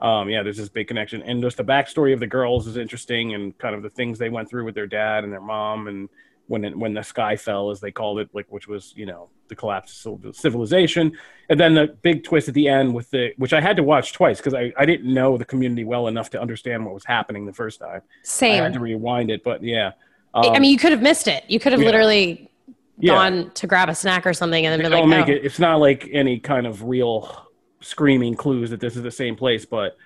Um 0.01 0.31
yeah 0.31 0.43
there's 0.43 0.57
this 0.57 0.71
big 0.71 0.89
connection. 0.89 1.23
And 1.23 1.43
just 1.43 1.59
the 1.59 1.65
backstory 1.65 2.15
of 2.15 2.21
the 2.21 2.27
girls 2.27 2.67
is 2.67 2.79
interesting 2.79 3.35
and 3.35 3.57
kind 3.59 3.75
of 3.75 3.83
the 3.83 3.91
things 3.91 4.19
they 4.19 4.31
went 4.31 4.49
through 4.49 4.65
with 4.65 4.75
their 4.75 4.87
dad 4.87 5.23
and 5.23 5.33
their 5.33 5.41
mom 5.41 5.87
and 5.87 6.09
when 6.51 6.65
it, 6.65 6.77
when 6.77 6.93
the 6.95 7.03
sky 7.03 7.37
fell, 7.37 7.71
as 7.71 7.79
they 7.79 7.93
called 7.93 8.19
it, 8.19 8.29
like 8.33 8.47
which 8.49 8.67
was 8.67 8.93
you 8.97 9.07
know 9.07 9.31
the 9.47 9.55
collapse 9.55 10.05
of 10.05 10.35
civilization, 10.35 11.13
and 11.49 11.61
then 11.61 11.75
the 11.75 11.97
big 12.03 12.25
twist 12.25 12.49
at 12.49 12.55
the 12.55 12.67
end 12.67 12.93
with 12.93 13.09
the 13.11 13.33
which 13.37 13.53
I 13.53 13.61
had 13.61 13.77
to 13.77 13.85
watch 13.85 14.13
twice 14.13 14.39
because 14.39 14.55
I, 14.55 14.73
I 14.77 14.85
didn't 14.85 15.15
know 15.15 15.39
the 15.39 15.45
community 15.45 15.85
well 15.85 16.09
enough 16.09 16.29
to 16.31 16.41
understand 16.41 16.85
what 16.85 16.93
was 16.93 17.05
happening 17.05 17.47
the 17.47 17.53
first 17.53 17.79
time. 17.79 18.03
Same. 18.25 18.61
I 18.61 18.65
had 18.65 18.73
to 18.73 18.81
rewind 18.81 19.31
it, 19.31 19.45
but 19.45 19.63
yeah, 19.63 19.93
I 20.35 20.49
Um, 20.49 20.61
mean, 20.61 20.73
you 20.73 20.77
could 20.77 20.91
have 20.91 21.03
missed 21.03 21.29
it. 21.29 21.45
You 21.47 21.61
could 21.61 21.71
have 21.71 21.81
yeah. 21.81 21.87
literally 21.87 22.51
yeah, 22.99 23.15
gone 23.15 23.53
to 23.53 23.69
grab 23.69 23.89
a 23.89 23.95
snack 23.95 24.27
or 24.27 24.35
something 24.35 24.67
and 24.67 24.73
then 24.73 24.91
been 24.91 25.09
like, 25.09 25.09
make 25.09 25.29
oh. 25.29 25.39
it. 25.39 25.45
It's 25.45 25.61
not 25.61 25.79
like 25.79 26.09
any 26.13 26.41
kind 26.41 26.67
of 26.67 26.83
real 26.83 27.47
screaming 27.81 28.35
clues 28.35 28.71
that 28.71 28.81
this 28.81 28.97
is 28.97 29.05
the 29.05 29.11
same 29.13 29.37
place, 29.37 29.65
but 29.65 29.97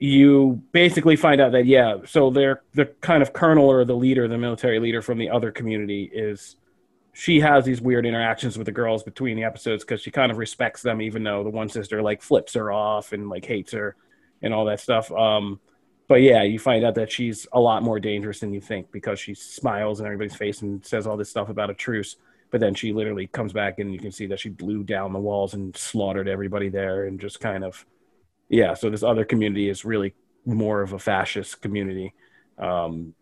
you 0.00 0.62
basically 0.72 1.14
find 1.14 1.42
out 1.42 1.52
that 1.52 1.66
yeah, 1.66 1.98
so 2.06 2.30
they're 2.30 2.62
the 2.72 2.86
kind 3.02 3.22
of 3.22 3.34
colonel 3.34 3.70
or 3.70 3.84
the 3.84 3.94
leader, 3.94 4.26
the 4.26 4.38
military 4.38 4.80
leader 4.80 5.02
from 5.02 5.18
the 5.18 5.28
other 5.28 5.52
community 5.52 6.10
is 6.12 6.56
she 7.12 7.38
has 7.40 7.66
these 7.66 7.82
weird 7.82 8.06
interactions 8.06 8.56
with 8.56 8.64
the 8.64 8.72
girls 8.72 9.02
between 9.02 9.36
the 9.36 9.44
episodes 9.44 9.84
because 9.84 10.00
she 10.00 10.10
kind 10.10 10.32
of 10.32 10.38
respects 10.38 10.80
them, 10.80 11.02
even 11.02 11.22
though 11.22 11.44
the 11.44 11.50
one 11.50 11.68
sister 11.68 12.00
like 12.00 12.22
flips 12.22 12.54
her 12.54 12.72
off 12.72 13.12
and 13.12 13.28
like 13.28 13.44
hates 13.44 13.72
her 13.72 13.94
and 14.40 14.54
all 14.54 14.64
that 14.64 14.80
stuff. 14.80 15.12
Um, 15.12 15.60
but 16.08 16.22
yeah, 16.22 16.44
you 16.44 16.58
find 16.58 16.82
out 16.82 16.94
that 16.94 17.12
she's 17.12 17.46
a 17.52 17.60
lot 17.60 17.82
more 17.82 18.00
dangerous 18.00 18.40
than 18.40 18.54
you 18.54 18.60
think 18.60 18.90
because 18.90 19.20
she 19.20 19.34
smiles 19.34 20.00
in 20.00 20.06
everybody's 20.06 20.34
face 20.34 20.62
and 20.62 20.84
says 20.84 21.06
all 21.06 21.18
this 21.18 21.28
stuff 21.28 21.50
about 21.50 21.68
a 21.68 21.74
truce. 21.74 22.16
But 22.50 22.60
then 22.60 22.74
she 22.74 22.94
literally 22.94 23.26
comes 23.26 23.52
back 23.52 23.78
and 23.78 23.92
you 23.92 23.98
can 23.98 24.12
see 24.12 24.26
that 24.28 24.40
she 24.40 24.48
blew 24.48 24.82
down 24.82 25.12
the 25.12 25.18
walls 25.18 25.52
and 25.52 25.76
slaughtered 25.76 26.26
everybody 26.26 26.70
there 26.70 27.04
and 27.04 27.20
just 27.20 27.38
kind 27.38 27.64
of, 27.64 27.84
yeah. 28.50 28.74
So 28.74 28.90
this 28.90 29.02
other 29.02 29.24
community 29.24 29.70
is 29.70 29.84
really 29.84 30.12
more 30.44 30.82
of 30.82 30.92
a 30.92 30.98
fascist 30.98 31.62
community 31.62 32.12
um, 32.58 33.14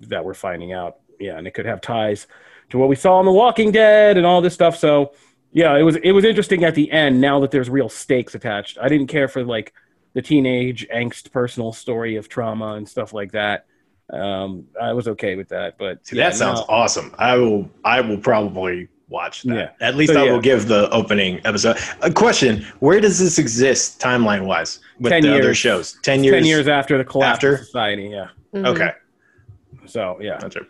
that 0.00 0.24
we're 0.24 0.34
finding 0.34 0.72
out. 0.72 0.98
Yeah, 1.20 1.36
and 1.36 1.46
it 1.46 1.52
could 1.52 1.66
have 1.66 1.80
ties 1.80 2.28
to 2.70 2.78
what 2.78 2.88
we 2.88 2.94
saw 2.94 3.18
in 3.18 3.26
The 3.26 3.32
Walking 3.32 3.72
Dead 3.72 4.16
and 4.16 4.24
all 4.24 4.40
this 4.40 4.54
stuff. 4.54 4.76
So 4.76 5.12
yeah, 5.52 5.76
it 5.76 5.82
was 5.82 5.96
it 5.96 6.12
was 6.12 6.24
interesting 6.24 6.64
at 6.64 6.74
the 6.76 6.90
end. 6.92 7.20
Now 7.20 7.40
that 7.40 7.50
there's 7.50 7.68
real 7.68 7.88
stakes 7.88 8.34
attached, 8.34 8.78
I 8.80 8.88
didn't 8.88 9.08
care 9.08 9.26
for 9.26 9.44
like 9.44 9.74
the 10.14 10.22
teenage 10.22 10.86
angst, 10.94 11.32
personal 11.32 11.72
story 11.72 12.16
of 12.16 12.28
trauma 12.28 12.74
and 12.74 12.88
stuff 12.88 13.12
like 13.12 13.32
that. 13.32 13.66
Um, 14.10 14.66
I 14.80 14.92
was 14.92 15.08
okay 15.08 15.34
with 15.34 15.48
that, 15.48 15.76
but 15.76 16.06
See, 16.06 16.16
yeah, 16.16 16.30
that 16.30 16.36
sounds 16.36 16.60
awesome. 16.68 17.14
I 17.18 17.36
will. 17.36 17.68
I 17.84 18.00
will 18.00 18.18
probably 18.18 18.88
watch 19.08 19.42
that. 19.44 19.54
Yeah. 19.80 19.86
At 19.86 19.96
least 19.96 20.12
So, 20.12 20.20
I 20.22 20.24
yeah. 20.26 20.32
will 20.32 20.40
give 20.40 20.68
the 20.68 20.88
opening 20.90 21.40
episode. 21.44 21.76
A 22.02 22.10
question: 22.12 22.64
Where 22.80 23.00
does 23.00 23.18
this 23.18 23.38
exist 23.38 24.00
timeline 24.00 24.46
wise 24.46 24.80
with 25.00 25.10
10 25.12 25.22
the 25.22 25.34
other 25.38 25.54
shows? 25.54 25.98
Ten 26.02 26.22
years. 26.24 26.34
ten 26.34 26.44
years 26.44 26.68
after 26.68 26.98
the 26.98 27.04
collapse 27.04 27.36
after? 27.36 27.54
of 27.54 27.60
society. 27.60 28.08
Yeah. 28.12 28.28
Mhm. 28.54 28.66
Okay. 28.66 28.90
So 29.86 30.18
yeah. 30.20 30.38
Gotcha. 30.40 30.66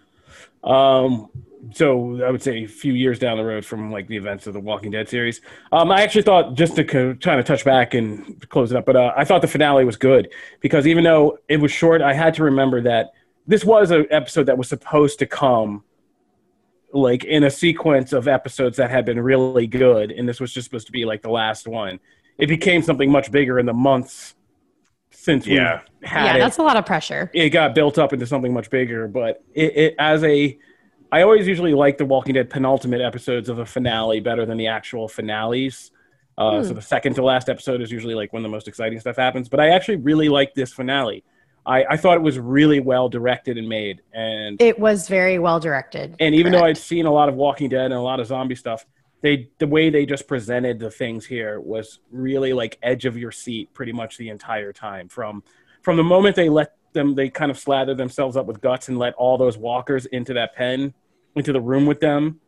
Um, 0.65 1.29
so 1.73 2.23
I 2.25 2.31
would 2.31 2.43
say 2.43 2.65
a 2.65 2.67
few 2.69 2.93
years 2.93 3.19
down 3.19 3.37
the 3.37 3.45
road 3.45 3.65
from 3.65 3.91
like 3.91 4.07
the 4.07 4.17
events 4.17 4.47
of 4.47 4.55
the 4.55 4.61
Walking 4.61 4.91
Dead 4.93 5.09
series. 5.09 5.41
Um, 5.73 5.91
I 5.91 6.03
actually 6.03 6.23
thought 6.23 6.55
just 6.55 6.77
to 6.77 6.85
co- 6.85 7.15
try 7.15 7.37
to 7.37 7.43
touch 7.43 7.65
back 7.65 7.95
and 7.95 8.49
close 8.49 8.71
it 8.71 8.77
up, 8.77 8.87
but 8.87 8.97
uh, 8.97 9.13
I 9.17 9.25
thought 9.25 9.43
the 9.43 9.49
finale 9.49 9.85
was 9.85 9.97
good 9.97 10.29
because 10.61 10.87
even 10.87 11.03
though 11.05 11.39
it 11.49 11.57
was 11.59 11.73
short, 11.73 12.01
I 12.01 12.15
had 12.15 12.33
to 12.35 12.45
remember 12.45 12.81
that 12.83 13.11
this 13.47 13.65
was 13.65 13.91
an 13.91 14.07
episode 14.11 14.45
that 14.47 14.57
was 14.57 14.69
supposed 14.69 15.19
to 15.19 15.27
come 15.27 15.83
like 16.93 17.25
in 17.25 17.45
a 17.45 17.51
sequence 17.51 18.13
of 18.13 18.29
episodes 18.29 18.77
that 18.79 18.91
had 18.91 19.05
been 19.05 19.21
really 19.21 19.67
good, 19.67 20.11
and 20.11 20.29
this 20.29 20.41
was 20.41 20.53
just 20.53 20.65
supposed 20.67 20.87
to 20.87 20.93
be 20.93 21.05
like 21.05 21.23
the 21.23 21.31
last 21.31 21.69
one. 21.69 22.01
It 22.39 22.47
became 22.47 22.83
something 22.83 23.11
much 23.11 23.31
bigger 23.31 23.59
in 23.59 23.67
the 23.67 23.73
months 23.75 24.35
since 25.11 25.47
Yeah. 25.47 25.81
we 26.01 26.07
had 26.09 26.25
Yeah, 26.25 26.37
it 26.37 26.39
that's 26.39 26.59
a 26.59 26.63
lot 26.63 26.77
of 26.77 26.87
pressure. 26.87 27.31
it 27.35 27.51
got 27.51 27.75
built 27.75 27.99
up 27.99 28.13
into 28.13 28.27
something 28.27 28.53
much 28.55 28.71
bigger. 28.71 29.09
But 29.09 29.43
it, 29.55 29.77
it 29.77 29.95
as 29.99 30.23
a, 30.25 30.57
I 31.11 31.23
always 31.23 31.47
usually 31.47 31.75
like 31.75 31.99
the 31.99 32.05
Walking 32.07 32.35
Dead 32.35 32.49
penultimate 32.51 33.01
episodes 33.01 33.49
of 33.49 33.59
a 33.59 33.67
finale 33.67 34.21
better 34.21 34.47
than 34.47 34.57
the 34.57 34.69
actual 34.69 35.09
finales. 35.09 35.91
Uh, 36.37 36.63
So 36.63 36.69
Hmm. 36.71 36.75
the 36.77 36.83
second 36.83 37.15
to 37.15 37.25
last 37.25 37.49
episode 37.49 37.81
is 37.83 37.91
usually 37.91 38.15
like 38.15 38.33
when 38.33 38.43
the 38.43 38.49
most 38.49 38.69
exciting 38.69 39.01
stuff 39.01 39.17
happens. 39.17 39.49
But 39.49 39.61
I 39.61 39.71
actually 39.71 39.97
really 39.97 40.29
like 40.29 40.55
this 40.55 40.73
finale. 40.73 41.25
I, 41.69 41.85
I 41.91 41.97
thought 41.99 42.17
it 42.17 42.23
was 42.23 42.39
really 42.39 42.81
well 42.81 43.09
directed 43.11 43.59
and 43.59 43.69
made, 43.69 44.01
and 44.15 44.61
It 44.61 44.79
was 44.79 45.07
very 45.07 45.39
well 45.39 45.61
directed. 45.61 46.17
and 46.19 46.35
even 46.35 46.51
though 46.51 46.65
I'd 46.65 46.79
seen 46.79 47.05
a 47.05 47.13
lot 47.13 47.29
of 47.29 47.35
Walking 47.35 47.69
Dead 47.69 47.85
and 47.87 47.95
a 47.95 48.01
lot 48.01 48.21
of 48.21 48.27
zombie 48.27 48.55
stuff, 48.55 48.87
they 49.21 49.49
the 49.59 49.67
way 49.67 49.91
they 49.91 50.07
just 50.07 50.27
presented 50.27 50.79
the 50.79 50.91
things 50.91 51.27
here 51.27 51.61
was 51.61 52.01
really 52.11 52.53
like 52.53 52.79
edge 52.83 53.05
of 53.05 53.19
your 53.19 53.33
seat 53.33 53.73
pretty 53.75 53.93
much 53.93 54.17
the 54.17 54.29
entire 54.31 54.73
time. 54.73 55.09
From 55.09 55.43
from 55.83 55.97
the 55.97 56.05
moment 56.05 56.37
they 56.37 56.49
let 56.49 56.75
them 56.95 57.15
they 57.15 57.29
kind 57.29 57.51
of 57.51 57.59
slather 57.59 57.95
themselves 57.95 58.37
up 58.37 58.47
with 58.47 58.61
guts 58.61 58.89
and 58.89 58.99
let 58.99 59.15
all 59.15 59.37
those 59.37 59.59
walkers 59.59 60.07
into 60.07 60.33
that 60.35 60.55
pen, 60.55 60.95
into 61.35 61.53
the 61.53 61.61
room 61.61 61.85
with 61.85 62.01
them, 62.01 62.41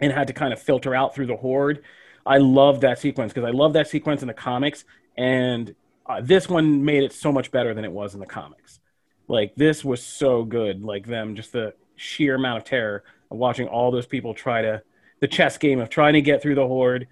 and 0.00 0.12
had 0.12 0.26
to 0.26 0.32
kind 0.32 0.52
of 0.52 0.60
filter 0.60 0.94
out 0.94 1.14
through 1.14 1.26
the 1.26 1.36
horde. 1.36 1.82
I 2.26 2.38
love 2.38 2.80
that 2.80 2.98
sequence 2.98 3.32
because 3.32 3.46
I 3.46 3.52
love 3.52 3.74
that 3.74 3.86
sequence 3.86 4.22
in 4.22 4.28
the 4.28 4.34
comics, 4.34 4.84
and 5.16 5.74
uh, 6.06 6.20
this 6.22 6.48
one 6.48 6.84
made 6.84 7.02
it 7.02 7.12
so 7.12 7.32
much 7.32 7.50
better 7.50 7.74
than 7.74 7.84
it 7.84 7.92
was 7.92 8.14
in 8.14 8.20
the 8.20 8.26
comics. 8.26 8.80
Like 9.28 9.54
this 9.54 9.84
was 9.84 10.02
so 10.02 10.44
good. 10.44 10.82
Like 10.82 11.06
them, 11.06 11.34
just 11.34 11.52
the 11.52 11.74
sheer 11.96 12.34
amount 12.34 12.58
of 12.58 12.64
terror 12.64 13.04
of 13.30 13.38
watching 13.38 13.68
all 13.68 13.90
those 13.90 14.06
people 14.06 14.34
try 14.34 14.62
to 14.62 14.82
the 15.20 15.28
chess 15.28 15.56
game 15.58 15.80
of 15.80 15.88
trying 15.88 16.14
to 16.14 16.20
get 16.20 16.42
through 16.42 16.56
the 16.56 16.66
horde. 16.66 17.08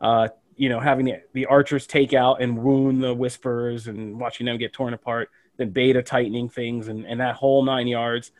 Uh, 0.00 0.28
you 0.56 0.68
know, 0.68 0.78
having 0.80 1.06
the, 1.06 1.22
the 1.32 1.46
archers 1.46 1.86
take 1.86 2.12
out 2.12 2.40
and 2.42 2.58
wound 2.58 3.02
the 3.02 3.14
whisperers 3.14 3.88
and 3.88 4.20
watching 4.20 4.46
them 4.46 4.58
get 4.58 4.72
torn 4.72 4.94
apart, 4.94 5.30
then 5.56 5.70
beta 5.70 6.02
tightening 6.02 6.48
things 6.48 6.88
and, 6.88 7.06
and 7.06 7.20
that 7.20 7.34
whole 7.34 7.64
nine 7.64 7.86
yards 7.86 8.30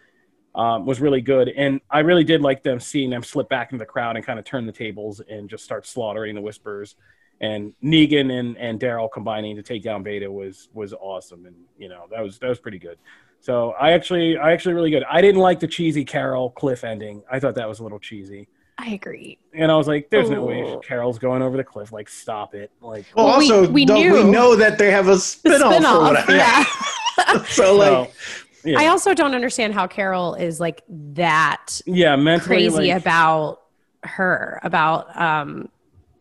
um, 0.54 0.86
was 0.86 1.00
really 1.00 1.20
good. 1.20 1.48
And 1.48 1.80
I 1.90 2.00
really 2.00 2.24
did 2.24 2.40
like 2.40 2.62
them 2.62 2.78
seeing 2.78 3.10
them 3.10 3.22
slip 3.22 3.48
back 3.48 3.72
into 3.72 3.82
the 3.82 3.86
crowd 3.86 4.16
and 4.16 4.24
kind 4.24 4.38
of 4.38 4.44
turn 4.44 4.66
the 4.66 4.72
tables 4.72 5.20
and 5.28 5.48
just 5.48 5.64
start 5.64 5.86
slaughtering 5.86 6.34
the 6.34 6.40
whisperers. 6.40 6.94
And 7.40 7.74
Negan 7.82 8.32
and, 8.38 8.56
and 8.58 8.78
Daryl 8.80 9.10
combining 9.12 9.56
to 9.56 9.62
take 9.62 9.82
down 9.82 10.02
Beta 10.02 10.30
was 10.30 10.68
was 10.72 10.92
awesome, 10.94 11.46
and 11.46 11.56
you 11.78 11.88
know 11.88 12.04
that 12.10 12.22
was 12.22 12.38
that 12.38 12.48
was 12.48 12.58
pretty 12.60 12.78
good. 12.78 12.96
So 13.40 13.72
I 13.72 13.92
actually 13.92 14.38
I 14.38 14.52
actually 14.52 14.74
really 14.74 14.90
good. 14.90 15.04
I 15.10 15.20
didn't 15.20 15.40
like 15.40 15.60
the 15.60 15.66
cheesy 15.68 16.04
Carol 16.04 16.50
cliff 16.50 16.84
ending. 16.84 17.22
I 17.30 17.40
thought 17.40 17.56
that 17.56 17.68
was 17.68 17.80
a 17.80 17.82
little 17.82 17.98
cheesy, 17.98 18.48
I 18.78 18.90
agree. 18.90 19.38
and 19.52 19.70
I 19.70 19.76
was 19.76 19.86
like, 19.88 20.08
"There's 20.10 20.30
no 20.30 20.44
way. 20.44 20.76
Carol's 20.82 21.18
going 21.18 21.42
over 21.42 21.56
the 21.56 21.64
cliff. 21.64 21.92
Like, 21.92 22.08
stop 22.08 22.54
it!" 22.54 22.70
Like, 22.80 23.04
Well, 23.14 23.26
Well, 23.26 23.34
also, 23.34 23.68
we 23.68 23.84
don't 23.84 23.98
we 23.98 24.08
knew- 24.08 24.30
know 24.30 24.54
that 24.56 24.78
they 24.78 24.90
have 24.90 25.08
a 25.08 25.14
The 25.16 25.18
spin-off, 25.18 25.84
or 25.84 26.02
whatever. 26.04 26.36
yeah. 26.36 26.64
so 27.48 27.76
like, 27.76 28.12
so, 28.14 28.68
yeah, 28.70 28.80
I 28.80 28.86
also 28.86 29.12
don't 29.12 29.34
understand 29.34 29.74
how 29.74 29.86
Carol 29.86 30.34
is 30.36 30.58
like 30.60 30.82
that 30.88 31.80
yeah, 31.84 32.16
mentally 32.16 32.46
crazy 32.70 32.92
like, 32.92 33.02
about 33.02 33.60
her, 34.04 34.58
about 34.62 35.14
um, 35.20 35.68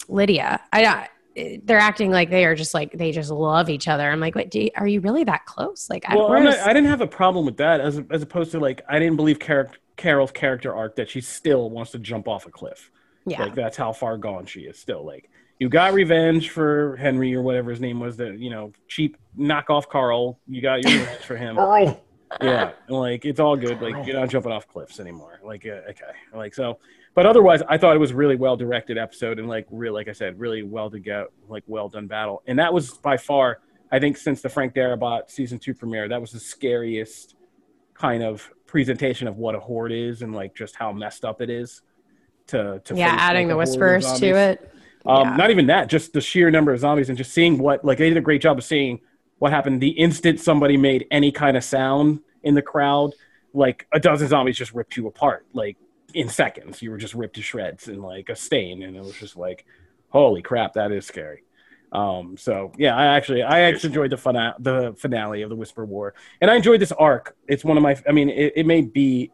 Lydia. 0.09 0.59
I, 0.71 0.85
I 0.85 1.09
they're 1.63 1.79
acting 1.79 2.11
like 2.11 2.29
they 2.29 2.45
are 2.45 2.53
just 2.53 2.75
like 2.75 2.91
they 2.91 3.11
just 3.11 3.31
love 3.31 3.67
each 3.69 3.87
other. 3.87 4.09
I'm 4.09 4.19
like, 4.19 4.35
wait, 4.35 4.51
do 4.51 4.61
you, 4.61 4.69
are 4.75 4.85
you 4.87 5.01
really 5.01 5.23
that 5.23 5.45
close? 5.45 5.89
Like, 5.89 6.05
I, 6.07 6.15
Well, 6.15 6.31
I'm 6.31 6.43
where's- 6.43 6.57
not, 6.57 6.67
I 6.67 6.73
didn't 6.73 6.89
have 6.89 7.01
a 7.01 7.07
problem 7.07 7.45
with 7.45 7.57
that, 7.57 7.81
as 7.81 7.99
as 8.11 8.21
opposed 8.21 8.51
to 8.51 8.59
like 8.59 8.81
I 8.87 8.99
didn't 8.99 9.15
believe 9.15 9.39
Car- 9.39 9.71
Carol's 9.97 10.31
character 10.31 10.75
arc 10.75 10.95
that 10.97 11.09
she 11.09 11.21
still 11.21 11.69
wants 11.71 11.91
to 11.91 11.99
jump 11.99 12.27
off 12.27 12.45
a 12.45 12.51
cliff. 12.51 12.91
yeah, 13.25 13.41
Like 13.43 13.55
that's 13.55 13.77
how 13.77 13.93
far 13.93 14.17
gone 14.17 14.45
she 14.45 14.61
is 14.61 14.77
still. 14.77 15.03
Like 15.05 15.29
you 15.59 15.69
got 15.69 15.93
revenge 15.93 16.49
for 16.51 16.97
Henry 16.97 17.33
or 17.33 17.41
whatever 17.41 17.71
his 17.71 17.79
name 17.81 17.99
was, 17.99 18.17
that 18.17 18.37
you 18.37 18.51
know 18.51 18.71
cheap 18.87 19.17
knockoff 19.37 19.87
Carl. 19.87 20.39
You 20.47 20.61
got 20.61 20.83
your 20.87 20.99
revenge 20.99 21.21
for 21.21 21.35
him. 21.35 21.57
yeah, 22.41 22.71
like 22.89 23.25
it's 23.25 23.39
all 23.39 23.55
good. 23.55 23.81
Like 23.81 24.05
you're 24.05 24.19
not 24.19 24.29
jumping 24.29 24.51
off 24.51 24.67
cliffs 24.67 24.99
anymore. 24.99 25.39
Like 25.43 25.65
uh, 25.65 25.89
okay, 25.91 26.11
like 26.31 26.53
so. 26.53 26.77
But 27.15 27.25
otherwise, 27.25 27.61
I 27.69 27.77
thought 27.77 27.95
it 27.95 27.99
was 27.99 28.11
really 28.13 28.35
well 28.35 28.57
directed 28.57 28.97
episode 28.97 29.37
and 29.39 29.47
like 29.47 29.67
real, 29.69 29.93
like 29.93 30.07
I 30.07 30.13
said, 30.13 30.39
really 30.39 30.63
well 30.63 30.89
to 30.89 30.99
go, 30.99 31.27
like 31.47 31.63
well 31.67 31.87
done 31.89 32.07
battle. 32.07 32.41
And 32.47 32.57
that 32.59 32.73
was 32.73 32.97
by 32.97 33.17
far, 33.17 33.59
I 33.91 33.99
think, 33.99 34.17
since 34.17 34.41
the 34.41 34.49
Frank 34.49 34.73
Darabont 34.73 35.29
season 35.29 35.59
two 35.59 35.75
premiere, 35.75 36.07
that 36.09 36.19
was 36.19 36.31
the 36.31 36.39
scariest 36.39 37.35
kind 37.93 38.23
of 38.23 38.49
presentation 38.65 39.27
of 39.27 39.37
what 39.37 39.53
a 39.53 39.59
horde 39.59 39.91
is 39.91 40.23
and 40.23 40.33
like 40.33 40.55
just 40.55 40.75
how 40.75 40.91
messed 40.91 41.23
up 41.23 41.41
it 41.41 41.49
is. 41.49 41.81
To 42.47 42.81
to 42.85 42.95
yeah, 42.95 43.15
adding 43.19 43.47
the 43.47 43.53
a 43.53 43.57
horde 43.57 43.67
of 43.67 43.77
whispers 43.77 44.19
to 44.19 44.35
it. 44.35 44.73
Um, 45.05 45.29
Yeah. 45.29 45.35
Not 45.35 45.51
even 45.51 45.67
that, 45.67 45.89
just 45.89 46.13
the 46.13 46.21
sheer 46.21 46.49
number 46.49 46.73
of 46.73 46.79
zombies 46.79 47.09
and 47.09 47.17
just 47.17 47.31
seeing 47.31 47.57
what, 47.57 47.83
like, 47.85 47.97
they 47.97 48.07
did 48.09 48.17
a 48.17 48.21
great 48.21 48.41
job 48.41 48.57
of 48.57 48.63
seeing 48.63 49.01
what 49.37 49.51
happened 49.51 49.81
the 49.81 49.89
instant 49.89 50.39
somebody 50.39 50.77
made 50.77 51.05
any 51.11 51.31
kind 51.31 51.57
of 51.57 51.63
sound 51.63 52.21
in 52.41 52.55
the 52.55 52.61
crowd. 52.61 53.13
Like, 53.53 53.85
a 53.91 53.99
dozen 53.99 54.27
zombies 54.29 54.57
just 54.57 54.73
ripped 54.73 54.97
you 54.97 55.07
apart, 55.07 55.45
like, 55.53 55.77
in 56.13 56.29
seconds. 56.29 56.81
You 56.81 56.91
were 56.91 56.97
just 56.97 57.13
ripped 57.13 57.35
to 57.35 57.41
shreds 57.41 57.87
in, 57.87 58.01
like, 58.01 58.29
a 58.29 58.35
stain. 58.35 58.83
And 58.83 58.95
it 58.95 59.03
was 59.03 59.17
just 59.17 59.35
like, 59.35 59.65
holy 60.09 60.41
crap, 60.41 60.73
that 60.73 60.91
is 60.91 61.05
scary. 61.05 61.43
Um, 61.93 62.37
so 62.37 62.71
yeah, 62.77 62.95
I 62.95 63.05
actually 63.15 63.43
I 63.43 63.61
actually 63.61 63.89
enjoyed 63.89 64.09
the 64.09 64.17
fina- 64.17 64.55
the 64.57 64.93
finale 64.97 65.43
of 65.43 65.49
the 65.49 65.55
Whisper 65.55 65.85
War, 65.85 66.15
and 66.41 66.49
I 66.49 66.55
enjoyed 66.55 66.81
this 66.81 66.91
arc. 66.91 67.35
It's 67.47 67.63
one 67.63 67.77
of 67.77 67.83
my 67.83 67.95
I 68.09 68.11
mean 68.11 68.29
it, 68.29 68.53
it 68.55 68.65
may 68.65 68.81
be 68.81 69.31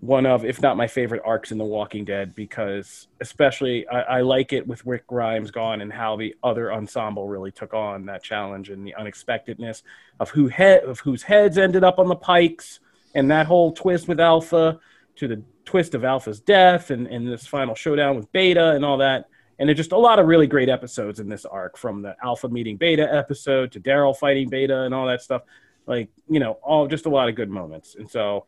one 0.00 0.26
of 0.26 0.44
if 0.44 0.60
not 0.60 0.76
my 0.76 0.86
favorite 0.86 1.22
arcs 1.24 1.50
in 1.50 1.56
The 1.56 1.64
Walking 1.64 2.04
Dead 2.04 2.34
because 2.34 3.08
especially 3.20 3.88
I, 3.88 4.00
I 4.00 4.20
like 4.20 4.52
it 4.52 4.66
with 4.66 4.84
Rick 4.84 5.06
Grimes 5.06 5.50
gone 5.50 5.80
and 5.80 5.92
how 5.92 6.16
the 6.16 6.36
other 6.42 6.70
ensemble 6.72 7.26
really 7.26 7.50
took 7.50 7.72
on 7.72 8.04
that 8.06 8.22
challenge 8.22 8.68
and 8.68 8.86
the 8.86 8.94
unexpectedness 8.94 9.82
of 10.20 10.28
who 10.30 10.48
head 10.48 10.84
of 10.84 11.00
whose 11.00 11.22
heads 11.22 11.56
ended 11.56 11.82
up 11.82 11.98
on 11.98 12.08
the 12.08 12.14
pikes 12.14 12.78
and 13.14 13.30
that 13.30 13.46
whole 13.46 13.72
twist 13.72 14.06
with 14.06 14.20
Alpha 14.20 14.78
to 15.16 15.26
the 15.28 15.42
twist 15.68 15.94
of 15.94 16.02
Alpha's 16.04 16.40
death 16.40 16.90
and, 16.90 17.06
and 17.06 17.28
this 17.28 17.46
final 17.46 17.74
showdown 17.74 18.16
with 18.16 18.32
Beta 18.32 18.70
and 18.70 18.84
all 18.84 18.96
that. 18.98 19.26
And 19.58 19.68
there's 19.68 19.76
just 19.76 19.92
a 19.92 19.98
lot 19.98 20.18
of 20.18 20.26
really 20.26 20.46
great 20.46 20.68
episodes 20.70 21.20
in 21.20 21.28
this 21.28 21.44
arc, 21.44 21.76
from 21.76 22.00
the 22.00 22.16
Alpha 22.24 22.48
meeting 22.48 22.76
Beta 22.78 23.06
episode 23.12 23.72
to 23.72 23.80
Daryl 23.80 24.16
fighting 24.16 24.48
Beta 24.48 24.82
and 24.82 24.94
all 24.94 25.06
that 25.08 25.20
stuff. 25.20 25.42
Like, 25.86 26.08
you 26.28 26.40
know, 26.40 26.52
all 26.62 26.86
just 26.86 27.04
a 27.06 27.10
lot 27.10 27.28
of 27.28 27.34
good 27.34 27.50
moments. 27.50 27.94
And 27.96 28.10
so, 28.10 28.46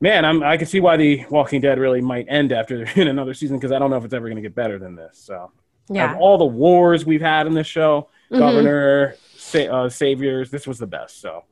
man, 0.00 0.24
I'm 0.26 0.42
I 0.42 0.56
can 0.58 0.66
see 0.66 0.80
why 0.80 0.96
the 0.98 1.24
Walking 1.30 1.60
Dead 1.62 1.78
really 1.78 2.00
might 2.02 2.26
end 2.28 2.52
after 2.52 2.84
in 3.00 3.08
another 3.08 3.32
season 3.34 3.56
because 3.56 3.72
I 3.72 3.78
don't 3.78 3.88
know 3.90 3.96
if 3.96 4.04
it's 4.04 4.14
ever 4.14 4.26
going 4.28 4.36
to 4.36 4.42
get 4.42 4.54
better 4.54 4.78
than 4.78 4.94
this. 4.94 5.18
So, 5.18 5.52
Yeah. 5.88 6.12
of 6.12 6.18
all 6.18 6.36
the 6.38 6.44
wars 6.44 7.06
we've 7.06 7.20
had 7.22 7.46
in 7.46 7.54
this 7.54 7.66
show, 7.66 8.08
Mhm. 8.30 8.38
Governor, 8.38 9.14
sa- 9.36 9.58
uh, 9.84 9.88
Saviors, 9.90 10.50
this 10.50 10.66
was 10.66 10.78
the 10.78 10.86
best. 10.86 11.20
So, 11.20 11.44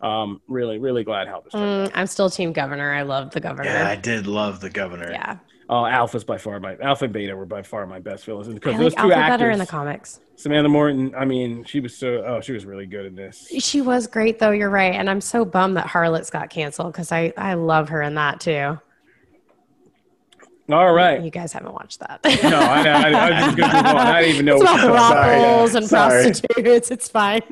um, 0.00 0.40
really, 0.48 0.78
really 0.78 1.04
glad 1.04 1.28
how 1.28 1.40
this 1.40 1.52
turned. 1.52 1.90
Mm, 1.90 1.92
I'm 1.94 2.06
still 2.06 2.30
Team 2.30 2.52
Governor. 2.52 2.92
I 2.92 3.02
love 3.02 3.30
the 3.30 3.40
governor. 3.40 3.68
Yeah, 3.68 3.88
I 3.88 3.96
did 3.96 4.26
love 4.26 4.60
the 4.60 4.70
governor. 4.70 5.10
Yeah. 5.10 5.38
Oh, 5.68 5.84
Alpha's 5.84 6.22
by 6.22 6.38
far 6.38 6.60
my 6.60 6.76
Alpha 6.80 7.04
and 7.04 7.12
Beta 7.12 7.34
were 7.34 7.46
by 7.46 7.62
far 7.62 7.86
my 7.86 7.98
best 7.98 8.24
villains 8.24 8.46
because 8.48 8.74
I 8.74 8.78
those 8.78 8.92
like 8.94 9.02
two 9.02 9.10
Alpha 9.10 9.16
actors. 9.16 9.32
better 9.32 9.50
in 9.50 9.58
the 9.58 9.66
comics. 9.66 10.20
Samantha 10.36 10.68
Morton, 10.68 11.14
I 11.16 11.24
mean, 11.24 11.64
she 11.64 11.80
was 11.80 11.96
so 11.96 12.22
oh, 12.24 12.40
she 12.40 12.52
was 12.52 12.64
really 12.64 12.86
good 12.86 13.06
in 13.06 13.16
this. 13.16 13.48
She 13.58 13.80
was 13.80 14.06
great 14.06 14.38
though. 14.38 14.52
You're 14.52 14.70
right, 14.70 14.94
and 14.94 15.10
I'm 15.10 15.20
so 15.20 15.44
bummed 15.44 15.76
that 15.76 15.86
Harlots 15.86 16.30
got 16.30 16.50
canceled 16.50 16.92
because 16.92 17.10
I 17.10 17.32
I 17.36 17.54
love 17.54 17.88
her 17.88 18.02
in 18.02 18.14
that 18.14 18.40
too. 18.40 18.78
All 20.70 20.92
right. 20.92 21.22
You 21.22 21.30
guys 21.30 21.52
haven't 21.52 21.72
watched 21.72 22.00
that. 22.00 22.18
No, 22.24 22.58
I, 22.58 22.88
I, 22.88 23.10
I 23.10 23.30
was 23.30 23.40
just 23.44 23.56
gonna 23.56 23.74
move 23.74 23.86
on. 23.86 23.96
I 23.96 24.20
didn't 24.22 24.34
even 24.34 24.46
know. 24.46 24.56
it's 24.56 24.64
what 24.64 24.84
about 24.84 25.08
to 25.08 25.14
brothels 25.14 25.74
and 25.76 25.86
Sorry. 25.86 26.22
prostitutes. 26.24 26.90
It's 26.90 27.08
fine. 27.08 27.42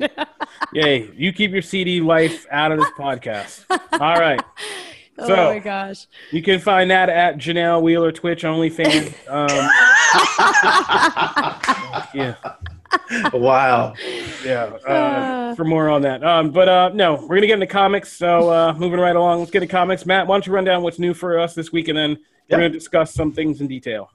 Yay! 0.73 1.09
You 1.15 1.31
keep 1.31 1.51
your 1.51 1.61
CD 1.61 2.01
life 2.01 2.45
out 2.51 2.73
of 2.73 2.79
this 2.79 2.89
podcast. 2.97 3.63
All 3.93 4.19
right. 4.19 4.41
oh 5.19 5.27
So- 5.27 5.35
my 5.53 5.59
gosh. 5.59 6.07
You 6.31 6.41
can 6.41 6.59
find 6.59 6.91
that 6.91 7.07
at 7.09 7.37
Janelle 7.37 7.81
Wheeler 7.81 8.11
Twitch 8.11 8.43
OnlyFans. 8.43 9.13
Um, 9.29 9.47
yeah, 12.13 12.35
wow. 13.33 13.93
yeah. 14.43 14.63
Uh, 14.87 15.55
for 15.55 15.63
more 15.65 15.89
on 15.89 16.01
that. 16.03 16.23
Um, 16.23 16.51
but 16.51 16.67
uh, 16.69 16.89
no, 16.93 17.15
we're 17.15 17.35
gonna 17.37 17.47
get 17.47 17.53
into 17.55 17.67
comics. 17.67 18.11
So 18.13 18.49
uh, 18.51 18.73
moving 18.77 18.99
right 18.99 19.15
along, 19.15 19.39
let's 19.39 19.51
get 19.51 19.61
to 19.61 19.67
comics. 19.67 20.05
Matt, 20.05 20.27
why 20.27 20.35
don't 20.35 20.45
you 20.47 20.53
run 20.53 20.63
down 20.63 20.83
what's 20.83 20.99
new 20.99 21.13
for 21.13 21.39
us 21.39 21.53
this 21.55 21.71
week, 21.71 21.87
and 21.87 21.97
then 21.97 22.11
Yeah. 22.47 22.57
we're 22.57 22.63
gonna 22.63 22.69
discuss 22.69 23.13
some 23.13 23.31
things 23.31 23.61
in 23.61 23.67
detail. 23.67 24.09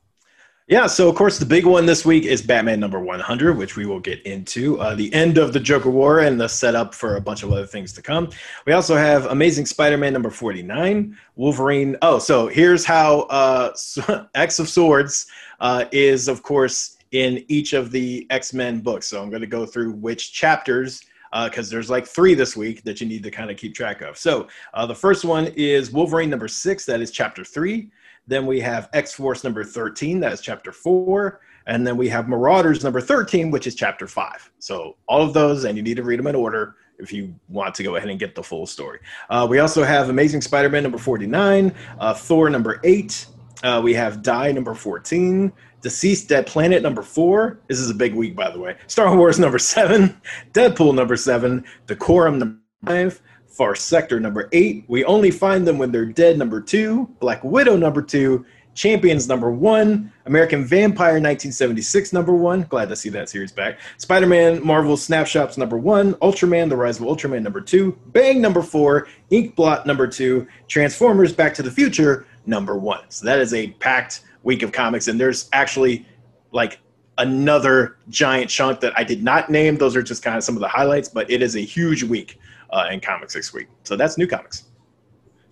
Yeah, 0.68 0.86
so 0.86 1.08
of 1.08 1.16
course 1.16 1.36
the 1.40 1.46
big 1.46 1.66
one 1.66 1.84
this 1.84 2.04
week 2.06 2.24
is 2.24 2.42
Batman 2.42 2.78
number 2.78 3.00
100, 3.00 3.58
which 3.58 3.74
we 3.76 3.86
will 3.86 3.98
get 3.98 4.22
into. 4.24 4.78
Uh, 4.80 4.94
the 4.94 5.12
end 5.12 5.36
of 5.36 5.52
the 5.52 5.58
Joker 5.58 5.90
War 5.90 6.20
and 6.20 6.40
the 6.40 6.46
setup 6.46 6.94
for 6.94 7.16
a 7.16 7.20
bunch 7.20 7.42
of 7.42 7.50
other 7.50 7.66
things 7.66 7.92
to 7.94 8.02
come. 8.02 8.28
We 8.66 8.72
also 8.72 8.94
have 8.94 9.26
Amazing 9.26 9.66
Spider-Man 9.66 10.12
number 10.12 10.30
49, 10.30 11.16
Wolverine. 11.34 11.96
Oh, 12.02 12.20
so 12.20 12.46
here's 12.46 12.84
how 12.84 13.22
uh, 13.22 13.72
X 14.36 14.60
of 14.60 14.68
Swords 14.68 15.26
uh, 15.58 15.86
is, 15.90 16.28
of 16.28 16.44
course, 16.44 16.98
in 17.12 17.44
each 17.48 17.72
of 17.72 17.90
the 17.90 18.26
X-Men 18.30 18.80
books. 18.80 19.06
So 19.06 19.22
I'm 19.22 19.30
going 19.30 19.42
to 19.42 19.46
go 19.46 19.66
through 19.66 19.92
which 19.92 20.32
chapters 20.32 21.02
because 21.44 21.70
there's 21.70 21.90
like 21.90 22.06
three 22.06 22.34
this 22.34 22.56
week 22.56 22.82
that 22.82 23.00
you 23.00 23.06
need 23.06 23.22
to 23.22 23.30
kind 23.30 23.50
of 23.50 23.56
keep 23.56 23.74
track 23.74 24.00
of. 24.00 24.18
So 24.18 24.48
uh, 24.74 24.86
the 24.86 24.94
first 24.94 25.24
one 25.24 25.46
is 25.56 25.92
Wolverine 25.92 26.30
number 26.30 26.48
six. 26.48 26.84
That 26.86 27.00
is 27.00 27.10
chapter 27.10 27.44
three. 27.44 27.90
Then 28.26 28.46
we 28.46 28.60
have 28.60 28.88
X 28.92 29.12
Force 29.12 29.42
number 29.42 29.64
13, 29.64 30.20
that 30.20 30.32
is 30.32 30.40
chapter 30.40 30.72
four. 30.72 31.40
And 31.66 31.86
then 31.86 31.96
we 31.96 32.08
have 32.08 32.28
Marauders 32.28 32.82
number 32.82 33.00
13, 33.00 33.50
which 33.50 33.66
is 33.66 33.74
chapter 33.74 34.06
five. 34.06 34.50
So 34.60 34.96
all 35.08 35.22
of 35.22 35.34
those, 35.34 35.64
and 35.64 35.76
you 35.76 35.82
need 35.82 35.96
to 35.96 36.02
read 36.02 36.18
them 36.18 36.26
in 36.26 36.34
order 36.34 36.76
if 36.98 37.12
you 37.12 37.34
want 37.48 37.74
to 37.74 37.82
go 37.82 37.96
ahead 37.96 38.08
and 38.08 38.18
get 38.18 38.34
the 38.34 38.42
full 38.42 38.66
story. 38.66 39.00
Uh, 39.28 39.46
we 39.48 39.58
also 39.58 39.82
have 39.82 40.10
Amazing 40.10 40.42
Spider 40.42 40.68
Man 40.68 40.82
number 40.82 40.98
49, 40.98 41.74
uh, 41.98 42.14
Thor 42.14 42.50
number 42.50 42.80
eight. 42.84 43.26
Uh, 43.62 43.80
we 43.82 43.92
have 43.94 44.22
Die 44.22 44.52
number 44.52 44.74
14, 44.74 45.52
DCeased 45.82 46.28
Dead 46.28 46.46
Planet 46.46 46.82
number 46.82 47.02
four. 47.02 47.58
This 47.68 47.78
is 47.78 47.90
a 47.90 47.94
big 47.94 48.14
week, 48.14 48.36
by 48.36 48.50
the 48.50 48.58
way. 48.58 48.76
Star 48.86 49.16
Wars 49.16 49.38
number 49.38 49.58
seven, 49.58 50.20
Deadpool 50.52 50.94
number 50.94 51.16
seven, 51.16 51.64
Decorum 51.86 52.38
number 52.38 52.58
five, 52.84 53.20
Far 53.46 53.74
Sector 53.74 54.20
number 54.20 54.48
eight. 54.52 54.84
We 54.88 55.04
only 55.04 55.30
find 55.30 55.66
them 55.66 55.78
when 55.78 55.90
they're 55.90 56.06
dead 56.06 56.38
number 56.38 56.60
two, 56.60 57.06
Black 57.20 57.42
Widow 57.42 57.76
number 57.76 58.02
two, 58.02 58.44
Champions 58.74 59.28
number 59.28 59.50
one, 59.50 60.12
American 60.26 60.64
Vampire 60.64 61.14
1976 61.14 62.12
number 62.12 62.34
one. 62.34 62.62
Glad 62.62 62.88
to 62.88 62.96
see 62.96 63.08
that 63.10 63.28
series 63.28 63.52
back. 63.52 63.80
Spider 63.98 64.26
Man 64.26 64.64
Marvel 64.64 64.96
Snapshots 64.96 65.58
number 65.58 65.76
one, 65.76 66.14
Ultraman 66.14 66.68
The 66.68 66.76
Rise 66.76 67.00
of 67.00 67.06
Ultraman 67.06 67.42
number 67.42 67.60
two, 67.60 67.98
Bang 68.06 68.40
number 68.40 68.62
four, 68.62 69.08
Ink 69.30 69.56
Blot 69.56 69.86
number 69.86 70.06
two, 70.06 70.46
Transformers 70.68 71.32
Back 71.32 71.52
to 71.54 71.62
the 71.62 71.70
Future 71.70 72.26
number 72.46 72.76
one. 72.76 73.02
So 73.08 73.26
that 73.26 73.40
is 73.40 73.52
a 73.52 73.70
packed 73.72 74.22
week 74.42 74.62
of 74.62 74.72
comics, 74.72 75.08
and 75.08 75.20
there's 75.20 75.48
actually 75.52 76.06
like 76.52 76.80
another 77.18 77.96
giant 78.08 78.50
chunk 78.50 78.80
that 78.80 78.92
I 78.98 79.04
did 79.04 79.22
not 79.22 79.50
name. 79.50 79.76
Those 79.76 79.94
are 79.94 80.02
just 80.02 80.22
kind 80.22 80.36
of 80.36 80.42
some 80.42 80.56
of 80.56 80.60
the 80.60 80.68
highlights, 80.68 81.08
but 81.08 81.30
it 81.30 81.42
is 81.42 81.56
a 81.56 81.60
huge 81.60 82.02
week 82.02 82.38
uh, 82.70 82.88
in 82.90 83.00
comics 83.00 83.34
this 83.34 83.52
week. 83.52 83.68
So 83.84 83.96
that's 83.96 84.16
new 84.18 84.26
comics. 84.26 84.64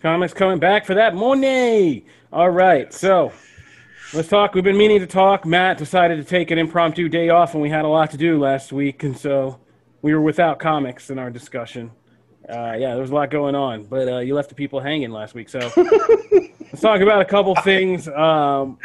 Comics 0.01 0.32
coming 0.32 0.59
back 0.59 0.86
for 0.86 0.95
that 0.95 1.14
money. 1.14 2.07
All 2.32 2.51
right, 2.51 2.93
so 2.93 3.32
let's 4.14 4.28
talk. 4.28 4.55
We've 4.55 4.64
been 4.64 4.78
meaning 4.78 5.01
to 5.01 5.07
talk. 5.07 5.45
Matt 5.45 5.78
decided 5.78 6.16
to 6.16 6.24
take 6.24 6.51
an 6.51 6.59
impromptu 6.59 7.09
day 7.09 7.28
off, 7.28 7.55
and 7.55 7.62
we 7.62 7.68
had 7.68 7.84
a 7.84 7.89
lot 7.89 8.11
to 8.12 8.16
do 8.16 8.39
last 8.39 8.72
week, 8.72 9.03
and 9.03 9.16
so 9.16 9.61
we 10.03 10.14
were 10.14 10.20
without 10.20 10.59
comics 10.59 11.11
in 11.11 11.18
our 11.18 11.30
discussion. 11.30 11.91
Uh, 12.49 12.74
yeah, 12.78 12.93
there 12.93 13.01
was 13.01 13.11
a 13.11 13.14
lot 13.14 13.30
going 13.30 13.55
on, 13.55 13.84
but 13.84 14.09
uh, 14.09 14.18
you 14.18 14.34
left 14.34 14.49
the 14.49 14.55
people 14.55 14.80
hanging 14.80 15.11
last 15.11 15.34
week. 15.34 15.49
So 15.49 15.59
let's 16.73 16.81
talk 16.81 17.01
about 17.01 17.21
a 17.21 17.25
couple 17.25 17.55
things. 17.57 18.09
Um, 18.09 18.79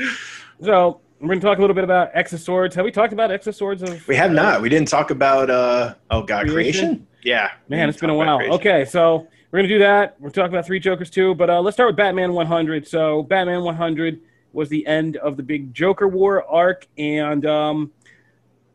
so 0.62 1.02
we're 1.20 1.28
going 1.28 1.40
to 1.40 1.46
talk 1.46 1.58
a 1.58 1.62
little 1.62 1.74
bit 1.74 1.84
about 1.84 2.12
X 2.14 2.34
of 2.34 2.40
Swords. 2.40 2.76
Have 2.76 2.86
we 2.86 2.92
talked 2.92 3.14
about 3.14 3.32
X 3.32 3.48
of 3.48 3.56
Swords? 3.56 3.82
Of 3.84 4.08
We 4.08 4.16
have 4.16 4.32
not. 4.32 4.62
We 4.62 4.70
didn't 4.70 4.88
talk 4.88 5.12
about 5.12 5.50
uh 5.50 5.96
oh 6.12 6.24
god 6.24 6.48
Creation? 6.48 6.88
creation. 6.88 7.08
Yeah, 7.24 7.52
Man, 7.70 7.88
it's 7.88 8.00
been 8.00 8.10
a 8.10 8.16
while. 8.16 8.38
creation. 8.38 8.56
Okay, 8.56 8.86
so 8.86 9.28
we're 9.52 9.60
gonna 9.60 9.70
do 9.70 9.80
that. 9.80 10.20
We're 10.20 10.30
talking 10.30 10.54
about 10.54 10.66
three 10.66 10.80
Jokers 10.80 11.10
too, 11.10 11.34
but 11.36 11.50
uh, 11.50 11.62
let's 11.62 11.76
start 11.78 11.88
with 11.88 11.96
Batman 11.96 12.34
100. 12.34 12.86
So 12.88 13.24
Batman 13.24 13.64
100 13.64 14.20
was 14.52 14.68
the 14.70 14.86
end 14.86 15.16
of 15.18 15.38
the 15.38 15.44
big 15.44 15.74
Joker 15.74 16.08
War 16.08 16.44
arc, 16.50 16.86
and 16.98 17.46
um, 17.46 17.92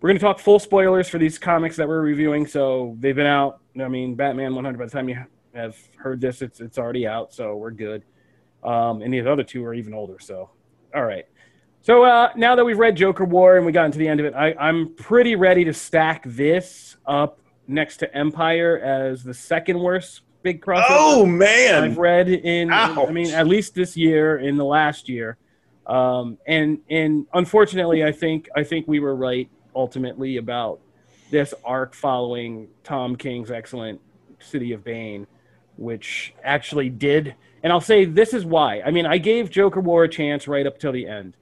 we're 0.00 0.08
gonna 0.08 0.18
talk 0.18 0.38
full 0.38 0.58
spoilers 0.58 1.08
for 1.08 1.18
these 1.18 1.38
comics 1.38 1.76
that 1.76 1.86
we're 1.86 2.00
reviewing. 2.00 2.46
So 2.46 2.96
they've 3.00 3.14
been 3.16 3.26
out. 3.26 3.60
I 3.78 3.88
mean, 3.88 4.14
Batman 4.14 4.54
100. 4.54 4.78
By 4.78 4.84
the 4.86 4.90
time 4.90 5.08
you 5.10 5.22
have 5.54 5.76
heard 5.96 6.20
this, 6.20 6.40
it's 6.40 6.60
it's 6.60 6.78
already 6.78 7.06
out, 7.06 7.34
so 7.34 7.56
we're 7.56 7.70
good. 7.70 8.02
Um, 8.64 9.02
and 9.02 9.12
the 9.12 9.20
other 9.20 9.44
two 9.44 9.64
are 9.64 9.74
even 9.74 9.94
older. 9.94 10.18
So, 10.20 10.50
all 10.94 11.04
right. 11.04 11.24
So 11.80 12.02
uh, 12.04 12.30
now 12.36 12.56
that 12.56 12.64
we've 12.64 12.78
read 12.78 12.96
Joker 12.96 13.24
War 13.24 13.56
and 13.56 13.64
we 13.64 13.72
got 13.72 13.86
into 13.86 13.98
the 13.98 14.08
end 14.08 14.20
of 14.20 14.26
it, 14.26 14.34
I, 14.34 14.52
I'm 14.58 14.94
pretty 14.94 15.36
ready 15.36 15.64
to 15.64 15.72
stack 15.72 16.24
this 16.26 16.96
up 17.06 17.40
next 17.66 17.98
to 17.98 18.08
Empyre 18.08 18.80
as 18.80 19.22
the 19.22 19.32
second 19.34 19.78
worst 19.78 20.22
big 20.42 20.60
crossover 20.60 20.86
Oh 20.90 21.22
I've 21.22 21.28
man. 21.28 21.94
read 21.94 22.28
in. 22.28 22.72
I 22.72 23.10
mean, 23.10 23.32
at 23.32 23.46
least 23.46 23.74
this 23.74 23.96
year, 23.96 24.38
in 24.38 24.56
the 24.56 24.64
last 24.64 25.08
year, 25.08 25.36
um, 25.86 26.36
and 26.46 26.80
and 26.90 27.26
unfortunately, 27.32 28.04
I 28.04 28.12
think 28.12 28.48
I 28.56 28.64
think 28.64 28.86
we 28.88 29.00
were 29.00 29.14
right 29.14 29.48
ultimately 29.74 30.36
about 30.36 30.80
this 31.30 31.54
arc 31.64 31.94
following 31.94 32.68
Tom 32.84 33.16
King's 33.16 33.50
excellent 33.50 34.00
City 34.40 34.72
of 34.72 34.84
Bane, 34.84 35.26
which 35.78 36.34
actually 36.42 36.90
did. 36.90 37.34
And 37.62 37.72
I'll 37.72 37.80
say 37.80 38.04
this 38.04 38.34
is 38.34 38.44
why. 38.44 38.80
I 38.82 38.90
mean, 38.90 39.06
I 39.06 39.18
gave 39.18 39.50
Joker 39.50 39.80
War 39.80 40.04
a 40.04 40.08
chance 40.08 40.46
right 40.46 40.66
up 40.66 40.78
till 40.78 40.92
the 40.92 41.06
end, 41.06 41.36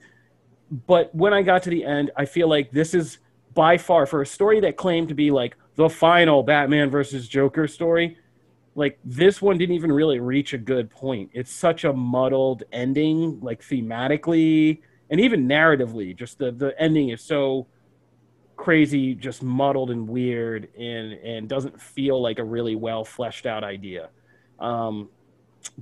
but 0.87 1.15
when 1.15 1.33
I 1.33 1.43
got 1.43 1.63
to 1.65 1.71
the 1.71 1.85
end, 1.85 2.11
I 2.17 2.25
feel 2.25 2.49
like 2.49 2.71
this 2.71 2.95
is 2.95 3.19
by 3.55 3.79
far 3.79 4.07
for 4.07 4.23
a 4.23 4.27
story 4.27 4.61
that 4.61 4.77
claimed 4.77 5.09
to 5.09 5.15
be 5.15 5.31
like 5.31 5.57
the 5.75 5.89
final 5.89 6.43
Batman 6.43 6.91
versus 6.91 7.29
Joker 7.29 7.67
story. 7.67 8.19
Like 8.75 8.99
this 9.05 9.41
one 9.41 9.59
didn't 9.59 9.75
even 9.75 9.91
really 9.91 10.21
reach 10.21 10.53
a 10.53 10.59
good 10.59 10.91
point. 10.91 11.31
It's 11.33 11.51
such 11.51 11.85
a 11.85 11.93
muddled 11.93 12.65
ending, 12.73 13.41
like 13.41 13.63
thematically 13.63 14.81
and 15.11 15.21
even 15.21 15.49
narratively, 15.49 16.17
just 16.17 16.39
the 16.39 16.51
the 16.51 16.81
ending 16.81 17.11
is 17.11 17.23
so 17.23 17.67
crazy, 18.57 19.15
just 19.15 19.43
muddled 19.43 19.91
and 19.91 20.09
weird, 20.09 20.69
and 20.77 21.13
and 21.13 21.49
doesn't 21.49 21.81
feel 21.81 22.21
like 22.21 22.39
a 22.39 22.45
really 22.45 22.75
well 22.75 23.05
fleshed 23.05 23.47
out 23.47 23.63
idea. 23.63 24.09
Um, 24.59 25.09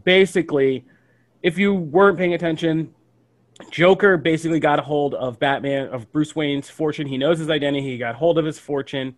basically, 0.04 0.84
if 1.42 1.58
you 1.58 1.74
weren't 1.74 2.18
paying 2.18 2.34
attention, 2.34 2.92
Joker 3.70 4.16
basically 4.16 4.60
got 4.60 4.78
a 4.78 4.82
hold 4.82 5.14
of 5.14 5.38
Batman 5.38 5.88
of 5.88 6.10
Bruce 6.12 6.34
Wayne's 6.34 6.68
fortune. 6.68 7.06
He 7.06 7.18
knows 7.18 7.38
his 7.38 7.50
identity. 7.50 7.86
He 7.86 7.98
got 7.98 8.14
hold 8.14 8.38
of 8.38 8.44
his 8.44 8.58
fortune. 8.58 9.14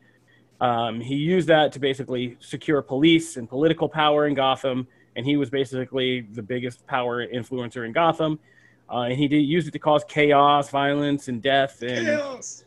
Um, 0.61 1.01
he 1.01 1.15
used 1.15 1.49
that 1.49 1.73
to 1.73 1.79
basically 1.79 2.37
secure 2.41 2.83
police 2.83 3.37
and 3.37 3.49
political 3.49 3.89
power 3.89 4.27
in 4.27 4.35
Gotham, 4.35 4.87
and 5.15 5.25
he 5.25 5.37
was 5.37 5.51
basically 5.51 6.23
the 6.33 6.43
biggest 6.43 6.87
power 6.87 7.27
influencer 7.27 7.87
in 7.87 7.93
Gotham. 7.93 8.39
Uh, 8.91 9.03
and 9.03 9.15
he 9.15 9.27
did 9.27 9.41
use 9.41 9.67
it 9.67 9.73
to 9.73 9.79
cause 9.79 10.05
chaos, 10.05 10.71
violence, 10.71 11.29
and 11.29 11.43
death, 11.43 11.83
and 11.83 12.07
Chaos. 12.07 12.65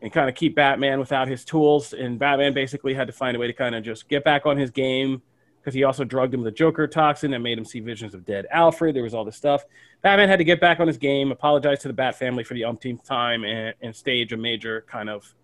and 0.00 0.12
kind 0.12 0.28
of 0.28 0.34
keep 0.34 0.54
Batman 0.54 0.98
without 0.98 1.28
his 1.28 1.44
tools. 1.44 1.92
And 1.92 2.18
Batman 2.18 2.54
basically 2.54 2.94
had 2.94 3.06
to 3.08 3.12
find 3.12 3.36
a 3.36 3.40
way 3.40 3.46
to 3.46 3.52
kind 3.52 3.74
of 3.74 3.84
just 3.84 4.08
get 4.08 4.24
back 4.24 4.46
on 4.46 4.56
his 4.56 4.70
game 4.70 5.22
because 5.60 5.74
he 5.74 5.84
also 5.84 6.04
drugged 6.04 6.32
him 6.32 6.40
with 6.40 6.52
the 6.52 6.56
Joker 6.56 6.86
toxin 6.86 7.30
that 7.32 7.40
made 7.40 7.58
him 7.58 7.64
see 7.64 7.80
visions 7.80 8.14
of 8.14 8.24
dead 8.24 8.46
Alfred. 8.50 8.96
There 8.96 9.02
was 9.02 9.14
all 9.14 9.24
this 9.24 9.36
stuff. 9.36 9.64
Batman 10.02 10.28
had 10.28 10.38
to 10.38 10.44
get 10.44 10.60
back 10.60 10.80
on 10.80 10.86
his 10.86 10.96
game, 10.96 11.30
apologize 11.30 11.80
to 11.80 11.88
the 11.88 11.94
Bat 11.94 12.16
family 12.16 12.44
for 12.44 12.54
the 12.54 12.64
umpteenth 12.64 13.04
time, 13.04 13.44
and, 13.44 13.74
and 13.82 13.94
stage 13.94 14.32
a 14.32 14.36
major 14.36 14.84
kind 14.88 15.10
of 15.10 15.34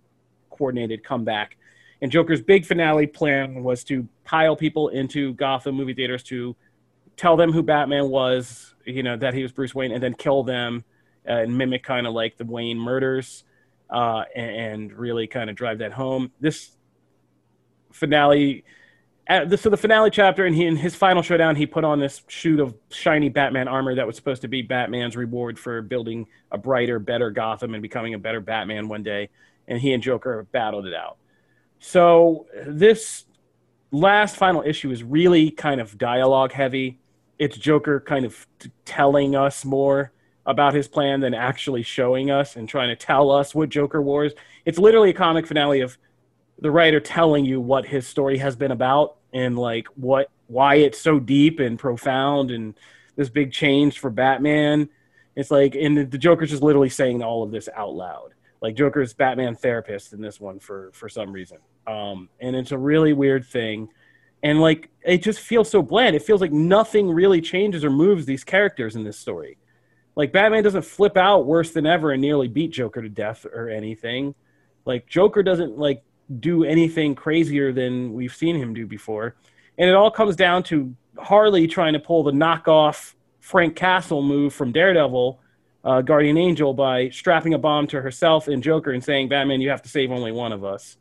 coordinated 0.50 1.04
comeback. 1.04 1.56
And 2.00 2.10
Joker's 2.10 2.42
big 2.42 2.64
finale 2.64 3.06
plan 3.06 3.62
was 3.62 3.84
to 3.84 4.08
pile 4.24 4.56
people 4.56 4.88
into 4.88 5.34
Gotham 5.34 5.74
movie 5.74 5.94
theaters 5.94 6.22
to 6.24 6.56
tell 7.16 7.36
them 7.36 7.52
who 7.52 7.62
Batman 7.62 8.08
was, 8.08 8.74
you 8.84 9.02
know, 9.02 9.16
that 9.16 9.34
he 9.34 9.42
was 9.42 9.52
Bruce 9.52 9.74
Wayne, 9.74 9.92
and 9.92 10.02
then 10.02 10.14
kill 10.14 10.42
them 10.42 10.84
uh, 11.28 11.32
and 11.32 11.56
mimic 11.56 11.82
kind 11.82 12.06
of 12.06 12.12
like 12.14 12.36
the 12.36 12.44
Wayne 12.44 12.78
murders 12.78 13.44
uh, 13.90 14.24
and, 14.34 14.56
and 14.56 14.92
really 14.92 15.26
kind 15.26 15.50
of 15.50 15.56
drive 15.56 15.78
that 15.78 15.92
home. 15.92 16.30
This 16.40 16.76
finale, 17.92 18.64
the, 19.28 19.56
so 19.56 19.70
the 19.70 19.76
finale 19.76 20.10
chapter, 20.10 20.46
and 20.46 20.54
he 20.54 20.66
in 20.66 20.76
his 20.76 20.94
final 20.94 21.22
showdown, 21.22 21.56
he 21.56 21.66
put 21.66 21.84
on 21.84 21.98
this 21.98 22.22
suit 22.28 22.60
of 22.60 22.74
shiny 22.90 23.28
Batman 23.28 23.68
armor 23.68 23.94
that 23.94 24.06
was 24.06 24.16
supposed 24.16 24.42
to 24.42 24.48
be 24.48 24.62
Batman's 24.62 25.16
reward 25.16 25.58
for 25.58 25.82
building 25.82 26.26
a 26.52 26.58
brighter, 26.58 26.98
better 26.98 27.30
Gotham 27.30 27.74
and 27.74 27.82
becoming 27.82 28.14
a 28.14 28.18
better 28.18 28.40
Batman 28.40 28.88
one 28.88 29.02
day. 29.02 29.28
And 29.68 29.80
he 29.80 29.92
and 29.92 30.02
Joker 30.02 30.46
battled 30.52 30.86
it 30.86 30.94
out. 30.94 31.16
So 31.80 32.46
this 32.66 33.24
last 33.90 34.36
final 34.36 34.62
issue 34.62 34.90
is 34.90 35.02
really 35.02 35.50
kind 35.50 35.80
of 35.80 35.98
dialogue 35.98 36.52
heavy. 36.52 37.00
It's 37.38 37.56
Joker 37.56 38.00
kind 38.00 38.24
of 38.24 38.46
t- 38.58 38.70
telling 38.84 39.34
us 39.34 39.64
more 39.64 40.12
about 40.46 40.74
his 40.74 40.86
plan 40.86 41.20
than 41.20 41.34
actually 41.34 41.82
showing 41.82 42.30
us 42.30 42.54
and 42.54 42.68
trying 42.68 42.88
to 42.88 42.96
tell 42.96 43.30
us 43.32 43.54
what 43.54 43.68
Joker 43.68 44.00
wars. 44.00 44.32
It's 44.64 44.78
literally 44.78 45.10
a 45.10 45.14
comic 45.14 45.46
finale 45.46 45.80
of 45.80 45.98
the 46.58 46.70
writer 46.70 47.00
telling 47.00 47.44
you 47.44 47.60
what 47.60 47.86
his 47.86 48.06
story 48.06 48.38
has 48.38 48.56
been 48.56 48.70
about 48.70 49.16
and 49.32 49.58
like 49.58 49.86
what 49.94 50.30
why 50.46 50.76
it's 50.76 51.00
so 51.00 51.18
deep 51.18 51.60
and 51.60 51.78
profound 51.78 52.50
and 52.50 52.74
this 53.16 53.28
big 53.28 53.52
change 53.52 53.98
for 53.98 54.10
Batman. 54.10 54.88
It's 55.34 55.50
like 55.50 55.74
and 55.74 56.10
the, 56.10 56.18
Joker's 56.18 56.50
just 56.50 56.62
literally 56.62 56.88
saying 56.88 57.22
all 57.22 57.42
of 57.42 57.50
this 57.50 57.68
out 57.74 57.94
loud. 57.94 58.32
Like 58.62 58.74
Joker's 58.74 59.12
Batman 59.12 59.54
therapist 59.54 60.12
in 60.12 60.20
this 60.20 60.40
one 60.40 60.58
for 60.58 60.90
for 60.92 61.08
some 61.08 61.32
reason. 61.32 61.58
Um, 61.86 62.28
and 62.40 62.56
it's 62.56 62.72
a 62.72 62.78
really 62.78 63.12
weird 63.12 63.44
thing. 63.44 63.88
And 64.42 64.60
like 64.60 64.90
it 65.02 65.22
just 65.22 65.40
feels 65.40 65.70
so 65.70 65.82
bland. 65.82 66.16
It 66.16 66.22
feels 66.22 66.40
like 66.40 66.52
nothing 66.52 67.10
really 67.10 67.40
changes 67.40 67.84
or 67.84 67.90
moves 67.90 68.24
these 68.24 68.44
characters 68.44 68.96
in 68.96 69.04
this 69.04 69.18
story. 69.18 69.58
Like 70.14 70.32
Batman 70.32 70.64
doesn't 70.64 70.86
flip 70.86 71.18
out 71.18 71.44
worse 71.44 71.72
than 71.72 71.84
ever 71.84 72.12
and 72.12 72.22
nearly 72.22 72.48
beat 72.48 72.70
Joker 72.70 73.02
to 73.02 73.08
death 73.08 73.44
or 73.44 73.68
anything. 73.68 74.34
Like 74.86 75.06
Joker 75.06 75.42
doesn't 75.42 75.76
like 75.76 76.02
do 76.40 76.64
anything 76.64 77.14
crazier 77.14 77.72
than 77.72 78.12
we've 78.12 78.34
seen 78.34 78.56
him 78.56 78.74
do 78.74 78.86
before. 78.86 79.36
And 79.78 79.88
it 79.88 79.94
all 79.94 80.10
comes 80.10 80.36
down 80.36 80.62
to 80.64 80.94
Harley 81.18 81.66
trying 81.66 81.92
to 81.92 82.00
pull 82.00 82.22
the 82.22 82.32
knockoff 82.32 83.14
Frank 83.40 83.76
Castle 83.76 84.22
move 84.22 84.52
from 84.52 84.72
Daredevil, 84.72 85.40
uh, 85.84 86.00
Guardian 86.02 86.36
Angel, 86.36 86.74
by 86.74 87.10
strapping 87.10 87.54
a 87.54 87.58
bomb 87.58 87.86
to 87.88 88.00
herself 88.00 88.48
and 88.48 88.62
Joker 88.62 88.90
and 88.90 89.04
saying, 89.04 89.28
Batman, 89.28 89.60
you 89.60 89.70
have 89.70 89.82
to 89.82 89.88
save 89.88 90.10
only 90.10 90.32
one 90.32 90.52
of 90.52 90.64
us. 90.64 90.96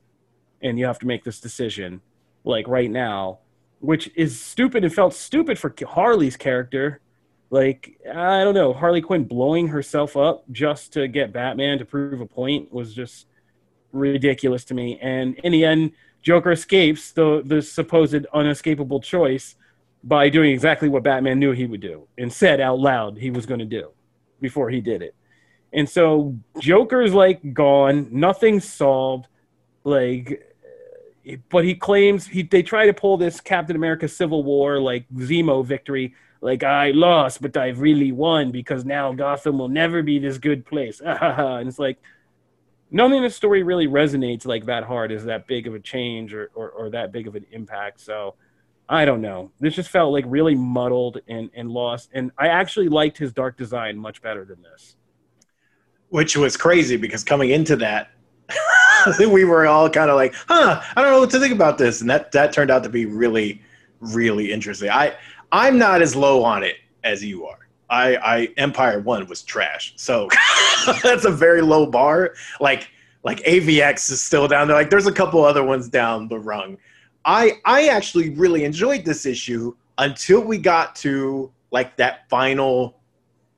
And 0.62 0.78
you 0.78 0.86
have 0.86 1.00
to 1.00 1.08
make 1.08 1.24
this 1.24 1.40
decision, 1.40 2.02
like 2.44 2.68
right 2.68 2.90
now, 2.90 3.40
which 3.80 4.12
is 4.16 4.40
stupid 4.40 4.84
and 4.84 4.94
felt 4.94 5.14
stupid 5.14 5.58
for 5.58 5.74
Harley's 5.88 6.38
character. 6.38 7.02
Like, 7.50 8.00
I 8.08 8.44
don't 8.44 8.56
know, 8.56 8.74
Harley 8.74 9.02
Quinn 9.02 9.24
blowing 9.24 9.68
herself 9.68 10.18
up 10.18 10.44
just 10.52 10.94
to 10.94 11.08
get 11.08 11.34
Batman 11.34 11.78
to 11.80 11.86
prove 11.86 12.22
a 12.22 12.26
point 12.26 12.72
was 12.72 12.94
just 12.94 13.28
ridiculous 13.96 14.64
to 14.66 14.74
me. 14.74 15.00
And 15.02 15.36
in 15.40 15.52
the 15.52 15.66
end, 15.66 15.92
Joker 16.22 16.52
escapes 16.52 17.12
the 17.12 17.42
the 17.46 17.62
supposed 17.62 18.26
unescapable 18.34 19.00
choice 19.00 19.56
by 20.04 20.30
doing 20.30 20.52
exactly 20.52 20.90
what 20.90 21.04
Batman 21.04 21.40
knew 21.40 21.52
he 21.52 21.66
would 21.66 21.82
do 21.82 22.08
and 22.18 22.32
said 22.32 22.62
out 22.62 22.80
loud 22.80 23.18
he 23.18 23.32
was 23.32 23.46
going 23.46 23.60
to 23.60 23.66
do 23.66 23.90
before 24.40 24.70
he 24.70 24.82
did 24.82 25.02
it. 25.02 25.16
And 25.74 25.90
so 25.90 26.36
Joker's 26.60 27.14
like 27.14 27.54
gone, 27.54 28.08
nothing's 28.12 28.66
solved. 28.68 29.28
Like, 29.84 30.42
but 31.50 31.64
he 31.64 31.76
claims 31.76 32.28
he 32.28 32.44
they 32.44 32.64
try 32.64 32.86
to 32.86 32.94
pull 32.94 33.18
this 33.18 33.42
Captain 33.42 33.76
America 33.76 34.08
Civil 34.08 34.44
War 34.44 34.80
like 34.80 35.08
Zemo 35.16 35.66
victory. 35.66 36.16
Like 36.42 36.64
I 36.64 36.92
lost, 36.92 37.42
but 37.42 37.58
I've 37.58 37.80
really 37.80 38.12
won 38.12 38.52
because 38.52 38.86
now 38.86 39.12
Gotham 39.14 39.58
will 39.58 39.70
never 39.70 40.04
be 40.04 40.20
this 40.20 40.38
good 40.38 40.66
place. 40.66 41.02
and 41.06 41.68
it's 41.68 41.80
like 41.80 41.98
nothing 42.92 43.18
in 43.18 43.24
the 43.24 43.30
story 43.30 43.64
really 43.64 43.88
resonates 43.88 44.46
like 44.46 44.66
that 44.66 44.84
hard 44.84 45.12
is 45.12 45.26
that 45.26 45.48
big 45.48 45.68
of 45.68 45.76
a 45.76 45.80
change 45.80 46.34
or, 46.34 46.52
or, 46.56 46.70
or 46.70 46.90
that 46.92 47.12
big 47.12 47.28
of 47.28 47.36
an 47.36 47.46
impact. 47.52 48.00
So 48.00 48.36
I 48.88 49.06
don't 49.06 49.22
know. 49.22 49.52
This 49.60 49.76
just 49.76 49.90
felt 49.90 50.14
like 50.14 50.26
really 50.28 50.56
muddled 50.56 51.20
and, 51.28 51.50
and 51.56 51.70
lost. 51.70 52.10
And 52.14 52.32
I 52.38 52.48
actually 52.48 52.90
liked 52.90 53.18
his 53.18 53.34
dark 53.34 53.58
design 53.58 53.98
much 53.98 54.22
better 54.22 54.46
than 54.46 54.62
this. 54.62 54.96
Which 56.10 56.38
was 56.38 56.56
crazy 56.56 56.98
because 56.98 57.24
coming 57.24 57.50
into 57.50 57.76
that, 57.78 58.12
we 59.20 59.44
were 59.44 59.66
all 59.66 59.90
kind 59.90 60.10
of 60.10 60.16
like, 60.16 60.36
huh, 60.48 60.82
I 60.96 61.02
don't 61.02 61.12
know 61.12 61.20
what 61.20 61.32
to 61.32 61.40
think 61.40 61.54
about 61.54 61.78
this. 61.78 62.02
And 62.02 62.10
that, 62.10 62.32
that 62.34 62.54
turned 62.54 62.70
out 62.70 62.84
to 62.84 62.90
be 62.90 63.06
really, 63.06 63.62
really 64.00 64.52
interesting. 64.52 64.90
I, 64.90 65.16
I'm 65.52 65.78
not 65.80 66.02
as 66.02 66.16
low 66.16 66.44
on 66.44 66.64
it 66.64 66.76
as 67.04 67.24
you 67.24 67.46
are. 67.48 67.65
I, 67.90 68.18
I 68.18 68.48
Empyre 68.58 69.04
One 69.04 69.28
was 69.28 69.44
trash, 69.44 69.94
so 69.96 70.30
that's 71.04 71.26
a 71.26 71.32
very 71.32 71.62
low 71.62 71.86
bar. 71.86 72.34
Like 72.60 72.90
like 73.24 73.40
AVX 73.40 74.12
is 74.12 74.22
still 74.22 74.48
down 74.48 74.68
there. 74.68 74.78
Like 74.78 74.90
there's 74.90 75.08
a 75.08 75.12
couple 75.12 75.44
other 75.44 75.64
ones 75.64 75.90
down 75.90 76.28
the 76.28 76.40
rung. 76.40 76.78
I 77.26 77.60
I 77.66 77.88
actually 77.88 78.32
really 78.32 78.64
enjoyed 78.64 79.06
this 79.06 79.26
issue 79.26 79.76
until 79.98 80.42
we 80.42 80.58
got 80.58 80.96
to 80.98 81.52
like 81.72 81.96
that 81.98 82.30
final 82.30 83.00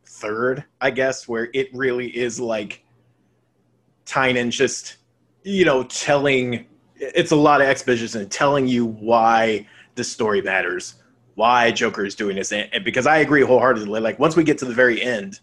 third, 0.05 0.63
I 0.82 0.91
guess, 0.91 1.28
where 1.28 1.49
it 1.53 1.69
really 1.73 2.15
is 2.15 2.39
like 2.39 2.84
Tynion 4.05 4.49
just 4.49 4.97
you 5.43 5.65
know 5.65 5.84
telling 5.84 6.65
it's 6.95 7.32
a 7.32 7.36
lot 7.36 7.61
of 7.61 7.67
exposition 7.67 8.28
telling 8.30 8.67
you 8.67 8.86
why 8.86 9.67
the 9.95 10.03
story 10.03 10.41
matters 10.41 10.95
why 11.38 11.70
Joker 11.70 12.04
is 12.04 12.16
doing 12.16 12.36
this, 12.36 12.52
and, 12.52 12.68
and 12.74 12.84
because 12.84 13.06
I 13.06 13.18
agree 13.20 13.42
wholeheartedly. 13.42 14.00
Like 14.00 14.18
once 14.18 14.36
we 14.36 14.44
get 14.44 14.58
to 14.58 14.66
the 14.66 14.74
very 14.74 15.00
end, 15.00 15.40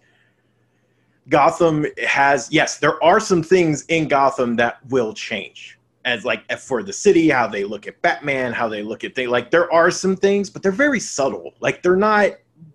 Gotham 1.29 1.87
has 2.05 2.49
yes, 2.51 2.79
there 2.79 3.03
are 3.03 3.21
some 3.21 3.45
things 3.45 3.85
in 3.87 4.09
Gotham 4.09 4.57
that 4.57 4.85
will 4.89 5.15
change. 5.15 5.79
As 6.05 6.25
like 6.25 6.51
for 6.59 6.83
the 6.83 6.93
city, 6.93 7.31
how 7.31 7.47
they 7.47 7.63
look 7.63 7.87
at 7.87 8.03
Batman, 8.03 8.53
how 8.53 8.69
they 8.69 8.83
look 8.83 9.05
at 9.05 9.15
things. 9.15 9.31
Like 9.31 9.53
there 9.53 9.73
are 9.73 9.91
some 9.93 10.17
things, 10.17 10.51
but 10.51 10.65
they're 10.65 10.73
very 10.73 10.99
subtle. 10.99 11.55
Like 11.61 11.83
they're 11.83 11.97
not. 11.97 12.33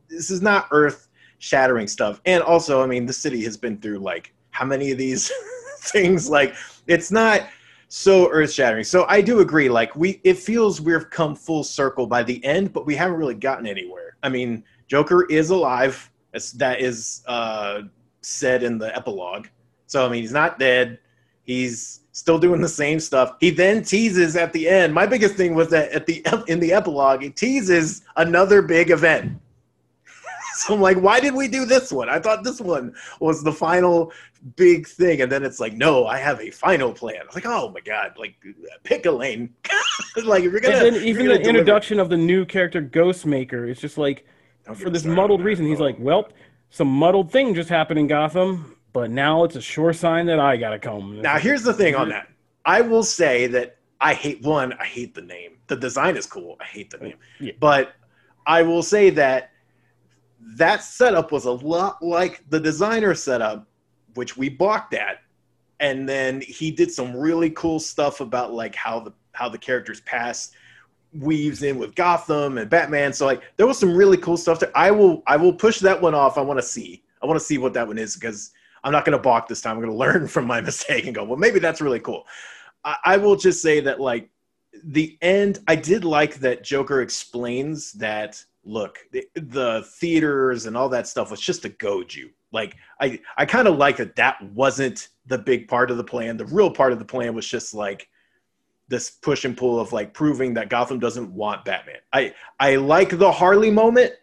This 0.08 0.32
is 0.32 0.42
not 0.42 0.70
earth 0.72 1.10
shattering 1.40 1.88
stuff. 1.88 2.22
And 2.26 2.42
also, 2.42 2.82
I 2.82 2.86
mean, 2.86 3.06
the 3.06 3.14
city 3.14 3.44
has 3.44 3.58
been 3.58 3.80
through 3.80 4.00
like 4.00 4.34
how 4.52 4.66
many 4.66 4.92
of 4.92 4.98
these 4.98 5.30
things? 5.80 6.30
Like 6.30 6.56
it's 6.88 7.12
not 7.12 7.42
so 7.90 8.30
earth 8.32 8.54
shattering. 8.54 8.84
So 8.84 9.06
I 9.10 9.20
do 9.20 9.42
agree. 9.42 9.68
Like 9.68 9.96
we, 9.96 10.22
it 10.24 10.38
feels 10.38 10.80
we've 10.80 11.10
come 11.10 11.36
full 11.36 11.64
circle 11.64 12.08
by 12.08 12.24
the 12.24 12.44
end, 12.46 12.72
but 12.72 12.86
we 12.86 12.96
haven't 12.96 13.18
really 13.18 13.34
gotten 13.34 13.68
anywhere. 13.68 14.16
I 14.24 14.30
mean, 14.30 14.64
Joker 14.88 15.26
is 15.26 15.50
alive. 15.50 16.10
As 16.34 16.52
that 16.54 16.80
is 16.80 17.24
uh, 17.26 17.82
said 18.22 18.62
in 18.62 18.78
the 18.78 18.96
epilogue. 18.96 19.48
So 19.88 20.06
I 20.06 20.10
mean, 20.10 20.22
he's 20.22 20.32
not 20.32 20.60
dead. 20.60 21.00
He's 21.44 22.02
still 22.12 22.38
doing 22.38 22.62
the 22.62 22.70
same 22.70 23.00
stuff. 23.00 23.36
He 23.40 23.50
then 23.50 23.82
teases 23.82 24.36
at 24.36 24.54
the 24.54 24.70
end. 24.70 24.94
My 24.94 25.08
biggest 25.08 25.36
thing 25.36 25.56
was 25.56 25.70
that 25.70 25.92
at 25.92 26.06
the 26.06 26.24
in 26.48 26.60
the 26.60 26.72
epilogue, 26.72 27.24
he 27.24 27.32
teases 27.32 28.04
another 28.18 28.62
big 28.62 28.92
event. 28.92 29.40
so 30.54 30.76
I'm 30.76 30.82
like, 30.82 30.98
why 30.98 31.20
did 31.20 31.34
we 31.34 31.48
do 31.48 31.66
this 31.66 31.92
one? 31.92 32.10
I 32.10 32.20
thought 32.20 32.44
this 32.44 32.62
one 32.62 32.94
was 33.20 33.44
the 33.44 33.52
final 33.52 34.12
big 34.56 34.88
thing, 34.88 35.22
and 35.22 35.32
then 35.32 35.44
it's 35.44 35.60
like, 35.60 35.74
no, 35.74 36.06
I 36.06 36.18
have 36.18 36.40
a 36.42 36.50
final 36.52 36.94
plan. 36.94 37.18
I 37.22 37.26
was 37.26 37.36
like, 37.36 37.46
oh 37.46 37.70
my 37.70 37.82
god, 37.82 38.14
like 38.18 38.36
pick 38.84 39.06
a 39.06 39.12
lane. 39.12 39.54
like 40.24 40.44
if 40.44 40.52
you're 40.52 40.62
gonna, 40.62 40.76
and 40.76 40.96
then 40.96 41.04
even 41.04 41.28
the 41.28 41.42
introduction 41.42 42.00
of 42.00 42.10
the 42.10 42.18
new 42.18 42.46
character 42.46 42.82
Ghostmaker 42.82 43.70
is 43.70 43.80
just 43.80 43.98
like, 43.98 44.26
oh, 44.68 44.74
for 44.74 44.90
this 44.90 45.06
muddled 45.06 45.44
reason, 45.44 45.66
he's 45.66 45.82
oh. 45.82 45.86
like, 45.86 45.98
well, 46.00 46.30
some 46.70 46.88
muddled 46.88 47.32
thing 47.32 47.54
just 47.54 47.70
happened 47.70 48.00
in 48.00 48.08
Gotham, 48.08 48.76
but 48.94 49.12
now 49.12 49.44
it's 49.44 49.56
a 49.56 49.62
sure 49.62 49.94
sign 49.94 50.26
that 50.28 50.40
I 50.40 50.58
gotta 50.58 50.80
come. 50.80 51.22
Now, 51.22 51.38
here's 51.38 51.64
the 51.64 51.74
thing 51.74 51.96
on 51.96 52.10
that. 52.10 52.28
I 52.66 52.82
will 52.82 53.04
say 53.04 53.48
that 53.48 53.78
I 54.02 54.14
hate 54.14 54.42
one. 54.44 54.74
I 54.74 54.86
hate 54.86 55.16
the 55.16 55.22
name. 55.22 55.58
The 55.68 55.76
design 55.76 56.18
is 56.18 56.26
cool. 56.26 56.58
I 56.60 56.66
hate 56.66 56.90
the 56.90 57.00
oh, 57.00 57.04
name, 57.04 57.18
Yeah. 57.40 57.54
but 57.60 57.94
I 58.46 58.62
will 58.62 58.84
say 58.84 59.10
that 59.12 59.52
that 60.56 60.84
setup 60.84 61.32
was 61.32 61.46
a 61.46 61.52
lot 61.52 62.02
like 62.02 62.44
the 62.50 62.60
designer 62.60 63.14
setup, 63.14 63.68
which 64.20 64.36
we 64.36 64.50
balked 64.50 64.94
at, 64.94 65.22
and 65.80 66.08
then 66.08 66.42
he 66.42 66.72
did 66.72 66.92
some 66.92 67.16
really 67.16 67.50
cool 67.52 67.80
stuff 67.80 68.20
about 68.20 68.52
like 68.52 68.76
how 68.76 69.00
the 69.00 69.14
how 69.32 69.48
the 69.48 69.58
character's 69.58 70.02
past 70.02 70.54
weaves 71.14 71.64
in 71.64 71.78
with 71.80 71.96
Gotham 71.96 72.58
and 72.58 72.70
Batman. 72.70 73.14
So 73.14 73.26
like 73.26 73.42
there 73.56 73.66
was 73.66 73.80
some 73.80 73.96
really 73.96 74.18
cool 74.18 74.36
stuff 74.36 74.60
there. 74.60 74.74
I 74.76 74.92
will 74.92 75.24
I 75.26 75.38
will 75.38 75.54
push 75.54 75.80
that 75.80 76.02
one 76.02 76.14
off. 76.14 76.38
I 76.38 76.42
want 76.42 76.60
to 76.60 76.66
see. 76.66 77.02
I 77.24 77.28
want 77.28 77.40
to 77.40 77.46
see 77.46 77.58
what 77.58 77.74
that 77.76 77.88
one 77.88 77.98
is 77.98 78.16
because 78.16 78.52
I'm 78.84 78.92
not 78.92 79.06
going 79.06 79.18
to 79.18 79.24
balk 79.24 79.48
this 79.48 79.62
time. 79.62 79.78
I'm 79.78 79.82
going 79.82 79.92
to 79.94 79.98
learn 79.98 80.28
from 80.28 80.46
my 80.46 80.60
mistake 80.70 81.06
and 81.06 81.16
go, 81.16 81.24
well, 81.24 81.38
maybe 81.38 81.60
that's 81.60 81.80
really 81.80 82.02
cool. 82.02 82.28
I, 82.84 82.98
I 83.06 83.18
will 83.18 83.38
just 83.38 83.62
say 83.62 83.80
that 83.80 84.02
like 84.02 84.30
the 84.84 85.18
end. 85.22 85.60
I 85.66 85.78
did 85.78 86.04
like 86.04 86.36
that 86.42 86.62
Joker 86.62 87.02
explains 87.02 87.94
that. 87.94 88.44
Look, 88.66 89.00
the, 89.14 89.26
the 89.36 89.88
theaters 90.00 90.66
and 90.66 90.76
all 90.76 90.90
that 90.90 91.08
stuff 91.08 91.32
was 91.32 91.40
just 91.40 91.62
to 91.62 91.70
goad 91.70 92.14
you. 92.14 92.32
Like 92.52 92.76
I, 93.00 93.20
I 93.38 93.45
kind 93.45 93.68
of 93.68 93.78
like 93.78 93.97
that. 93.97 94.16
That 94.16 94.41
wasn't 94.54 95.10
the 95.28 95.38
big 95.38 95.68
part 95.68 95.91
of 95.91 95.97
the 95.97 96.04
plan. 96.04 96.38
The 96.38 96.45
real 96.45 96.72
part 96.72 96.91
of 96.91 97.00
the 97.00 97.06
plan 97.06 97.36
was 97.36 97.47
just 97.47 97.74
like 97.74 98.10
this 98.88 99.12
push 99.12 99.45
and 99.45 99.56
pull 99.56 99.80
of 99.80 99.93
like 99.93 100.14
proving 100.14 100.56
that 100.56 100.70
Gotham 100.70 101.00
doesn't 101.00 101.32
want 101.32 101.64
Batman. 101.64 102.00
I 102.12 102.34
I 102.60 102.76
like 102.78 103.18
the 103.18 103.32
Harley 103.32 103.72
moment 103.72 104.14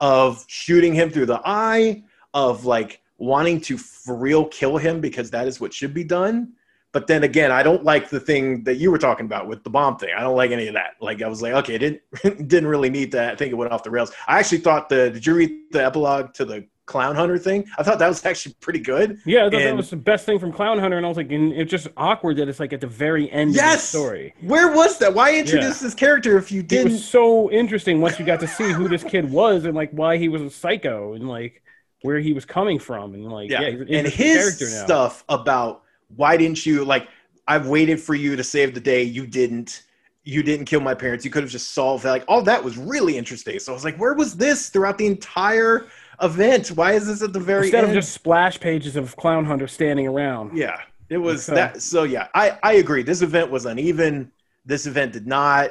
of 0.00 0.44
shooting 0.48 0.94
him 0.94 1.10
through 1.10 1.26
the 1.26 1.40
eye, 1.44 2.04
of 2.34 2.64
like 2.64 3.00
wanting 3.18 3.60
to 3.60 3.78
for 3.78 4.16
real 4.16 4.46
kill 4.46 4.76
him 4.76 5.00
because 5.00 5.30
that 5.30 5.46
is 5.46 5.60
what 5.60 5.72
should 5.72 5.94
be 5.94 6.04
done. 6.04 6.52
But 6.92 7.06
then 7.06 7.24
again, 7.24 7.50
I 7.50 7.62
don't 7.62 7.84
like 7.84 8.10
the 8.10 8.20
thing 8.20 8.64
that 8.64 8.76
you 8.76 8.90
were 8.90 8.98
talking 8.98 9.24
about 9.24 9.48
with 9.48 9.64
the 9.64 9.70
bomb 9.70 9.96
thing. 9.96 10.10
I 10.16 10.20
don't 10.20 10.36
like 10.36 10.50
any 10.50 10.68
of 10.68 10.74
that. 10.74 10.94
Like 11.00 11.22
I 11.22 11.28
was 11.28 11.40
like, 11.40 11.54
okay, 11.54 11.78
didn't 11.78 12.02
didn't 12.48 12.66
really 12.66 12.90
need 12.90 13.12
that. 13.12 13.32
I 13.32 13.36
think 13.36 13.50
it 13.50 13.54
went 13.54 13.72
off 13.72 13.82
the 13.82 13.90
rails. 13.90 14.12
I 14.28 14.38
actually 14.38 14.58
thought 14.58 14.88
the 14.88 15.10
did 15.10 15.26
you 15.26 15.34
read 15.34 15.50
the 15.72 15.84
epilogue 15.84 16.34
to 16.34 16.44
the 16.44 16.66
clown 16.86 17.14
hunter 17.14 17.38
thing? 17.38 17.64
I 17.78 17.82
thought 17.82 17.98
that 17.98 18.08
was 18.08 18.24
actually 18.26 18.54
pretty 18.60 18.80
good. 18.80 19.20
Yeah, 19.24 19.46
I 19.46 19.50
thought 19.50 19.62
that 19.62 19.76
was 19.76 19.90
the 19.90 19.96
best 19.96 20.26
thing 20.26 20.38
from 20.38 20.52
Clown 20.52 20.78
Hunter, 20.78 20.96
and 20.96 21.06
I 21.06 21.08
was 21.08 21.16
like, 21.16 21.30
and 21.30 21.52
it's 21.52 21.70
just 21.70 21.88
awkward 21.96 22.36
that 22.38 22.48
it's 22.48 22.60
like 22.60 22.72
at 22.72 22.80
the 22.80 22.86
very 22.86 23.30
end 23.30 23.50
of 23.50 23.56
the 23.56 23.76
story. 23.76 24.34
Where 24.40 24.72
was 24.72 24.98
that? 24.98 25.14
Why 25.14 25.36
introduce 25.36 25.80
this 25.80 25.94
character 25.94 26.38
if 26.38 26.52
you 26.52 26.62
didn't? 26.62 26.88
It 26.88 26.92
was 26.92 27.04
so 27.04 27.50
interesting 27.50 28.00
once 28.00 28.18
you 28.18 28.24
got 28.24 28.40
to 28.40 28.48
see 28.48 28.72
who 28.72 28.88
this 28.88 29.04
kid 29.04 29.30
was 29.30 29.64
and 29.64 29.74
like 29.74 29.90
why 29.92 30.16
he 30.16 30.28
was 30.28 30.42
a 30.42 30.50
psycho 30.50 31.14
and 31.14 31.28
like 31.28 31.62
where 32.02 32.18
he 32.18 32.32
was 32.32 32.44
coming 32.44 32.78
from 32.78 33.14
and 33.14 33.24
like 33.24 33.50
yeah, 33.50 33.60
yeah, 33.60 33.98
and 33.98 34.06
his 34.06 34.58
stuff 34.82 35.24
about 35.28 35.82
why 36.16 36.36
didn't 36.36 36.64
you 36.66 36.84
like 36.84 37.08
i've 37.48 37.68
waited 37.68 38.00
for 38.00 38.14
you 38.14 38.36
to 38.36 38.44
save 38.44 38.74
the 38.74 38.80
day 38.80 39.02
you 39.02 39.26
didn't 39.26 39.84
you 40.24 40.42
didn't 40.42 40.66
kill 40.66 40.80
my 40.80 40.94
parents 40.94 41.24
you 41.24 41.30
could 41.30 41.42
have 41.42 41.50
just 41.50 41.72
solved 41.72 42.04
that 42.04 42.10
like 42.10 42.24
all 42.28 42.42
that 42.42 42.62
was 42.62 42.76
really 42.76 43.16
interesting 43.16 43.58
so 43.58 43.72
i 43.72 43.74
was 43.74 43.84
like 43.84 43.96
where 43.96 44.14
was 44.14 44.36
this 44.36 44.68
throughout 44.68 44.98
the 44.98 45.06
entire 45.06 45.86
event 46.20 46.68
why 46.68 46.92
is 46.92 47.06
this 47.06 47.22
at 47.22 47.32
the 47.32 47.40
very 47.40 47.62
Instead 47.66 47.84
end 47.84 47.92
of 47.92 47.94
just 48.02 48.12
splash 48.12 48.58
pages 48.60 48.96
of 48.96 49.16
Clown 49.16 49.44
Hunter 49.44 49.66
standing 49.68 50.06
around. 50.06 50.56
yeah 50.56 50.80
it 51.08 51.16
was 51.18 51.48
Okay. 51.48 51.56
that 51.56 51.82
so 51.82 52.02
yeah 52.04 52.28
i 52.34 52.58
i 52.62 52.74
agree 52.74 53.02
this 53.02 53.22
event 53.22 53.50
was 53.50 53.64
uneven 53.66 54.30
this 54.64 54.86
event 54.86 55.12
did 55.12 55.26
not 55.26 55.70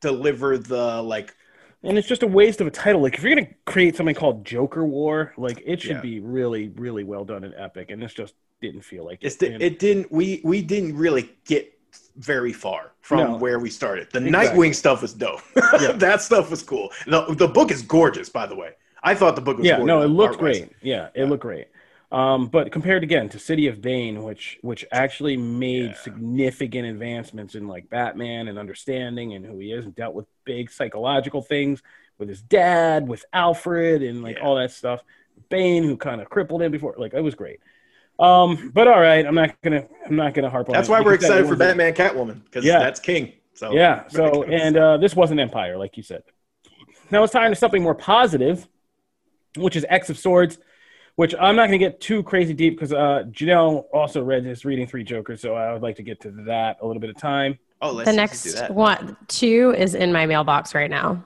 deliver 0.00 0.58
the 0.58 1.02
like 1.02 1.34
And 1.82 1.96
it's 1.98 2.08
just 2.08 2.22
a 2.22 2.26
waste 2.26 2.60
of 2.60 2.66
a 2.66 2.70
title. 2.70 3.00
Like 3.00 3.14
if 3.16 3.22
you're 3.22 3.34
gonna 3.34 3.48
create 3.64 3.94
something 3.96 4.14
called 4.14 4.44
Joker 4.44 4.84
War, 4.84 5.32
like 5.36 5.62
it 5.64 5.80
should 5.80 5.96
Yeah. 5.96 6.00
be 6.00 6.18
really, 6.20 6.68
really 6.76 7.04
well 7.04 7.24
done 7.24 7.44
and 7.44 7.54
epic. 7.56 7.90
And 7.90 8.02
this 8.02 8.12
just 8.12 8.34
didn't 8.60 8.82
feel 8.82 9.04
like 9.04 9.18
It's 9.22 9.36
it. 9.42 9.62
it 9.62 9.78
didn't 9.78 10.10
we 10.10 10.40
we 10.42 10.62
didn't 10.62 10.96
really 10.96 11.30
get 11.44 11.72
very 12.16 12.52
far 12.52 12.92
from 13.00 13.18
No. 13.18 13.36
where 13.36 13.58
we 13.60 13.70
started. 13.70 14.08
The 14.12 14.18
Exactly. 14.26 14.68
Nightwing 14.70 14.74
stuff 14.74 15.02
was 15.02 15.12
dope. 15.14 15.40
Yeah. 15.80 15.92
that 15.92 16.20
stuff 16.22 16.50
was 16.50 16.62
cool. 16.62 16.90
The 17.06 17.20
the 17.34 17.48
book 17.48 17.70
is 17.70 17.82
gorgeous, 17.82 18.28
by 18.28 18.46
the 18.46 18.56
way. 18.56 18.70
I 19.06 19.14
thought 19.14 19.36
the 19.36 19.40
book 19.42 19.58
was 19.58 19.66
yeah, 19.66 19.78
no, 19.78 20.02
it 20.02 20.06
looked 20.08 20.34
art-wise. 20.34 20.58
great. 20.58 20.72
Yeah, 20.82 21.06
it 21.14 21.20
Yeah. 21.22 21.24
looked 21.30 21.42
great. 21.42 21.68
Um, 22.12 22.48
but 22.48 22.70
compared 22.72 23.02
again 23.02 23.28
to 23.30 23.38
City 23.38 23.66
of 23.68 23.80
Bane, 23.80 24.22
which 24.22 24.58
which 24.62 24.84
actually 24.92 25.36
made 25.36 25.90
Yeah. 25.90 25.94
significant 25.94 26.86
advancements 26.88 27.54
in 27.54 27.68
like 27.68 27.88
Batman 27.88 28.48
and 28.48 28.58
understanding 28.58 29.34
and 29.34 29.46
who 29.46 29.58
he 29.58 29.72
is, 29.72 29.84
and 29.84 29.94
dealt 29.94 30.14
with 30.14 30.26
big 30.44 30.70
psychological 30.70 31.40
things 31.42 31.82
with 32.18 32.28
his 32.28 32.42
dad, 32.42 33.06
with 33.08 33.24
Alfred, 33.32 34.02
and 34.02 34.22
like 34.22 34.36
Yeah. 34.36 34.42
all 34.44 34.56
that 34.56 34.70
stuff. 34.72 35.02
Bane, 35.50 35.84
who 35.84 35.96
kind 35.96 36.20
of 36.20 36.28
crippled 36.30 36.62
him 36.62 36.72
before, 36.72 36.94
like 36.98 37.14
it 37.14 37.20
was 37.20 37.34
great. 37.34 37.60
Um, 38.18 38.70
but 38.74 38.88
all 38.88 39.00
right, 39.00 39.26
I'm 39.26 39.34
not 39.34 39.60
gonna 39.62 39.84
I'm 40.06 40.16
not 40.16 40.34
gonna 40.34 40.50
harp 40.50 40.68
on. 40.68 40.72
That. 40.72 40.78
That's 40.78 40.88
why 40.88 41.00
we're 41.00 41.14
excited 41.14 41.46
for 41.46 41.56
Batman 41.56 41.92
Catwoman 41.94 42.42
because 42.44 42.64
Yeah. 42.64 42.78
that's 42.80 42.98
King. 43.00 43.32
So 43.54 43.72
yeah. 43.72 44.04
So 44.08 44.42
and 44.44 44.76
uh, 44.76 44.96
this 44.96 45.14
wasn't 45.14 45.40
Empyre, 45.40 45.78
like 45.78 45.96
you 45.96 46.02
said. 46.02 46.22
Now 47.10 47.22
it's 47.24 47.32
time 47.32 47.52
to 47.52 47.56
something 47.56 47.82
more 47.82 47.94
positive, 47.94 48.66
which 49.56 49.76
is 49.76 49.86
X 49.88 50.10
of 50.10 50.18
Swords, 50.18 50.58
which 51.16 51.34
I'm 51.34 51.56
not 51.56 51.68
going 51.68 51.78
to 51.78 51.84
get 51.84 52.00
too 52.00 52.22
crazy 52.22 52.54
deep 52.54 52.74
because 52.74 52.92
uh, 52.92 53.24
Janelle 53.30 53.84
also 53.92 54.22
read 54.22 54.44
this 54.44 54.64
reading 54.64 54.86
three 54.86 55.04
Jokers, 55.04 55.40
so 55.40 55.54
I 55.54 55.72
would 55.72 55.82
like 55.82 55.96
to 55.96 56.02
get 56.02 56.20
to 56.22 56.30
that 56.46 56.78
a 56.80 56.86
little 56.86 57.00
bit 57.00 57.10
of 57.10 57.16
time. 57.16 57.58
oh, 57.82 57.92
let's 57.92 58.10
the 58.10 58.16
let's 58.16 58.42
do 58.42 58.50
next 58.50 58.60
that. 58.60 58.74
one, 58.74 59.16
two 59.28 59.74
is 59.76 59.94
in 59.94 60.12
my 60.12 60.26
mailbox 60.26 60.74
right 60.74 60.90
now. 60.90 61.24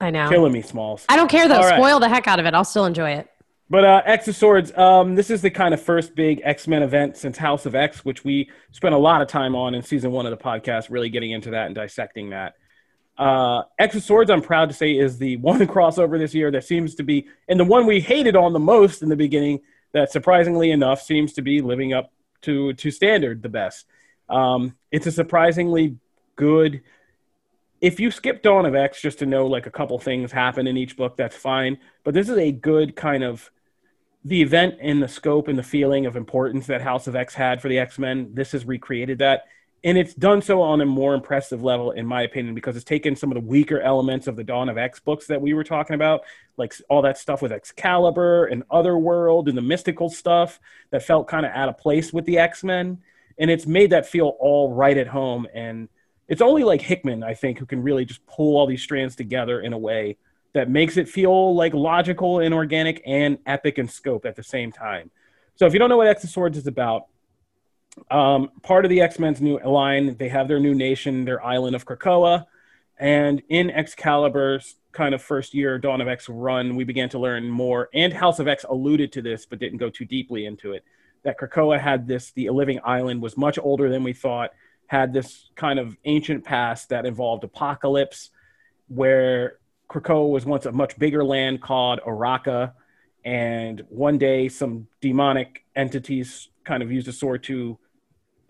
I 0.00 0.10
know. 0.10 0.28
Killing 0.28 0.52
me, 0.52 0.62
Smalls. 0.62 1.04
I 1.08 1.16
don't 1.16 1.28
care 1.28 1.46
though. 1.46 1.56
All 1.56 1.68
right. 1.68 1.78
Spoil 1.78 2.00
the 2.00 2.08
heck 2.08 2.26
out 2.26 2.40
of 2.40 2.46
it. 2.46 2.54
I'll 2.54 2.64
still 2.64 2.86
enjoy 2.86 3.10
it. 3.12 3.28
But 3.68 3.84
uh, 3.84 4.02
X 4.04 4.26
of 4.26 4.34
Swords, 4.34 4.76
um, 4.76 5.14
this 5.14 5.30
is 5.30 5.42
the 5.42 5.50
kind 5.50 5.72
of 5.72 5.80
first 5.80 6.16
big 6.16 6.40
X 6.42 6.66
Men 6.66 6.82
event 6.82 7.16
since 7.16 7.38
House 7.38 7.66
of 7.66 7.74
X, 7.74 8.04
which 8.04 8.24
we 8.24 8.50
spent 8.72 8.94
a 8.94 8.98
lot 8.98 9.22
of 9.22 9.28
time 9.28 9.54
on 9.54 9.74
in 9.74 9.82
season 9.82 10.10
one 10.10 10.26
of 10.26 10.30
the 10.36 10.42
podcast, 10.42 10.90
really 10.90 11.08
getting 11.08 11.30
into 11.30 11.50
that 11.50 11.66
and 11.66 11.74
dissecting 11.74 12.30
that. 12.30 12.54
Uh, 13.20 13.64
X 13.78 13.94
of 13.96 14.02
Swords, 14.02 14.30
I'm 14.30 14.40
proud 14.40 14.70
to 14.70 14.74
say, 14.74 14.96
is 14.96 15.18
the 15.18 15.36
one 15.48 15.60
crossover 15.66 16.18
this 16.18 16.34
year 16.34 16.50
that 16.52 16.64
seems 16.64 16.94
to 16.96 17.02
be, 17.02 17.28
and 17.48 17.60
the 17.60 17.64
one 17.64 17.86
we 17.86 18.00
hated 18.00 18.34
on 18.34 18.54
the 18.54 18.58
most 18.58 19.02
in 19.02 19.10
the 19.10 19.16
beginning, 19.16 19.60
that 19.92 20.10
surprisingly 20.10 20.70
enough 20.70 21.02
seems 21.02 21.34
to 21.34 21.42
be 21.42 21.60
living 21.60 21.92
up 21.92 22.12
to 22.42 22.72
to 22.74 22.90
standard 22.90 23.42
the 23.42 23.48
best. 23.48 23.86
Um, 24.28 24.76
it's 24.90 25.06
a 25.06 25.12
surprisingly 25.12 25.98
good. 26.36 26.80
If 27.82 28.00
you 28.00 28.10
skip 28.10 28.42
Dawn 28.42 28.64
of 28.64 28.74
X 28.74 29.02
just 29.02 29.18
to 29.18 29.26
know 29.26 29.46
like 29.46 29.66
a 29.66 29.70
couple 29.70 29.98
things 29.98 30.32
happen 30.32 30.66
in 30.66 30.76
each 30.76 30.96
book, 30.96 31.16
that's 31.16 31.36
fine. 31.36 31.78
But 32.04 32.14
this 32.14 32.28
is 32.28 32.38
a 32.38 32.52
good 32.52 32.96
kind 32.96 33.24
of 33.24 33.50
the 34.24 34.40
event 34.40 34.76
and 34.80 35.02
the 35.02 35.08
scope 35.08 35.48
and 35.48 35.58
the 35.58 35.62
feeling 35.62 36.06
of 36.06 36.16
importance 36.16 36.66
that 36.66 36.82
House 36.82 37.06
of 37.06 37.16
X 37.16 37.34
had 37.34 37.60
for 37.60 37.68
the 37.68 37.78
X 37.78 37.98
Men. 37.98 38.30
This 38.32 38.52
has 38.52 38.64
recreated 38.64 39.18
that. 39.18 39.44
And 39.82 39.96
it's 39.96 40.12
done 40.12 40.42
so 40.42 40.60
on 40.60 40.80
a 40.82 40.86
more 40.86 41.14
impressive 41.14 41.62
level, 41.62 41.92
in 41.92 42.04
my 42.04 42.22
opinion, 42.22 42.54
because 42.54 42.76
it's 42.76 42.84
taken 42.84 43.16
some 43.16 43.30
of 43.30 43.34
the 43.34 43.48
weaker 43.48 43.80
elements 43.80 44.26
of 44.26 44.36
the 44.36 44.44
Dawn 44.44 44.68
of 44.68 44.76
X 44.76 45.00
books 45.00 45.26
that 45.28 45.40
we 45.40 45.54
were 45.54 45.64
talking 45.64 45.94
about, 45.94 46.20
like 46.58 46.74
all 46.90 47.00
that 47.02 47.16
stuff 47.16 47.40
with 47.40 47.50
Excalibur 47.50 48.44
and 48.46 48.62
Otherworld 48.70 49.48
and 49.48 49.56
the 49.56 49.62
mystical 49.62 50.10
stuff 50.10 50.60
that 50.90 51.02
felt 51.02 51.28
kind 51.28 51.46
of 51.46 51.52
out 51.52 51.70
of 51.70 51.78
place 51.78 52.12
with 52.12 52.26
the 52.26 52.38
X 52.38 52.62
Men. 52.62 52.98
And 53.38 53.50
it's 53.50 53.66
made 53.66 53.90
that 53.90 54.06
feel 54.06 54.36
all 54.38 54.74
right 54.74 54.98
at 54.98 55.06
home. 55.06 55.46
And 55.54 55.88
it's 56.28 56.42
only 56.42 56.62
like 56.62 56.82
Hickman, 56.82 57.24
I 57.24 57.32
think, 57.32 57.58
who 57.58 57.64
can 57.64 57.82
really 57.82 58.04
just 58.04 58.24
pull 58.26 58.58
all 58.58 58.66
these 58.66 58.82
strands 58.82 59.16
together 59.16 59.62
in 59.62 59.72
a 59.72 59.78
way 59.78 60.18
that 60.52 60.68
makes 60.68 60.98
it 60.98 61.08
feel 61.08 61.54
like 61.54 61.72
logical 61.72 62.40
and 62.40 62.52
organic 62.52 63.02
and 63.06 63.38
epic 63.46 63.78
in 63.78 63.88
scope 63.88 64.26
at 64.26 64.36
the 64.36 64.42
same 64.42 64.72
time. 64.72 65.10
So 65.54 65.64
if 65.64 65.72
you 65.72 65.78
don't 65.78 65.88
know 65.88 65.96
what 65.96 66.06
X 66.06 66.22
of 66.24 66.30
Swords 66.30 66.58
is 66.58 66.66
about, 66.66 67.06
um, 68.10 68.50
part 68.62 68.84
of 68.84 68.90
the 68.90 69.00
X 69.00 69.18
Men's 69.18 69.40
new 69.40 69.58
line, 69.58 70.16
they 70.16 70.28
have 70.28 70.48
their 70.48 70.60
new 70.60 70.74
nation, 70.74 71.24
their 71.24 71.44
island 71.44 71.76
of 71.76 71.84
Krakoa. 71.84 72.46
And 72.98 73.42
in 73.48 73.70
Excalibur's 73.70 74.76
kind 74.92 75.14
of 75.14 75.22
first 75.22 75.54
year 75.54 75.78
Dawn 75.78 76.00
of 76.00 76.08
X 76.08 76.28
run, 76.28 76.76
we 76.76 76.84
began 76.84 77.08
to 77.10 77.18
learn 77.18 77.48
more. 77.48 77.88
And 77.94 78.12
House 78.12 78.38
of 78.38 78.48
X 78.48 78.64
alluded 78.68 79.12
to 79.12 79.22
this, 79.22 79.46
but 79.46 79.58
didn't 79.58 79.78
go 79.78 79.90
too 79.90 80.04
deeply 80.04 80.46
into 80.46 80.72
it. 80.72 80.84
That 81.22 81.38
Krakoa 81.38 81.80
had 81.80 82.06
this, 82.06 82.32
the 82.32 82.50
living 82.50 82.80
island 82.84 83.22
was 83.22 83.36
much 83.36 83.58
older 83.58 83.88
than 83.88 84.04
we 84.04 84.12
thought, 84.12 84.50
had 84.86 85.12
this 85.12 85.50
kind 85.54 85.78
of 85.78 85.96
ancient 86.04 86.44
past 86.44 86.88
that 86.88 87.06
involved 87.06 87.44
apocalypse, 87.44 88.30
where 88.88 89.58
Krakoa 89.88 90.28
was 90.28 90.44
once 90.44 90.66
a 90.66 90.72
much 90.72 90.98
bigger 90.98 91.24
land 91.24 91.62
called 91.62 92.00
Arakko. 92.06 92.72
And 93.24 93.84
one 93.88 94.18
day, 94.18 94.48
some 94.48 94.88
demonic 95.00 95.64
entities 95.76 96.48
kind 96.64 96.82
of 96.82 96.90
used 96.90 97.08
a 97.08 97.12
sword 97.12 97.42
to 97.44 97.78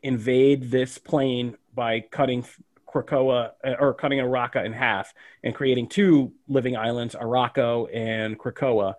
invade 0.02 0.70
this 0.70 0.98
plane 0.98 1.56
by 1.74 2.00
cutting 2.00 2.44
Krakoa 2.92 3.52
uh, 3.64 3.74
or 3.78 3.94
cutting 3.94 4.18
Arakko 4.18 4.64
in 4.64 4.72
half 4.72 5.14
and 5.44 5.54
creating 5.54 5.88
two 5.88 6.32
living 6.48 6.76
islands, 6.76 7.14
Arakko 7.14 7.88
and 7.94 8.38
Krakoa. 8.38 8.94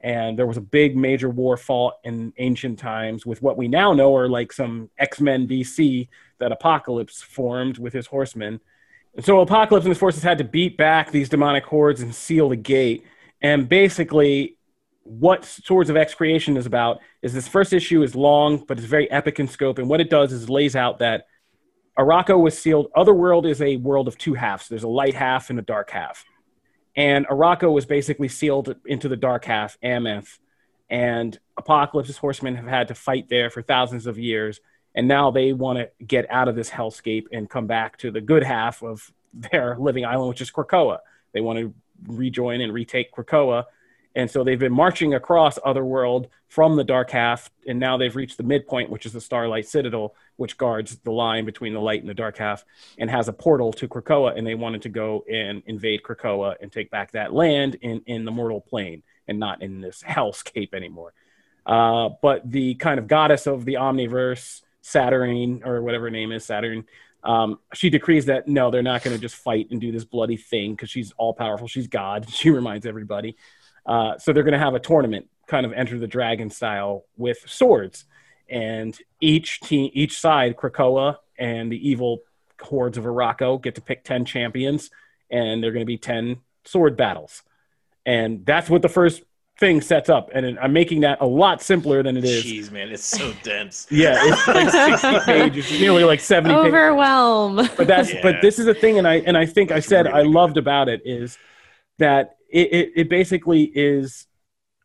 And 0.00 0.38
there 0.38 0.46
was 0.46 0.56
a 0.58 0.62
big 0.62 0.96
major 0.96 1.30
war 1.30 1.56
fought 1.56 1.94
in 2.04 2.32
ancient 2.36 2.78
times 2.78 3.24
with 3.24 3.40
what 3.40 3.56
we 3.56 3.68
now 3.68 3.92
know 3.92 4.14
are 4.16 4.28
like 4.28 4.52
some 4.52 4.90
X 4.98 5.20
Men 5.20 5.48
BC 5.48 6.08
that 6.38 6.52
Apocalypse 6.52 7.22
formed 7.22 7.78
with 7.78 7.92
his 7.92 8.06
horsemen. 8.06 8.60
And 9.14 9.24
so 9.24 9.40
Apocalypse 9.40 9.84
and 9.86 9.92
his 9.92 9.98
forces 9.98 10.22
had 10.22 10.38
to 10.38 10.44
beat 10.44 10.76
back 10.76 11.10
these 11.10 11.28
demonic 11.28 11.64
hordes 11.64 12.02
and 12.02 12.14
seal 12.14 12.48
the 12.48 12.56
gate. 12.56 13.04
And 13.40 13.68
basically, 13.68 14.56
what 15.04 15.44
Swords 15.44 15.90
of 15.90 15.96
X 15.96 16.14
creation 16.14 16.56
is 16.56 16.66
about 16.66 17.00
is 17.22 17.32
this 17.32 17.46
first 17.46 17.72
issue 17.72 18.02
is 18.02 18.14
long, 18.14 18.64
but 18.66 18.78
it's 18.78 18.86
very 18.86 19.10
epic 19.10 19.38
in 19.38 19.46
scope. 19.46 19.78
And 19.78 19.88
what 19.88 20.00
it 20.00 20.10
does 20.10 20.32
is 20.32 20.48
lays 20.48 20.74
out 20.74 20.98
that 20.98 21.26
Arakko 21.98 22.40
was 22.40 22.58
sealed. 22.58 22.90
Otherworld 22.96 23.46
is 23.46 23.62
a 23.62 23.76
world 23.76 24.08
of 24.08 24.18
two 24.18 24.34
halves. 24.34 24.68
There's 24.68 24.82
a 24.82 24.88
light 24.88 25.14
half 25.14 25.50
and 25.50 25.58
a 25.58 25.62
dark 25.62 25.90
half. 25.90 26.24
And 26.96 27.26
Arakko 27.26 27.72
was 27.72 27.86
basically 27.86 28.28
sealed 28.28 28.74
into 28.86 29.08
the 29.08 29.16
dark 29.16 29.44
half, 29.44 29.78
Amenth. 29.84 30.38
And 30.88 31.38
Apocalypse's 31.56 32.16
horsemen 32.16 32.56
have 32.56 32.66
had 32.66 32.88
to 32.88 32.94
fight 32.94 33.28
there 33.28 33.50
for 33.50 33.62
thousands 33.62 34.06
of 34.06 34.18
years. 34.18 34.60
And 34.94 35.06
now 35.06 35.30
they 35.30 35.52
want 35.52 35.78
to 35.78 36.04
get 36.04 36.30
out 36.30 36.48
of 36.48 36.56
this 36.56 36.70
hellscape 36.70 37.26
and 37.32 37.50
come 37.50 37.66
back 37.66 37.98
to 37.98 38.10
the 38.10 38.20
good 38.20 38.42
half 38.42 38.82
of 38.82 39.12
their 39.34 39.76
living 39.78 40.04
island, 40.04 40.30
which 40.30 40.40
is 40.40 40.50
Krakoa. 40.50 40.98
They 41.32 41.40
want 41.40 41.58
to 41.58 41.74
rejoin 42.06 42.60
and 42.60 42.72
retake 42.72 43.12
Krakoa. 43.12 43.64
And 44.14 44.30
so 44.30 44.44
they've 44.44 44.58
been 44.58 44.72
marching 44.72 45.14
across 45.14 45.58
Otherworld 45.64 46.28
from 46.48 46.76
the 46.76 46.84
dark 46.84 47.10
half, 47.10 47.50
and 47.66 47.80
now 47.80 47.96
they've 47.96 48.14
reached 48.14 48.36
the 48.36 48.44
midpoint, 48.44 48.90
which 48.90 49.06
is 49.06 49.12
the 49.12 49.20
Starlight 49.20 49.66
Citadel, 49.66 50.14
which 50.36 50.56
guards 50.56 50.96
the 50.98 51.10
line 51.10 51.44
between 51.44 51.74
the 51.74 51.80
light 51.80 52.00
and 52.00 52.08
the 52.08 52.14
dark 52.14 52.38
half, 52.38 52.64
and 52.96 53.10
has 53.10 53.26
a 53.26 53.32
portal 53.32 53.72
to 53.72 53.88
Krakoa. 53.88 54.38
And 54.38 54.46
they 54.46 54.54
wanted 54.54 54.82
to 54.82 54.88
go 54.88 55.24
and 55.30 55.62
invade 55.66 56.02
Krakoa 56.04 56.54
and 56.60 56.70
take 56.70 56.90
back 56.90 57.12
that 57.12 57.32
land 57.32 57.76
in, 57.80 58.02
in 58.06 58.24
the 58.24 58.30
mortal 58.30 58.60
plane 58.60 59.02
and 59.26 59.40
not 59.40 59.62
in 59.62 59.80
this 59.80 60.02
hellscape 60.06 60.74
anymore. 60.74 61.12
Uh, 61.66 62.10
but 62.22 62.48
the 62.48 62.74
kind 62.74 62.98
of 62.98 63.08
goddess 63.08 63.46
of 63.46 63.64
the 63.64 63.74
omniverse, 63.74 64.62
Saturn, 64.80 65.62
or 65.64 65.82
whatever 65.82 66.04
her 66.04 66.10
name 66.10 66.30
is, 66.30 66.44
Saturn, 66.44 66.84
um, 67.24 67.58
she 67.72 67.90
decrees 67.90 68.26
that 68.26 68.46
no, 68.46 68.70
they're 68.70 68.82
not 68.82 69.02
going 69.02 69.16
to 69.16 69.20
just 69.20 69.36
fight 69.36 69.68
and 69.70 69.80
do 69.80 69.90
this 69.90 70.04
bloody 70.04 70.36
thing 70.36 70.72
because 70.72 70.90
she's 70.90 71.12
all 71.16 71.32
powerful. 71.32 71.66
She's 71.66 71.88
God. 71.88 72.28
She 72.34 72.50
reminds 72.50 72.86
everybody. 72.86 73.36
Uh, 73.86 74.16
so 74.18 74.32
they're 74.32 74.42
going 74.42 74.52
to 74.52 74.58
have 74.58 74.74
a 74.74 74.80
tournament, 74.80 75.28
kind 75.46 75.66
of 75.66 75.72
enter 75.72 75.98
the 75.98 76.06
dragon 76.06 76.50
style 76.50 77.04
with 77.16 77.38
swords, 77.46 78.04
and 78.48 78.96
each 79.20 79.60
team, 79.60 79.90
each 79.94 80.18
side, 80.18 80.56
Krakoa 80.56 81.16
and 81.38 81.70
the 81.70 81.88
evil 81.88 82.20
hordes 82.60 82.96
of 82.96 83.04
Arakko 83.04 83.60
get 83.60 83.74
to 83.74 83.80
pick 83.80 84.04
ten 84.04 84.24
champions, 84.24 84.90
and 85.30 85.62
they're 85.62 85.72
going 85.72 85.84
to 85.84 85.86
be 85.86 85.98
ten 85.98 86.38
sword 86.64 86.96
battles, 86.96 87.42
and 88.06 88.44
that's 88.46 88.70
what 88.70 88.82
the 88.82 88.88
first 88.88 89.22
thing 89.58 89.80
sets 89.80 90.08
up. 90.08 90.30
And 90.34 90.58
I'm 90.58 90.72
making 90.72 91.02
that 91.02 91.20
a 91.20 91.26
lot 91.26 91.62
simpler 91.62 92.02
than 92.02 92.16
it 92.16 92.24
is. 92.24 92.44
Jeez, 92.44 92.70
man, 92.72 92.88
it's 92.88 93.04
so 93.04 93.32
dense. 93.44 93.86
Yeah, 93.90 94.16
it's 94.18 94.48
like 94.48 94.70
60 95.00 95.20
pages, 95.32 95.70
nearly 95.80 96.04
like 96.04 96.20
70 96.20 96.52
pages. 96.54 96.66
Overwhelm. 96.68 97.56
But 97.76 97.86
that's 97.86 98.12
Yeah. 98.12 98.20
but 98.22 98.36
this 98.42 98.58
is 98.58 98.66
a 98.66 98.74
thing, 98.74 98.98
and 98.98 99.06
I 99.06 99.16
and 99.16 99.36
I 99.36 99.46
think 99.46 99.70
I 99.72 99.76
It's 99.76 99.86
said 99.86 100.06
I 100.06 100.18
really 100.18 100.30
loved 100.30 100.56
about 100.56 100.88
it 100.88 101.02
is 101.04 101.38
that 101.98 102.33
it 102.54 102.72
it, 102.72 102.92
it 102.96 103.08
basically 103.08 103.64
is. 103.64 104.26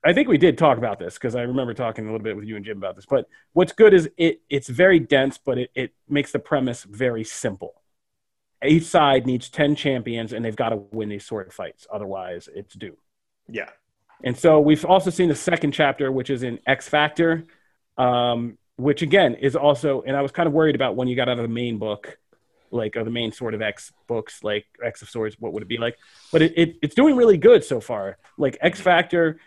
I 0.03 0.13
think 0.13 0.29
we 0.29 0.37
did 0.37 0.57
talk 0.57 0.77
about 0.77 0.97
this 0.97 1.15
because 1.15 1.35
I 1.35 1.41
remember 1.41 1.73
talking 1.73 2.05
a 2.05 2.07
little 2.07 2.23
bit 2.23 2.35
with 2.35 2.45
you 2.45 2.55
and 2.55 2.63
Jim 2.63 2.77
about 2.77 2.95
this. 2.95 3.05
But 3.05 3.27
what's 3.53 3.73
good 3.73 3.93
is 3.93 4.09
it 4.17 4.41
it's 4.49 4.69
very 4.69 4.99
dense, 4.99 5.37
but 5.37 5.57
it, 5.57 5.71
it 5.75 5.93
makes 6.07 6.31
the 6.31 6.39
premise 6.39 6.83
very 6.83 7.23
simple. 7.23 7.81
Each 8.65 8.85
side 8.85 9.25
needs 9.25 9.49
10 9.49 9.75
champions 9.75 10.33
and 10.33 10.43
they've 10.43 10.55
got 10.55 10.69
to 10.69 10.77
win 10.91 11.09
these 11.09 11.25
sword 11.25 11.53
fights. 11.53 11.85
Otherwise, 11.91 12.49
it's 12.53 12.73
doomed. 12.75 12.97
Yeah. 13.49 13.69
And 14.23 14.37
so 14.37 14.59
we've 14.59 14.83
also 14.85 15.09
seen 15.09 15.29
the 15.29 15.35
second 15.35 15.71
chapter, 15.73 16.11
which 16.11 16.29
is 16.29 16.43
in 16.43 16.59
X 16.65 16.87
Factor, 16.87 17.45
um, 17.97 18.57
which 18.77 19.01
again 19.01 19.35
is 19.35 19.55
also, 19.55 20.01
and 20.01 20.15
I 20.15 20.21
was 20.21 20.31
kind 20.31 20.47
of 20.47 20.53
worried 20.53 20.75
about 20.75 20.95
when 20.95 21.07
you 21.07 21.15
got 21.15 21.29
out 21.29 21.37
of 21.37 21.43
the 21.43 21.53
main 21.53 21.77
book, 21.77 22.17
like 22.71 22.95
or 22.95 23.03
the 23.03 23.09
main 23.09 23.31
sort 23.31 23.53
of 23.53 23.61
X 23.61 23.91
books, 24.07 24.43
like 24.43 24.65
X 24.83 25.01
of 25.01 25.09
Swords, 25.09 25.35
what 25.39 25.53
would 25.53 25.63
it 25.63 25.69
be 25.69 25.77
like? 25.77 25.97
But 26.31 26.41
it, 26.41 26.53
it 26.57 26.75
it's 26.81 26.95
doing 26.95 27.15
really 27.15 27.37
good 27.37 27.63
so 27.63 27.79
far. 27.79 28.17
Like 28.37 28.57
X 28.61 28.79
Factor. 28.79 29.39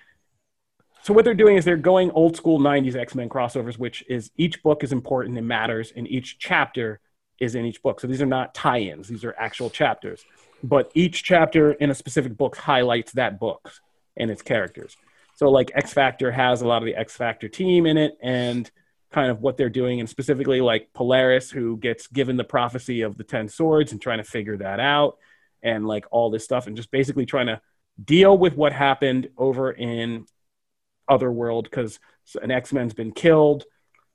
So 1.02 1.12
what 1.12 1.24
they're 1.24 1.34
doing 1.34 1.56
is 1.56 1.64
they're 1.64 1.76
going 1.76 2.10
old 2.12 2.36
school 2.36 2.58
'90s 2.58 2.96
X 2.96 3.14
Men 3.14 3.28
crossovers, 3.28 3.78
which 3.78 4.04
is 4.08 4.30
each 4.36 4.62
book 4.62 4.84
is 4.84 4.92
important 4.92 5.36
and 5.38 5.46
matters, 5.46 5.92
and 5.94 6.08
each 6.08 6.38
chapter 6.38 7.00
is 7.40 7.54
in 7.54 7.64
each 7.64 7.82
book. 7.82 8.00
So 8.00 8.06
these 8.06 8.22
are 8.22 8.26
not 8.26 8.54
tie-ins; 8.54 9.08
these 9.08 9.24
are 9.24 9.34
actual 9.38 9.70
chapters. 9.70 10.24
But 10.62 10.92
each 10.94 11.24
chapter 11.24 11.72
in 11.72 11.90
a 11.90 11.94
specific 11.94 12.36
book 12.36 12.56
highlights 12.56 13.12
that 13.12 13.40
book 13.40 13.72
and 14.16 14.30
its 14.30 14.42
characters. 14.42 14.96
So 15.34 15.50
like 15.50 15.72
X 15.74 15.92
Factor 15.92 16.30
has 16.30 16.62
a 16.62 16.68
lot 16.68 16.82
of 16.82 16.86
the 16.86 16.94
X 16.94 17.16
Factor 17.16 17.48
team 17.48 17.86
in 17.86 17.96
it 17.96 18.16
and 18.22 18.70
kind 19.12 19.30
of 19.30 19.40
what 19.40 19.56
they're 19.56 19.68
doing 19.68 20.00
and 20.00 20.08
specifically 20.08 20.60
like 20.60 20.92
Polaris 20.94 21.50
who 21.50 21.76
gets 21.76 22.06
given 22.06 22.36
the 22.36 22.44
prophecy 22.44 23.02
of 23.02 23.16
the 23.16 23.24
10 23.24 23.48
swords 23.48 23.92
and 23.92 24.00
trying 24.00 24.18
to 24.18 24.24
figure 24.24 24.56
that 24.58 24.80
out 24.80 25.18
and 25.62 25.86
like 25.86 26.06
all 26.10 26.30
this 26.30 26.44
stuff 26.44 26.66
and 26.66 26.76
just 26.76 26.90
basically 26.90 27.26
trying 27.26 27.46
to 27.46 27.60
deal 28.02 28.36
with 28.36 28.56
what 28.56 28.72
happened 28.72 29.28
over 29.36 29.70
in 29.70 30.26
Otherworld 31.08 31.64
because 31.64 31.98
an 32.40 32.50
X-Men's 32.50 32.94
been 32.94 33.12
killed. 33.12 33.64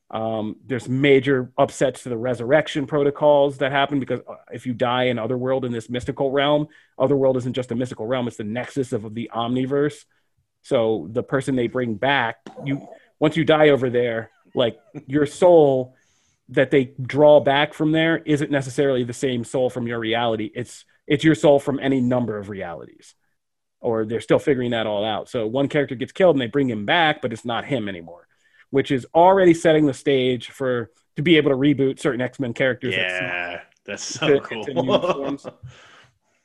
Um, 0.09 0.55
there's 0.65 0.87
major 0.87 1.51
upsets 1.57 2.03
to 2.03 2.09
the 2.09 2.17
resurrection 2.17 2.87
protocols 2.87 3.57
that 3.57 3.71
happen 3.71 3.99
because 3.99 4.21
uh, 4.21 4.35
if 4.51 4.65
you 4.65 4.73
die 4.73 5.05
in 5.05 5.19
Otherworld 5.19 5.65
in 5.65 5.71
this 5.73 5.89
mystical 5.89 6.31
realm, 6.31 6.67
Otherworld 6.97 7.35
isn't 7.37 7.53
just 7.53 7.71
a 7.71 7.75
mystical 7.75 8.05
realm; 8.05 8.27
it's 8.27 8.37
the 8.37 8.45
nexus 8.45 8.93
of 8.93 9.13
the 9.13 9.29
Omniverse. 9.35 10.05
So 10.61 11.07
the 11.11 11.23
person 11.23 11.57
they 11.57 11.67
bring 11.67 11.95
back, 11.95 12.37
you 12.63 12.87
once 13.19 13.35
you 13.35 13.43
die 13.43 13.69
over 13.69 13.89
there, 13.89 14.31
like 14.57 14.79
your 15.05 15.25
soul 15.25 15.95
that 16.49 16.71
they 16.71 16.93
draw 17.01 17.39
back 17.39 17.73
from 17.73 17.91
there 17.91 18.17
isn't 18.17 18.51
necessarily 18.51 19.03
the 19.03 19.13
same 19.13 19.43
soul 19.43 19.69
from 19.69 19.87
your 19.87 19.99
reality. 19.99 20.51
It's 20.53 20.83
it's 21.05 21.23
your 21.23 21.35
soul 21.35 21.59
from 21.59 21.79
any 21.79 22.01
number 22.01 22.37
of 22.37 22.49
realities. 22.49 23.13
Or 23.79 24.05
they're 24.05 24.21
still 24.21 24.39
figuring 24.39 24.71
that 24.71 24.87
all 24.87 25.05
out. 25.05 25.29
So 25.29 25.45
one 25.45 25.69
character 25.69 25.95
gets 25.95 26.11
killed 26.11 26.35
and 26.35 26.41
they 26.41 26.47
bring 26.47 26.69
him 26.69 26.85
back, 26.85 27.21
but 27.21 27.31
it's 27.31 27.45
not 27.45 27.63
him 27.63 27.87
anymore, 27.87 28.27
which 28.71 28.91
is 28.91 29.05
already 29.13 29.53
setting 29.53 29.85
the 29.85 29.93
stage 29.93 30.49
for 30.49 30.89
to 31.15 31.21
be 31.21 31.37
able 31.37 31.51
to 31.51 31.55
reboot 31.55 31.99
certain 31.99 32.19
X-Men 32.19 32.53
characters. 32.53 32.95
Yeah. 32.95 33.61
That's 33.85 34.03
so 34.03 34.27
to 34.27 34.41
cool. 34.41 35.37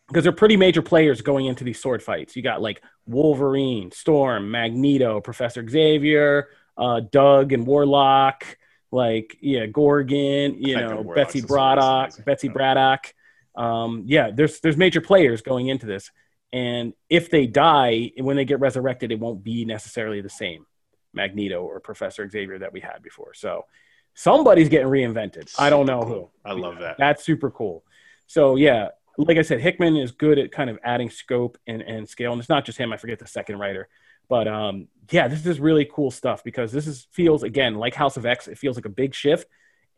because 0.07 0.23
they're 0.23 0.31
pretty 0.31 0.57
major 0.57 0.83
players 0.83 1.23
going 1.23 1.47
into 1.47 1.65
these 1.65 1.81
sword 1.81 2.03
fights. 2.03 2.37
You 2.37 2.43
got 2.43 2.61
like 2.61 2.83
Wolverine, 3.07 3.91
Storm, 3.91 4.51
Magneto, 4.51 5.21
Professor 5.21 5.67
Xavier, 5.67 6.51
uh, 6.77 7.01
Doug 7.01 7.53
and 7.53 7.67
Warlock, 7.67 8.59
like 8.91 9.37
yeah, 9.41 9.67
Gorgon, 9.67 10.57
you 10.63 10.77
know, 10.77 11.03
Betsy 11.15 11.41
Braddock. 11.41 12.25
Betsy 12.25 12.49
Braddock. 12.49 13.15
Um, 13.55 14.05
yeah, 14.07 14.31
there's 14.31 14.61
there's 14.61 14.77
major 14.77 15.01
players 15.01 15.43
going 15.43 15.69
into 15.69 15.87
this, 15.87 16.11
and 16.53 16.95
if 17.09 17.31
they 17.31 17.47
die 17.47 18.13
when 18.19 18.37
they 18.37 18.45
get 18.45 18.61
resurrected, 18.61 19.13
it 19.13 19.21
won't 19.21 19.45
be 19.45 19.65
necessarily 19.65 20.21
the 20.21 20.31
same 20.31 20.67
Magneto 21.13 21.63
or 21.63 21.81
Professor 21.81 22.29
Xavier 22.29 22.59
that 22.59 22.73
we 22.73 22.81
had 22.81 23.03
before. 23.03 23.35
So 23.35 23.67
somebody's 24.15 24.69
getting 24.69 24.89
reinvented. 24.89 25.53
I 25.59 25.71
don't 25.71 25.87
know 25.87 26.03
cool. 26.03 26.33
who. 26.45 26.51
I 26.51 26.53
love 26.53 26.79
that. 26.81 26.97
That's 26.99 27.25
super 27.25 27.51
cool. 27.51 27.85
So 28.27 28.57
yeah, 28.57 28.89
like 29.19 29.39
I 29.39 29.43
said, 29.43 29.61
Hickman 29.61 29.97
is 29.97 30.13
good 30.13 30.39
at 30.39 30.53
kind 30.53 30.71
of 30.71 30.79
adding 30.85 31.11
scope 31.11 31.59
and, 31.67 31.83
and 31.83 32.09
scale. 32.09 32.33
And 32.33 32.41
it's 32.41 32.49
not 32.49 32.65
just 32.65 32.79
him, 32.79 32.93
I 32.93 32.97
forget 32.97 33.19
the 33.19 33.27
second 33.27 33.59
writer. 33.59 33.89
But 34.33 34.49
um, 34.49 34.89
yeah, 35.11 35.29
this 35.29 35.45
is 35.45 35.61
really 35.61 35.85
cool 35.85 36.11
stuff 36.11 36.43
because 36.43 36.73
this 36.73 36.87
is 36.87 37.07
feels 37.11 37.43
again 37.43 37.75
like 37.75 37.95
House 37.95 38.17
of 38.17 38.25
X, 38.25 38.49
it 38.49 38.57
feels 38.57 38.77
like 38.79 38.87
a 38.87 38.89
big 39.03 39.15
shift. 39.15 39.47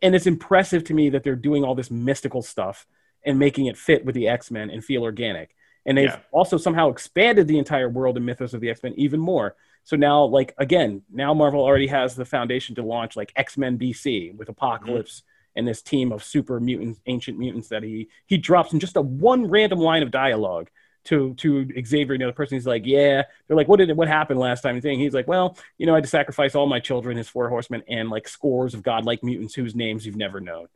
And 0.02 0.12
it's 0.12 0.26
impressive 0.26 0.82
to 0.86 0.92
me 0.92 1.10
that 1.10 1.22
they're 1.22 1.36
doing 1.36 1.62
all 1.62 1.76
this 1.76 1.88
mystical 1.88 2.42
stuff 2.42 2.84
and 3.24 3.38
making 3.38 3.66
it 3.66 3.76
fit 3.78 4.04
with 4.04 4.16
the 4.16 4.26
X-Men 4.26 4.70
and 4.70 4.84
feel 4.84 5.04
organic. 5.04 5.54
And 5.86 5.96
they've 5.96 6.06
Yeah. 6.06 6.18
also 6.32 6.56
somehow 6.56 6.88
expanded 6.90 7.46
the 7.46 7.58
entire 7.58 7.88
world 7.88 8.16
and 8.16 8.26
mythos 8.26 8.54
of 8.54 8.60
the 8.60 8.70
X-Men 8.70 8.94
even 8.96 9.20
more. 9.20 9.54
So 9.84 9.94
now, 9.94 10.24
like 10.24 10.52
again, 10.58 11.02
now 11.12 11.32
Marvel 11.32 11.62
already 11.62 11.86
has 11.86 12.16
the 12.16 12.24
foundation 12.24 12.74
to 12.74 12.82
launch 12.82 13.14
like 13.14 13.32
X-Men 13.36 13.78
BC 13.78 14.32
with 14.36 14.48
Apocalypse 14.48 15.22
and 15.54 15.68
this 15.68 15.80
team 15.80 16.10
of 16.10 16.24
super 16.24 16.58
mutants, 16.58 17.00
ancient 17.06 17.38
mutants 17.38 17.68
that 17.68 17.84
he 17.84 18.08
he 18.26 18.36
drops 18.36 18.72
in 18.72 18.80
just 18.80 18.96
a 18.96 19.00
one 19.00 19.46
random 19.46 19.78
line 19.78 20.02
of 20.02 20.10
dialogue 20.10 20.70
to 21.04 21.34
to 21.34 21.68
Xavier, 21.84 22.16
the 22.18 22.24
other 22.24 22.32
person. 22.32 22.56
He's 22.56 22.66
like, 22.66 22.86
"Yeah." 22.86 23.22
They're 23.46 23.56
like, 23.56 23.68
"What 23.68 23.78
did 23.78 23.96
what 23.96 24.08
happened 24.08 24.40
last 24.40 24.62
time?" 24.62 24.80
Thing. 24.80 24.98
He's 24.98 25.14
like, 25.14 25.28
"Well, 25.28 25.56
you 25.78 25.86
know, 25.86 25.92
I 25.92 25.96
had 25.96 26.04
to 26.04 26.10
sacrifice 26.10 26.54
all 26.54 26.66
my 26.66 26.80
children, 26.80 27.16
his 27.16 27.28
four 27.28 27.48
horsemen, 27.48 27.82
and 27.88 28.10
like 28.10 28.28
scores 28.28 28.74
of 28.74 28.82
godlike 28.82 29.22
mutants 29.22 29.54
whose 29.54 29.74
names 29.74 30.06
you've 30.06 30.16
never 30.16 30.40
known." 30.40 30.66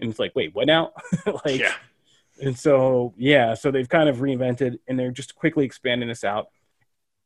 And 0.00 0.10
it's 0.10 0.18
like, 0.18 0.34
"Wait, 0.34 0.54
what 0.54 0.66
now?" 0.66 0.92
like, 1.44 1.60
yeah. 1.60 1.74
and 2.42 2.58
so, 2.58 3.14
yeah, 3.16 3.54
so 3.54 3.70
they've 3.70 3.88
kind 3.88 4.08
of 4.08 4.18
reinvented 4.18 4.78
and 4.88 4.98
they're 4.98 5.10
just 5.10 5.34
quickly 5.34 5.64
expanding 5.64 6.08
this 6.08 6.24
out. 6.24 6.48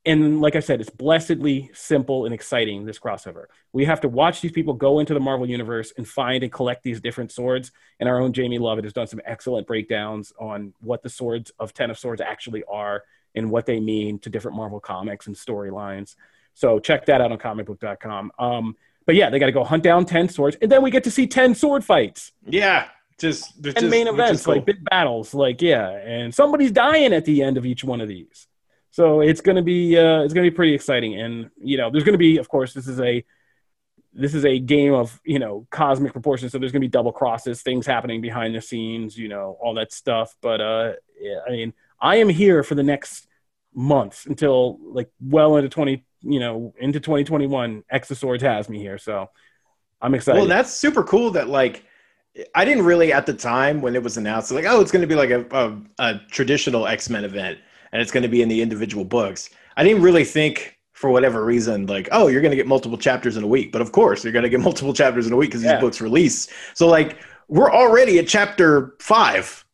And 0.06 0.40
like 0.40 0.56
I 0.56 0.60
said, 0.60 0.80
it's 0.80 0.90
blessedly 0.90 1.70
simple 1.74 2.24
and 2.24 2.32
exciting, 2.32 2.86
this 2.86 2.98
crossover. 2.98 3.46
We 3.72 3.84
have 3.84 4.00
to 4.02 4.08
watch 4.08 4.40
these 4.40 4.52
people 4.52 4.72
go 4.72 5.00
into 5.00 5.12
the 5.12 5.20
Marvel 5.20 5.48
Universe 5.48 5.92
and 5.96 6.08
find 6.08 6.42
and 6.42 6.52
collect 6.52 6.82
these 6.82 7.00
different 7.00 7.32
swords. 7.32 7.72
And 8.00 8.08
our 8.08 8.20
own 8.20 8.32
Jamie 8.32 8.58
Lovett 8.58 8.84
has 8.84 8.92
done 8.92 9.06
some 9.06 9.20
excellent 9.24 9.66
breakdowns 9.66 10.32
on 10.38 10.72
what 10.80 11.02
the 11.02 11.10
swords 11.10 11.52
of 11.58 11.74
Ten 11.74 11.90
of 11.90 11.98
Swords 11.98 12.20
actually 12.20 12.64
are 12.64 13.02
and 13.34 13.50
what 13.50 13.66
they 13.66 13.80
mean 13.80 14.18
to 14.20 14.30
different 14.30 14.56
Marvel 14.56 14.80
comics 14.80 15.26
and 15.26 15.36
storylines. 15.36 16.14
So 16.54 16.78
check 16.78 17.06
that 17.06 17.20
out 17.20 17.30
on 17.30 17.38
comicbook.com. 17.38 18.32
Um, 18.38 18.76
but 19.04 19.14
yeah, 19.14 19.30
they 19.30 19.38
got 19.38 19.46
to 19.46 19.52
go 19.52 19.64
hunt 19.64 19.82
down 19.82 20.04
10 20.04 20.28
swords. 20.28 20.56
And 20.60 20.70
then 20.70 20.82
we 20.82 20.90
get 20.90 21.04
to 21.04 21.10
see 21.10 21.26
10 21.26 21.54
sword 21.54 21.84
fights 21.84 22.32
Yeah. 22.46 22.88
Just, 23.18 23.56
and 23.56 23.74
just 23.74 23.86
main 23.86 24.06
events 24.06 24.44
cool. 24.44 24.54
like 24.54 24.64
big 24.64 24.84
battles 24.84 25.34
like 25.34 25.60
yeah 25.60 25.90
and 25.90 26.32
somebody's 26.32 26.70
dying 26.70 27.12
at 27.12 27.24
the 27.24 27.42
end 27.42 27.56
of 27.56 27.66
each 27.66 27.82
one 27.82 28.00
of 28.00 28.06
these 28.06 28.46
So 28.98 29.20
it's 29.20 29.40
gonna 29.40 29.62
be 29.62 29.96
uh, 29.96 30.22
it's 30.22 30.34
gonna 30.34 30.50
be 30.50 30.50
pretty 30.50 30.74
exciting, 30.74 31.20
and 31.20 31.50
you 31.56 31.76
know, 31.76 31.88
there's 31.88 32.02
gonna 32.02 32.18
be, 32.18 32.38
of 32.38 32.48
course, 32.48 32.74
this 32.74 32.88
is 32.88 32.98
a 32.98 33.24
this 34.12 34.34
is 34.34 34.44
a 34.44 34.58
game 34.58 34.92
of 34.92 35.20
you 35.24 35.38
know 35.38 35.68
cosmic 35.70 36.12
proportions, 36.12 36.50
so 36.50 36.58
there's 36.58 36.72
gonna 36.72 36.80
be 36.80 36.88
double 36.88 37.12
crosses, 37.12 37.62
things 37.62 37.86
happening 37.86 38.20
behind 38.20 38.56
the 38.56 38.60
scenes, 38.60 39.16
you 39.16 39.28
know, 39.28 39.56
all 39.62 39.74
that 39.74 39.92
stuff. 39.92 40.34
But 40.42 40.60
uh, 40.60 40.94
yeah, 41.20 41.38
I 41.46 41.50
mean, 41.52 41.74
I 42.00 42.16
am 42.16 42.28
here 42.28 42.64
for 42.64 42.74
the 42.74 42.82
next 42.82 43.28
months 43.72 44.26
until 44.26 44.80
like 44.82 45.12
well 45.20 45.54
into 45.58 45.68
20 45.68 46.04
you 46.22 46.40
know 46.40 46.74
into 46.80 46.98
2021 46.98 47.84
x 47.88 48.10
of 48.10 48.40
has 48.40 48.68
me 48.68 48.80
here. 48.80 48.98
So 48.98 49.30
i'm 50.02 50.12
excited. 50.12 50.40
Well, 50.40 50.48
that's 50.48 50.74
super 50.74 51.04
cool 51.04 51.30
that 51.30 51.48
like 51.48 51.84
I 52.52 52.64
didn't 52.64 52.84
really 52.84 53.12
at 53.12 53.26
the 53.26 53.34
time 53.34 53.80
when 53.80 53.94
it 53.94 54.02
was 54.02 54.16
announced 54.16 54.50
like 54.50 54.64
oh 54.66 54.80
it's 54.80 54.90
going 54.90 55.02
to 55.02 55.06
be 55.06 55.14
like 55.14 55.30
a, 55.30 55.46
a, 55.52 55.78
a 56.00 56.20
traditional 56.32 56.88
X-Men 56.88 57.24
event 57.24 57.60
and 57.92 58.00
it's 58.02 58.10
going 58.12 58.22
to 58.22 58.28
be 58.28 58.42
in 58.42 58.48
the 58.48 58.60
individual 58.62 59.04
books. 59.04 59.50
I 59.76 59.84
didn't 59.84 60.02
really 60.02 60.24
think 60.24 60.76
for 60.92 61.10
whatever 61.10 61.44
reason 61.44 61.86
like 61.86 62.08
oh 62.10 62.26
you're 62.26 62.40
going 62.40 62.50
to 62.50 62.56
get 62.56 62.66
multiple 62.66 62.98
chapters 62.98 63.36
in 63.36 63.44
a 63.44 63.46
week, 63.46 63.70
but 63.70 63.80
of 63.80 63.92
course 63.92 64.24
you're 64.24 64.32
going 64.32 64.42
to 64.42 64.48
get 64.48 64.60
multiple 64.68 64.92
chapters 64.92 65.26
in 65.26 65.32
a 65.32 65.36
week 65.36 65.50
because 65.50 65.62
Yeah. 65.62 65.74
these 65.74 65.80
books 65.80 66.00
release. 66.00 66.48
So 66.74 66.88
like 66.88 67.16
we're 67.48 67.72
already 67.72 68.18
at 68.18 68.26
chapter 68.28 68.94
5 69.00 69.64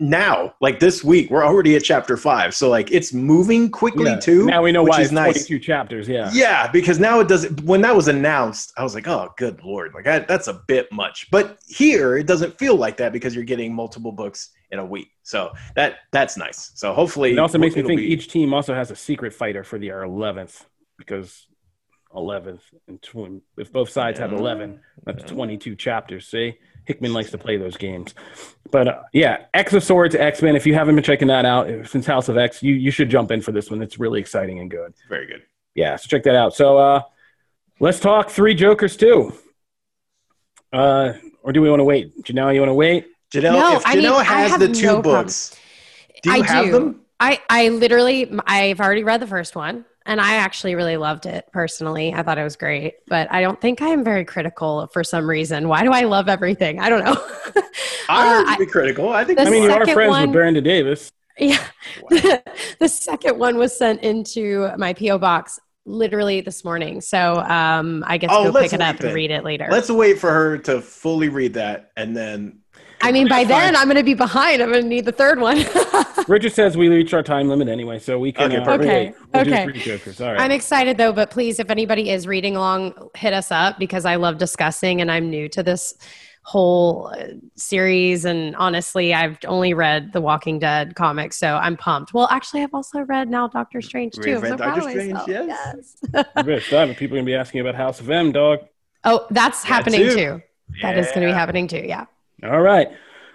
now. 0.00 0.54
Like 0.60 0.80
this 0.80 1.04
week 1.04 1.30
we're 1.30 1.44
already 1.44 1.76
at 1.76 1.84
chapter 1.84 2.16
5. 2.16 2.54
So 2.54 2.68
like 2.68 2.90
it's 2.90 3.12
moving 3.12 3.70
quickly 3.70 4.06
Yeah. 4.06 4.18
too. 4.18 4.46
now 4.46 4.62
we 4.62 4.72
know 4.72 4.82
which 4.82 4.90
why 4.92 5.00
is 5.00 5.06
it's 5.08 5.12
nice. 5.12 5.46
22 5.46 5.58
chapters 5.58 6.08
yeah 6.08 6.30
Yeah, 6.32 6.70
because 6.72 6.98
now 6.98 7.20
it 7.20 7.28
does. 7.28 7.48
When 7.62 7.82
that 7.82 7.94
was 7.94 8.08
announced, 8.08 8.72
I 8.76 8.82
was 8.82 8.94
like, 8.94 9.06
"Oh, 9.06 9.28
good 9.36 9.62
lord! 9.62 9.92
Like 9.94 10.06
I, 10.06 10.20
that's 10.20 10.48
a 10.48 10.54
bit 10.66 10.90
much." 10.90 11.30
But 11.30 11.58
here, 11.66 12.16
it 12.16 12.26
doesn't 12.26 12.58
feel 12.58 12.76
like 12.76 12.96
that 12.96 13.12
because 13.12 13.34
you're 13.34 13.44
getting 13.44 13.74
multiple 13.74 14.12
books 14.12 14.50
in 14.70 14.78
a 14.78 14.84
week. 14.84 15.08
So 15.22 15.52
that 15.76 15.96
that's 16.12 16.36
nice. 16.36 16.72
So 16.74 16.92
hopefully, 16.94 17.32
it 17.32 17.38
also 17.38 17.58
makes 17.58 17.76
me 17.76 17.82
think 17.82 17.98
be- 18.00 18.06
each 18.12 18.28
team 18.28 18.54
also 18.54 18.74
has 18.74 18.90
a 18.90 18.96
secret 18.96 19.32
fighter 19.34 19.62
for 19.64 19.78
the 19.78 19.88
11th 19.88 20.64
because 20.96 21.46
11th 22.14 22.60
and 22.88 23.00
tw- 23.02 23.40
if 23.56 23.72
both 23.72 23.88
sides 23.88 24.18
have 24.18 24.32
11 24.32 24.80
that's 25.04 25.22
22 25.30 25.76
chapters 25.76 26.26
see 26.26 26.58
hickman 26.86 27.12
likes 27.12 27.30
to 27.30 27.38
play 27.38 27.56
those 27.56 27.76
games 27.76 28.14
but 28.70 28.88
uh, 28.88 29.02
yeah 29.12 29.44
x 29.54 29.72
of 29.72 29.82
swords 29.84 30.14
x-men 30.14 30.56
if 30.56 30.66
you 30.66 30.74
haven't 30.74 30.94
been 30.94 31.04
checking 31.04 31.28
that 31.28 31.44
out 31.44 31.68
since 31.86 32.06
house 32.06 32.28
of 32.28 32.36
x 32.36 32.62
you, 32.62 32.74
you 32.74 32.90
should 32.90 33.08
jump 33.10 33.30
in 33.30 33.40
for 33.40 33.52
this 33.52 33.70
one 33.70 33.82
it's 33.82 33.98
really 33.98 34.20
exciting 34.20 34.58
and 34.60 34.70
good 34.70 34.92
very 35.08 35.26
good. 35.26 35.42
yeah 35.74 35.96
so 35.96 36.06
check 36.08 36.22
that 36.22 36.34
out 36.34 36.54
so 36.54 36.78
uh 36.78 37.00
let's 37.80 38.00
talk 38.00 38.30
three 38.30 38.54
jokers 38.54 38.96
too 38.96 39.32
uh 40.72 41.12
or 41.42 41.52
do 41.52 41.60
we 41.60 41.68
want 41.70 41.80
to 41.80 41.84
wait 41.84 42.12
janelle 42.22 42.52
you 42.54 42.60
want 42.60 42.70
to 42.70 42.74
wait 42.74 43.06
Janelle, 43.32 43.52
No, 43.52 43.76
if 43.76 43.86
I 43.86 43.94
mean, 43.94 44.04
Janelle 44.06 44.24
has 44.24 44.50
have 44.50 44.58
the 44.60 44.66
no 44.66 44.74
two 44.74 44.86
problem. 44.86 45.02
books, 45.02 45.56
do 46.24 46.30
you 46.30 46.42
I 46.42 46.46
have 46.48 46.64
do. 46.64 46.72
them? 46.72 47.00
I, 47.20 47.40
I 47.48 47.68
literally, 47.68 48.28
I've 48.44 48.80
already 48.80 49.04
read 49.04 49.20
the 49.20 49.28
first 49.28 49.54
one 49.54 49.84
and 50.06 50.20
I 50.20 50.34
actually 50.36 50.74
really 50.74 50.96
loved 50.96 51.26
it 51.26 51.46
personally. 51.52 52.12
I 52.14 52.22
thought 52.22 52.38
it 52.38 52.42
was 52.44 52.56
great, 52.56 52.94
but 53.06 53.30
I 53.30 53.40
don't 53.40 53.60
think 53.60 53.82
I 53.82 53.88
am 53.88 54.02
very 54.04 54.24
critical 54.24 54.88
for 54.92 55.04
some 55.04 55.28
reason. 55.28 55.68
Why 55.68 55.82
do 55.82 55.92
I 55.92 56.02
love 56.02 56.28
everything? 56.28 56.80
I 56.80 56.88
don't 56.88 57.04
know. 57.04 57.16
I 58.08 58.38
Uh, 58.40 58.44
would 58.50 58.58
be 58.58 58.66
critical. 58.66 59.10
I 59.12 59.24
think. 59.24 59.38
i 59.38 59.44
mean 59.44 59.62
you 59.64 59.70
are 59.70 59.86
friends 59.86 60.10
one- 60.10 60.22
with 60.28 60.32
brenda 60.32 60.60
davis 60.60 61.12
yeah. 61.38 61.64
the 62.10 62.88
second 62.88 63.38
one 63.38 63.56
was 63.56 63.74
sent 63.76 64.02
into 64.02 64.70
my 64.76 64.92
P.O. 64.92 65.16
box 65.18 65.58
literally 65.86 66.42
this 66.42 66.64
morning. 66.64 67.00
So 67.00 67.36
um, 67.38 68.04
I 68.06 68.18
guess 68.18 68.30
to 68.30 68.36
Oh, 68.36 68.52
go 68.52 68.60
pick 68.60 68.74
it 68.74 68.82
up 68.82 68.98
then. 68.98 69.06
and 69.06 69.14
read 69.14 69.30
it 69.30 69.42
later. 69.42 69.66
Let's 69.70 69.88
wait 69.90 70.18
for 70.18 70.30
her 70.30 70.58
to 70.58 70.82
fully 70.82 71.30
read 71.30 71.54
that, 71.54 71.92
and 71.96 72.14
then. 72.14 72.58
I 73.02 73.12
mean, 73.12 73.28
by 73.28 73.44
then 73.44 73.74
I'm 73.76 73.86
going 73.86 73.96
to 73.96 74.02
be 74.04 74.14
behind. 74.14 74.62
I'm 74.62 74.70
going 74.70 74.82
to 74.82 74.88
need 74.88 75.04
the 75.04 75.12
third 75.12 75.40
one. 75.40 75.64
richard 76.28 76.52
says 76.52 76.76
we 76.76 76.88
reached 76.88 77.14
our 77.14 77.22
time 77.22 77.48
limit 77.48 77.68
anyway 77.68 77.98
so 77.98 78.18
we 78.18 78.30
can 78.30 78.52
Okay, 78.52 78.56
uh, 78.60 78.64
perfect. 78.64 78.88
wait. 78.88 79.14
We'll 79.32 79.42
Okay. 79.54 79.64
three 79.64 79.80
jokers 79.80 80.20
all 80.20 80.32
right 80.32 80.40
I'm 80.40 80.50
excited 80.50 80.96
though, 80.96 81.12
but 81.12 81.30
please, 81.30 81.58
if 81.58 81.70
anybody 81.70 82.10
is 82.10 82.26
reading 82.26 82.56
along, 82.56 83.10
hit 83.14 83.32
us 83.32 83.50
up 83.50 83.78
because 83.78 84.04
I 84.04 84.16
love 84.16 84.38
discussing 84.38 85.00
and 85.00 85.10
I'm 85.10 85.30
new 85.30 85.48
to 85.48 85.62
this 85.62 85.94
whole 86.42 87.12
uh, 87.18 87.26
series. 87.56 88.24
And 88.24 88.54
honestly, 88.56 89.12
I've 89.14 89.38
only 89.46 89.74
read 89.74 90.12
the 90.12 90.20
Walking 90.20 90.58
Dead 90.58 90.94
comics, 90.94 91.36
so 91.36 91.56
I'm 91.56 91.76
pumped. 91.76 92.14
Well, 92.14 92.28
actually, 92.30 92.62
I've 92.62 92.74
also 92.74 93.00
read 93.00 93.28
now 93.28 93.48
Doctor 93.48 93.80
Strange 93.80 94.14
too. 94.14 94.36
I'm 94.36 94.40
read 94.42 94.50
so 94.50 94.56
proud 94.56 94.74
Doctor 94.74 94.86
of 94.86 94.90
Strange, 94.92 95.12
myself. 95.12 95.28
yes. 95.28 95.96
yes. 96.14 96.26
Rich, 96.44 96.70
that, 96.70 96.96
people 96.96 97.16
are 97.16 97.20
gonna 97.20 97.26
be 97.26 97.34
asking 97.34 97.60
about 97.60 97.74
House 97.74 98.00
of 98.00 98.10
M, 98.10 98.32
dog. 98.32 98.60
oh, 99.04 99.26
that's 99.30 99.64
happening 99.64 100.00
too. 100.00 100.14
too. 100.14 100.42
That 100.82 100.96
is 100.96 101.06
going 101.08 101.22
to 101.22 101.26
be 101.26 101.32
happening 101.32 101.66
too. 101.66 101.82
Yeah. 101.84 102.04
All 102.44 102.60
right, 102.60 102.88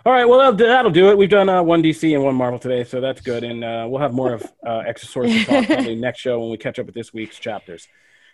all 0.06 0.14
right. 0.14 0.26
Well, 0.28 0.54
that'll, 0.54 0.92
do 0.92 1.10
it. 1.10 1.18
We've 1.18 1.30
done 1.30 1.50
uh, 1.50 1.64
one 1.64 1.82
DC 1.82 2.14
and 2.14 2.24
one 2.24 2.36
Marvel 2.36 2.60
today, 2.60 2.84
so 2.84 3.02
that's 3.02 3.22
good. 3.22 3.44
And 3.44 3.64
uh, 3.64 3.88
we'll 3.90 4.02
have 4.02 4.14
more 4.14 4.34
of 4.34 4.44
uh, 4.66 4.84
to 4.84 5.46
talk 5.46 5.66
probably 5.66 5.96
next 5.96 6.20
show 6.20 6.40
when 6.40 6.50
we 6.52 6.58
catch 6.58 6.80
up 6.80 6.86
with 6.86 6.96
this 6.96 7.14
week's 7.14 7.40
chapters. 7.40 7.88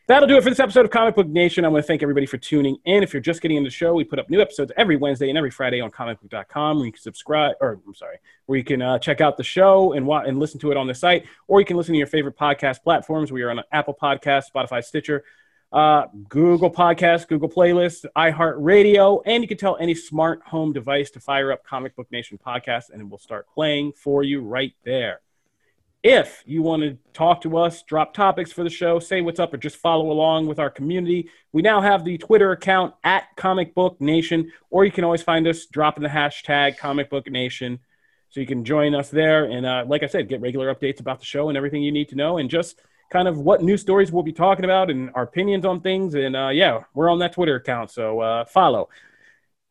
That'll 0.07 0.27
do 0.27 0.35
it 0.35 0.43
for 0.43 0.49
this 0.49 0.59
episode 0.59 0.83
of 0.83 0.91
Comic 0.91 1.15
Book 1.15 1.27
Nation. 1.27 1.63
I 1.63 1.67
want 1.69 1.83
to 1.83 1.87
thank 1.87 2.01
everybody 2.01 2.25
for 2.25 2.37
tuning 2.37 2.75
in. 2.85 3.03
If 3.03 3.13
you're 3.13 3.21
just 3.21 3.41
getting 3.41 3.55
into 3.55 3.69
the 3.69 3.73
show, 3.73 3.93
we 3.93 4.03
put 4.03 4.19
up 4.19 4.29
new 4.29 4.41
episodes 4.41 4.71
every 4.75 4.97
Wednesday 4.97 5.29
and 5.29 5.37
every 5.37 5.51
Friday 5.51 5.79
on 5.79 5.91
comicbook.com 5.91 6.77
where 6.77 6.87
you 6.87 6.91
can 6.91 7.01
subscribe, 7.01 7.55
or 7.61 7.79
I'm 7.87 7.93
sorry, 7.93 8.17
where 8.47 8.57
you 8.57 8.63
can 8.63 8.81
uh, 8.81 8.99
check 8.99 9.21
out 9.21 9.37
the 9.37 9.43
show 9.43 9.93
and, 9.93 10.05
wa- 10.05 10.23
and 10.25 10.39
listen 10.39 10.59
to 10.61 10.71
it 10.71 10.77
on 10.77 10.87
the 10.87 10.95
site, 10.95 11.25
or 11.47 11.61
you 11.61 11.65
can 11.65 11.77
listen 11.77 11.93
to 11.93 11.97
your 11.97 12.07
favorite 12.07 12.37
podcast 12.37 12.81
platforms. 12.83 13.31
We 13.31 13.43
are 13.43 13.51
on 13.51 13.61
Apple 13.71 13.95
Podcasts, 14.01 14.45
Spotify, 14.53 14.83
Stitcher, 14.83 15.23
uh, 15.71 16.07
Google 16.27 16.69
Podcasts, 16.69 17.27
Google 17.27 17.49
Playlists, 17.49 18.05
iHeartRadio, 18.15 19.21
and 19.25 19.41
you 19.41 19.47
can 19.47 19.57
tell 19.57 19.77
any 19.79 19.95
smart 19.95 20.41
home 20.43 20.73
device 20.73 21.11
to 21.11 21.19
fire 21.19 21.51
up 21.51 21.63
Comic 21.65 21.95
Book 21.95 22.07
Nation 22.11 22.37
podcast, 22.37 22.89
and 22.91 23.01
it 23.01 23.09
will 23.09 23.17
start 23.17 23.47
playing 23.53 23.93
for 23.93 24.23
you 24.23 24.41
right 24.41 24.73
there. 24.83 25.21
If 26.03 26.43
you 26.47 26.63
want 26.63 26.81
to 26.81 26.97
talk 27.13 27.41
to 27.43 27.57
us, 27.57 27.83
drop 27.83 28.13
topics 28.13 28.51
for 28.51 28.63
the 28.63 28.71
show, 28.71 28.99
say 28.99 29.21
what's 29.21 29.39
up, 29.39 29.53
or 29.53 29.57
just 29.57 29.77
follow 29.77 30.11
along 30.11 30.47
with 30.47 30.57
our 30.59 30.71
community, 30.71 31.29
we 31.53 31.61
now 31.61 31.79
have 31.79 32.03
the 32.03 32.17
Twitter 32.17 32.51
account 32.51 32.95
at 33.03 33.35
Comic 33.37 33.75
Book 33.75 34.01
Nation, 34.01 34.51
or 34.71 34.83
you 34.83 34.91
can 34.91 35.03
always 35.03 35.21
find 35.21 35.47
us 35.47 35.67
dropping 35.67 36.03
the 36.03 36.09
hashtag 36.09 36.77
Comic 36.77 37.09
Book 37.09 37.29
Nation. 37.29 37.79
So 38.29 38.39
you 38.39 38.47
can 38.47 38.65
join 38.65 38.95
us 38.95 39.09
there. 39.09 39.45
And 39.45 39.65
uh, 39.65 39.83
like 39.87 40.03
I 40.03 40.07
said, 40.07 40.27
get 40.27 40.41
regular 40.41 40.73
updates 40.73 41.01
about 41.01 41.19
the 41.19 41.25
show 41.25 41.49
and 41.49 41.57
everything 41.57 41.83
you 41.83 41.91
need 41.91 42.09
to 42.09 42.15
know, 42.15 42.37
and 42.39 42.49
just 42.49 42.81
kind 43.11 43.27
of 43.27 43.37
what 43.37 43.61
news 43.61 43.81
stories 43.81 44.11
we'll 44.11 44.23
be 44.23 44.31
talking 44.31 44.65
about 44.65 44.89
and 44.89 45.11
our 45.13 45.23
opinions 45.23 45.65
on 45.65 45.81
things. 45.81 46.15
And 46.15 46.35
uh, 46.35 46.47
yeah, 46.49 46.83
we're 46.93 47.09
on 47.09 47.19
that 47.19 47.33
Twitter 47.33 47.55
account. 47.55 47.91
So 47.91 48.21
uh, 48.21 48.45
follow. 48.45 48.89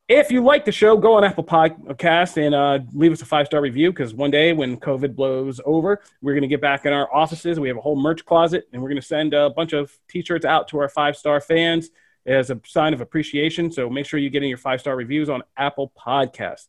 If 0.08 0.30
you 0.30 0.42
like 0.42 0.64
the 0.64 0.72
show, 0.72 0.96
go 0.96 1.14
on 1.14 1.24
Apple 1.24 1.44
Podcast 1.44 2.36
and 2.36 2.54
uh, 2.54 2.80
leave 2.92 3.12
us 3.12 3.22
a 3.22 3.24
five 3.24 3.46
star 3.46 3.60
review 3.60 3.92
because 3.92 4.12
one 4.12 4.30
day 4.30 4.52
when 4.52 4.76
COVID 4.76 5.14
blows 5.14 5.60
over, 5.64 6.02
we're 6.20 6.32
going 6.32 6.42
to 6.42 6.48
get 6.48 6.60
back 6.60 6.84
in 6.84 6.92
our 6.92 7.12
offices. 7.14 7.58
We 7.60 7.68
have 7.68 7.76
a 7.76 7.80
whole 7.80 7.96
merch 7.96 8.24
closet 8.24 8.68
and 8.72 8.82
we're 8.82 8.88
going 8.88 9.00
to 9.00 9.06
send 9.06 9.34
a 9.34 9.50
bunch 9.50 9.72
of 9.72 9.96
t 10.08 10.22
shirts 10.22 10.44
out 10.44 10.68
to 10.68 10.78
our 10.78 10.88
five 10.88 11.16
star 11.16 11.40
fans 11.40 11.90
as 12.26 12.50
a 12.50 12.60
sign 12.66 12.92
of 12.92 13.00
appreciation. 13.00 13.70
So 13.70 13.88
make 13.88 14.04
sure 14.04 14.18
you 14.20 14.30
get 14.30 14.42
in 14.42 14.48
your 14.48 14.58
five 14.58 14.80
star 14.80 14.96
reviews 14.96 15.30
on 15.30 15.42
Apple 15.56 15.92
Podcast. 15.96 16.66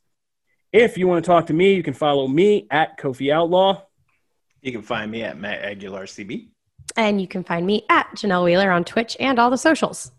If 0.71 0.97
you 0.97 1.07
want 1.07 1.25
to 1.25 1.27
talk 1.27 1.47
to 1.47 1.53
me, 1.53 1.73
you 1.73 1.83
can 1.83 1.95
follow 1.95 2.27
me 2.27 2.67
at 2.71 2.97
Kofi 2.97 3.33
Outlaw. 3.33 3.81
You 4.61 4.71
can 4.71 4.83
find 4.83 5.09
me 5.11 5.23
at 5.23 5.37
Matt 5.37 5.63
Aguilar 5.63 6.05
CB. 6.05 6.49
And 6.95 7.21
you 7.21 7.27
can 7.27 7.43
find 7.43 7.65
me 7.65 7.85
at 7.89 8.07
Janelle 8.15 8.45
Wheeler 8.45 8.71
on 8.71 8.83
Twitch 8.83 9.15
and 9.19 9.39
all 9.39 9.49
the 9.49 9.57
socials. 9.57 10.11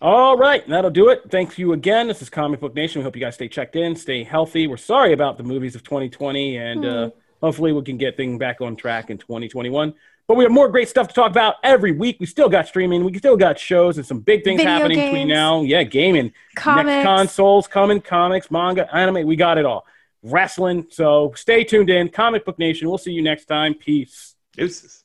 All 0.00 0.36
right, 0.36 0.66
that'll 0.68 0.90
do 0.90 1.08
it. 1.08 1.22
Thank 1.30 1.56
you 1.56 1.72
again. 1.72 2.08
This 2.08 2.20
is 2.20 2.28
Comic 2.28 2.60
Book 2.60 2.74
Nation. 2.74 3.00
We 3.00 3.04
hope 3.04 3.16
you 3.16 3.22
guys 3.22 3.34
stay 3.34 3.48
checked 3.48 3.74
in, 3.74 3.96
stay 3.96 4.22
healthy. 4.22 4.66
We're 4.66 4.76
sorry 4.76 5.12
about 5.12 5.38
the 5.38 5.44
movies 5.44 5.74
of 5.74 5.82
2020, 5.82 6.58
and 6.58 6.84
uh, 6.84 7.10
hopefully 7.40 7.72
we 7.72 7.82
can 7.82 7.96
get 7.96 8.16
things 8.16 8.38
back 8.38 8.60
on 8.60 8.76
track 8.76 9.08
in 9.08 9.16
2021. 9.16 9.94
But 10.26 10.36
we 10.36 10.44
have 10.44 10.52
more 10.52 10.68
great 10.68 10.88
stuff 10.88 11.08
to 11.08 11.14
talk 11.14 11.30
about 11.30 11.56
every 11.62 11.92
week. 11.92 12.16
We 12.18 12.26
still 12.26 12.48
got 12.48 12.66
streaming, 12.66 13.04
we 13.04 13.16
still 13.16 13.36
got 13.36 13.58
shows, 13.58 13.98
and 13.98 14.06
some 14.06 14.20
big 14.20 14.42
things 14.42 14.60
Video 14.60 14.72
happening 14.72 14.98
between 14.98 15.28
now. 15.28 15.62
Yeah, 15.62 15.82
gaming, 15.84 16.32
Comics. 16.54 16.86
next 16.86 17.04
consoles 17.06 17.66
coming, 17.66 18.00
comics, 18.00 18.50
manga, 18.50 18.94
anime. 18.94 19.26
We 19.26 19.36
got 19.36 19.58
it 19.58 19.64
all. 19.64 19.86
Wrestling. 20.22 20.86
So 20.90 21.32
stay 21.36 21.64
tuned 21.64 21.90
in. 21.90 22.08
Comic 22.08 22.44
Book 22.44 22.58
Nation. 22.58 22.88
We'll 22.88 22.98
see 22.98 23.12
you 23.12 23.22
next 23.22 23.44
time. 23.44 23.74
Peace. 23.74 24.34
Deuces. 24.56 25.04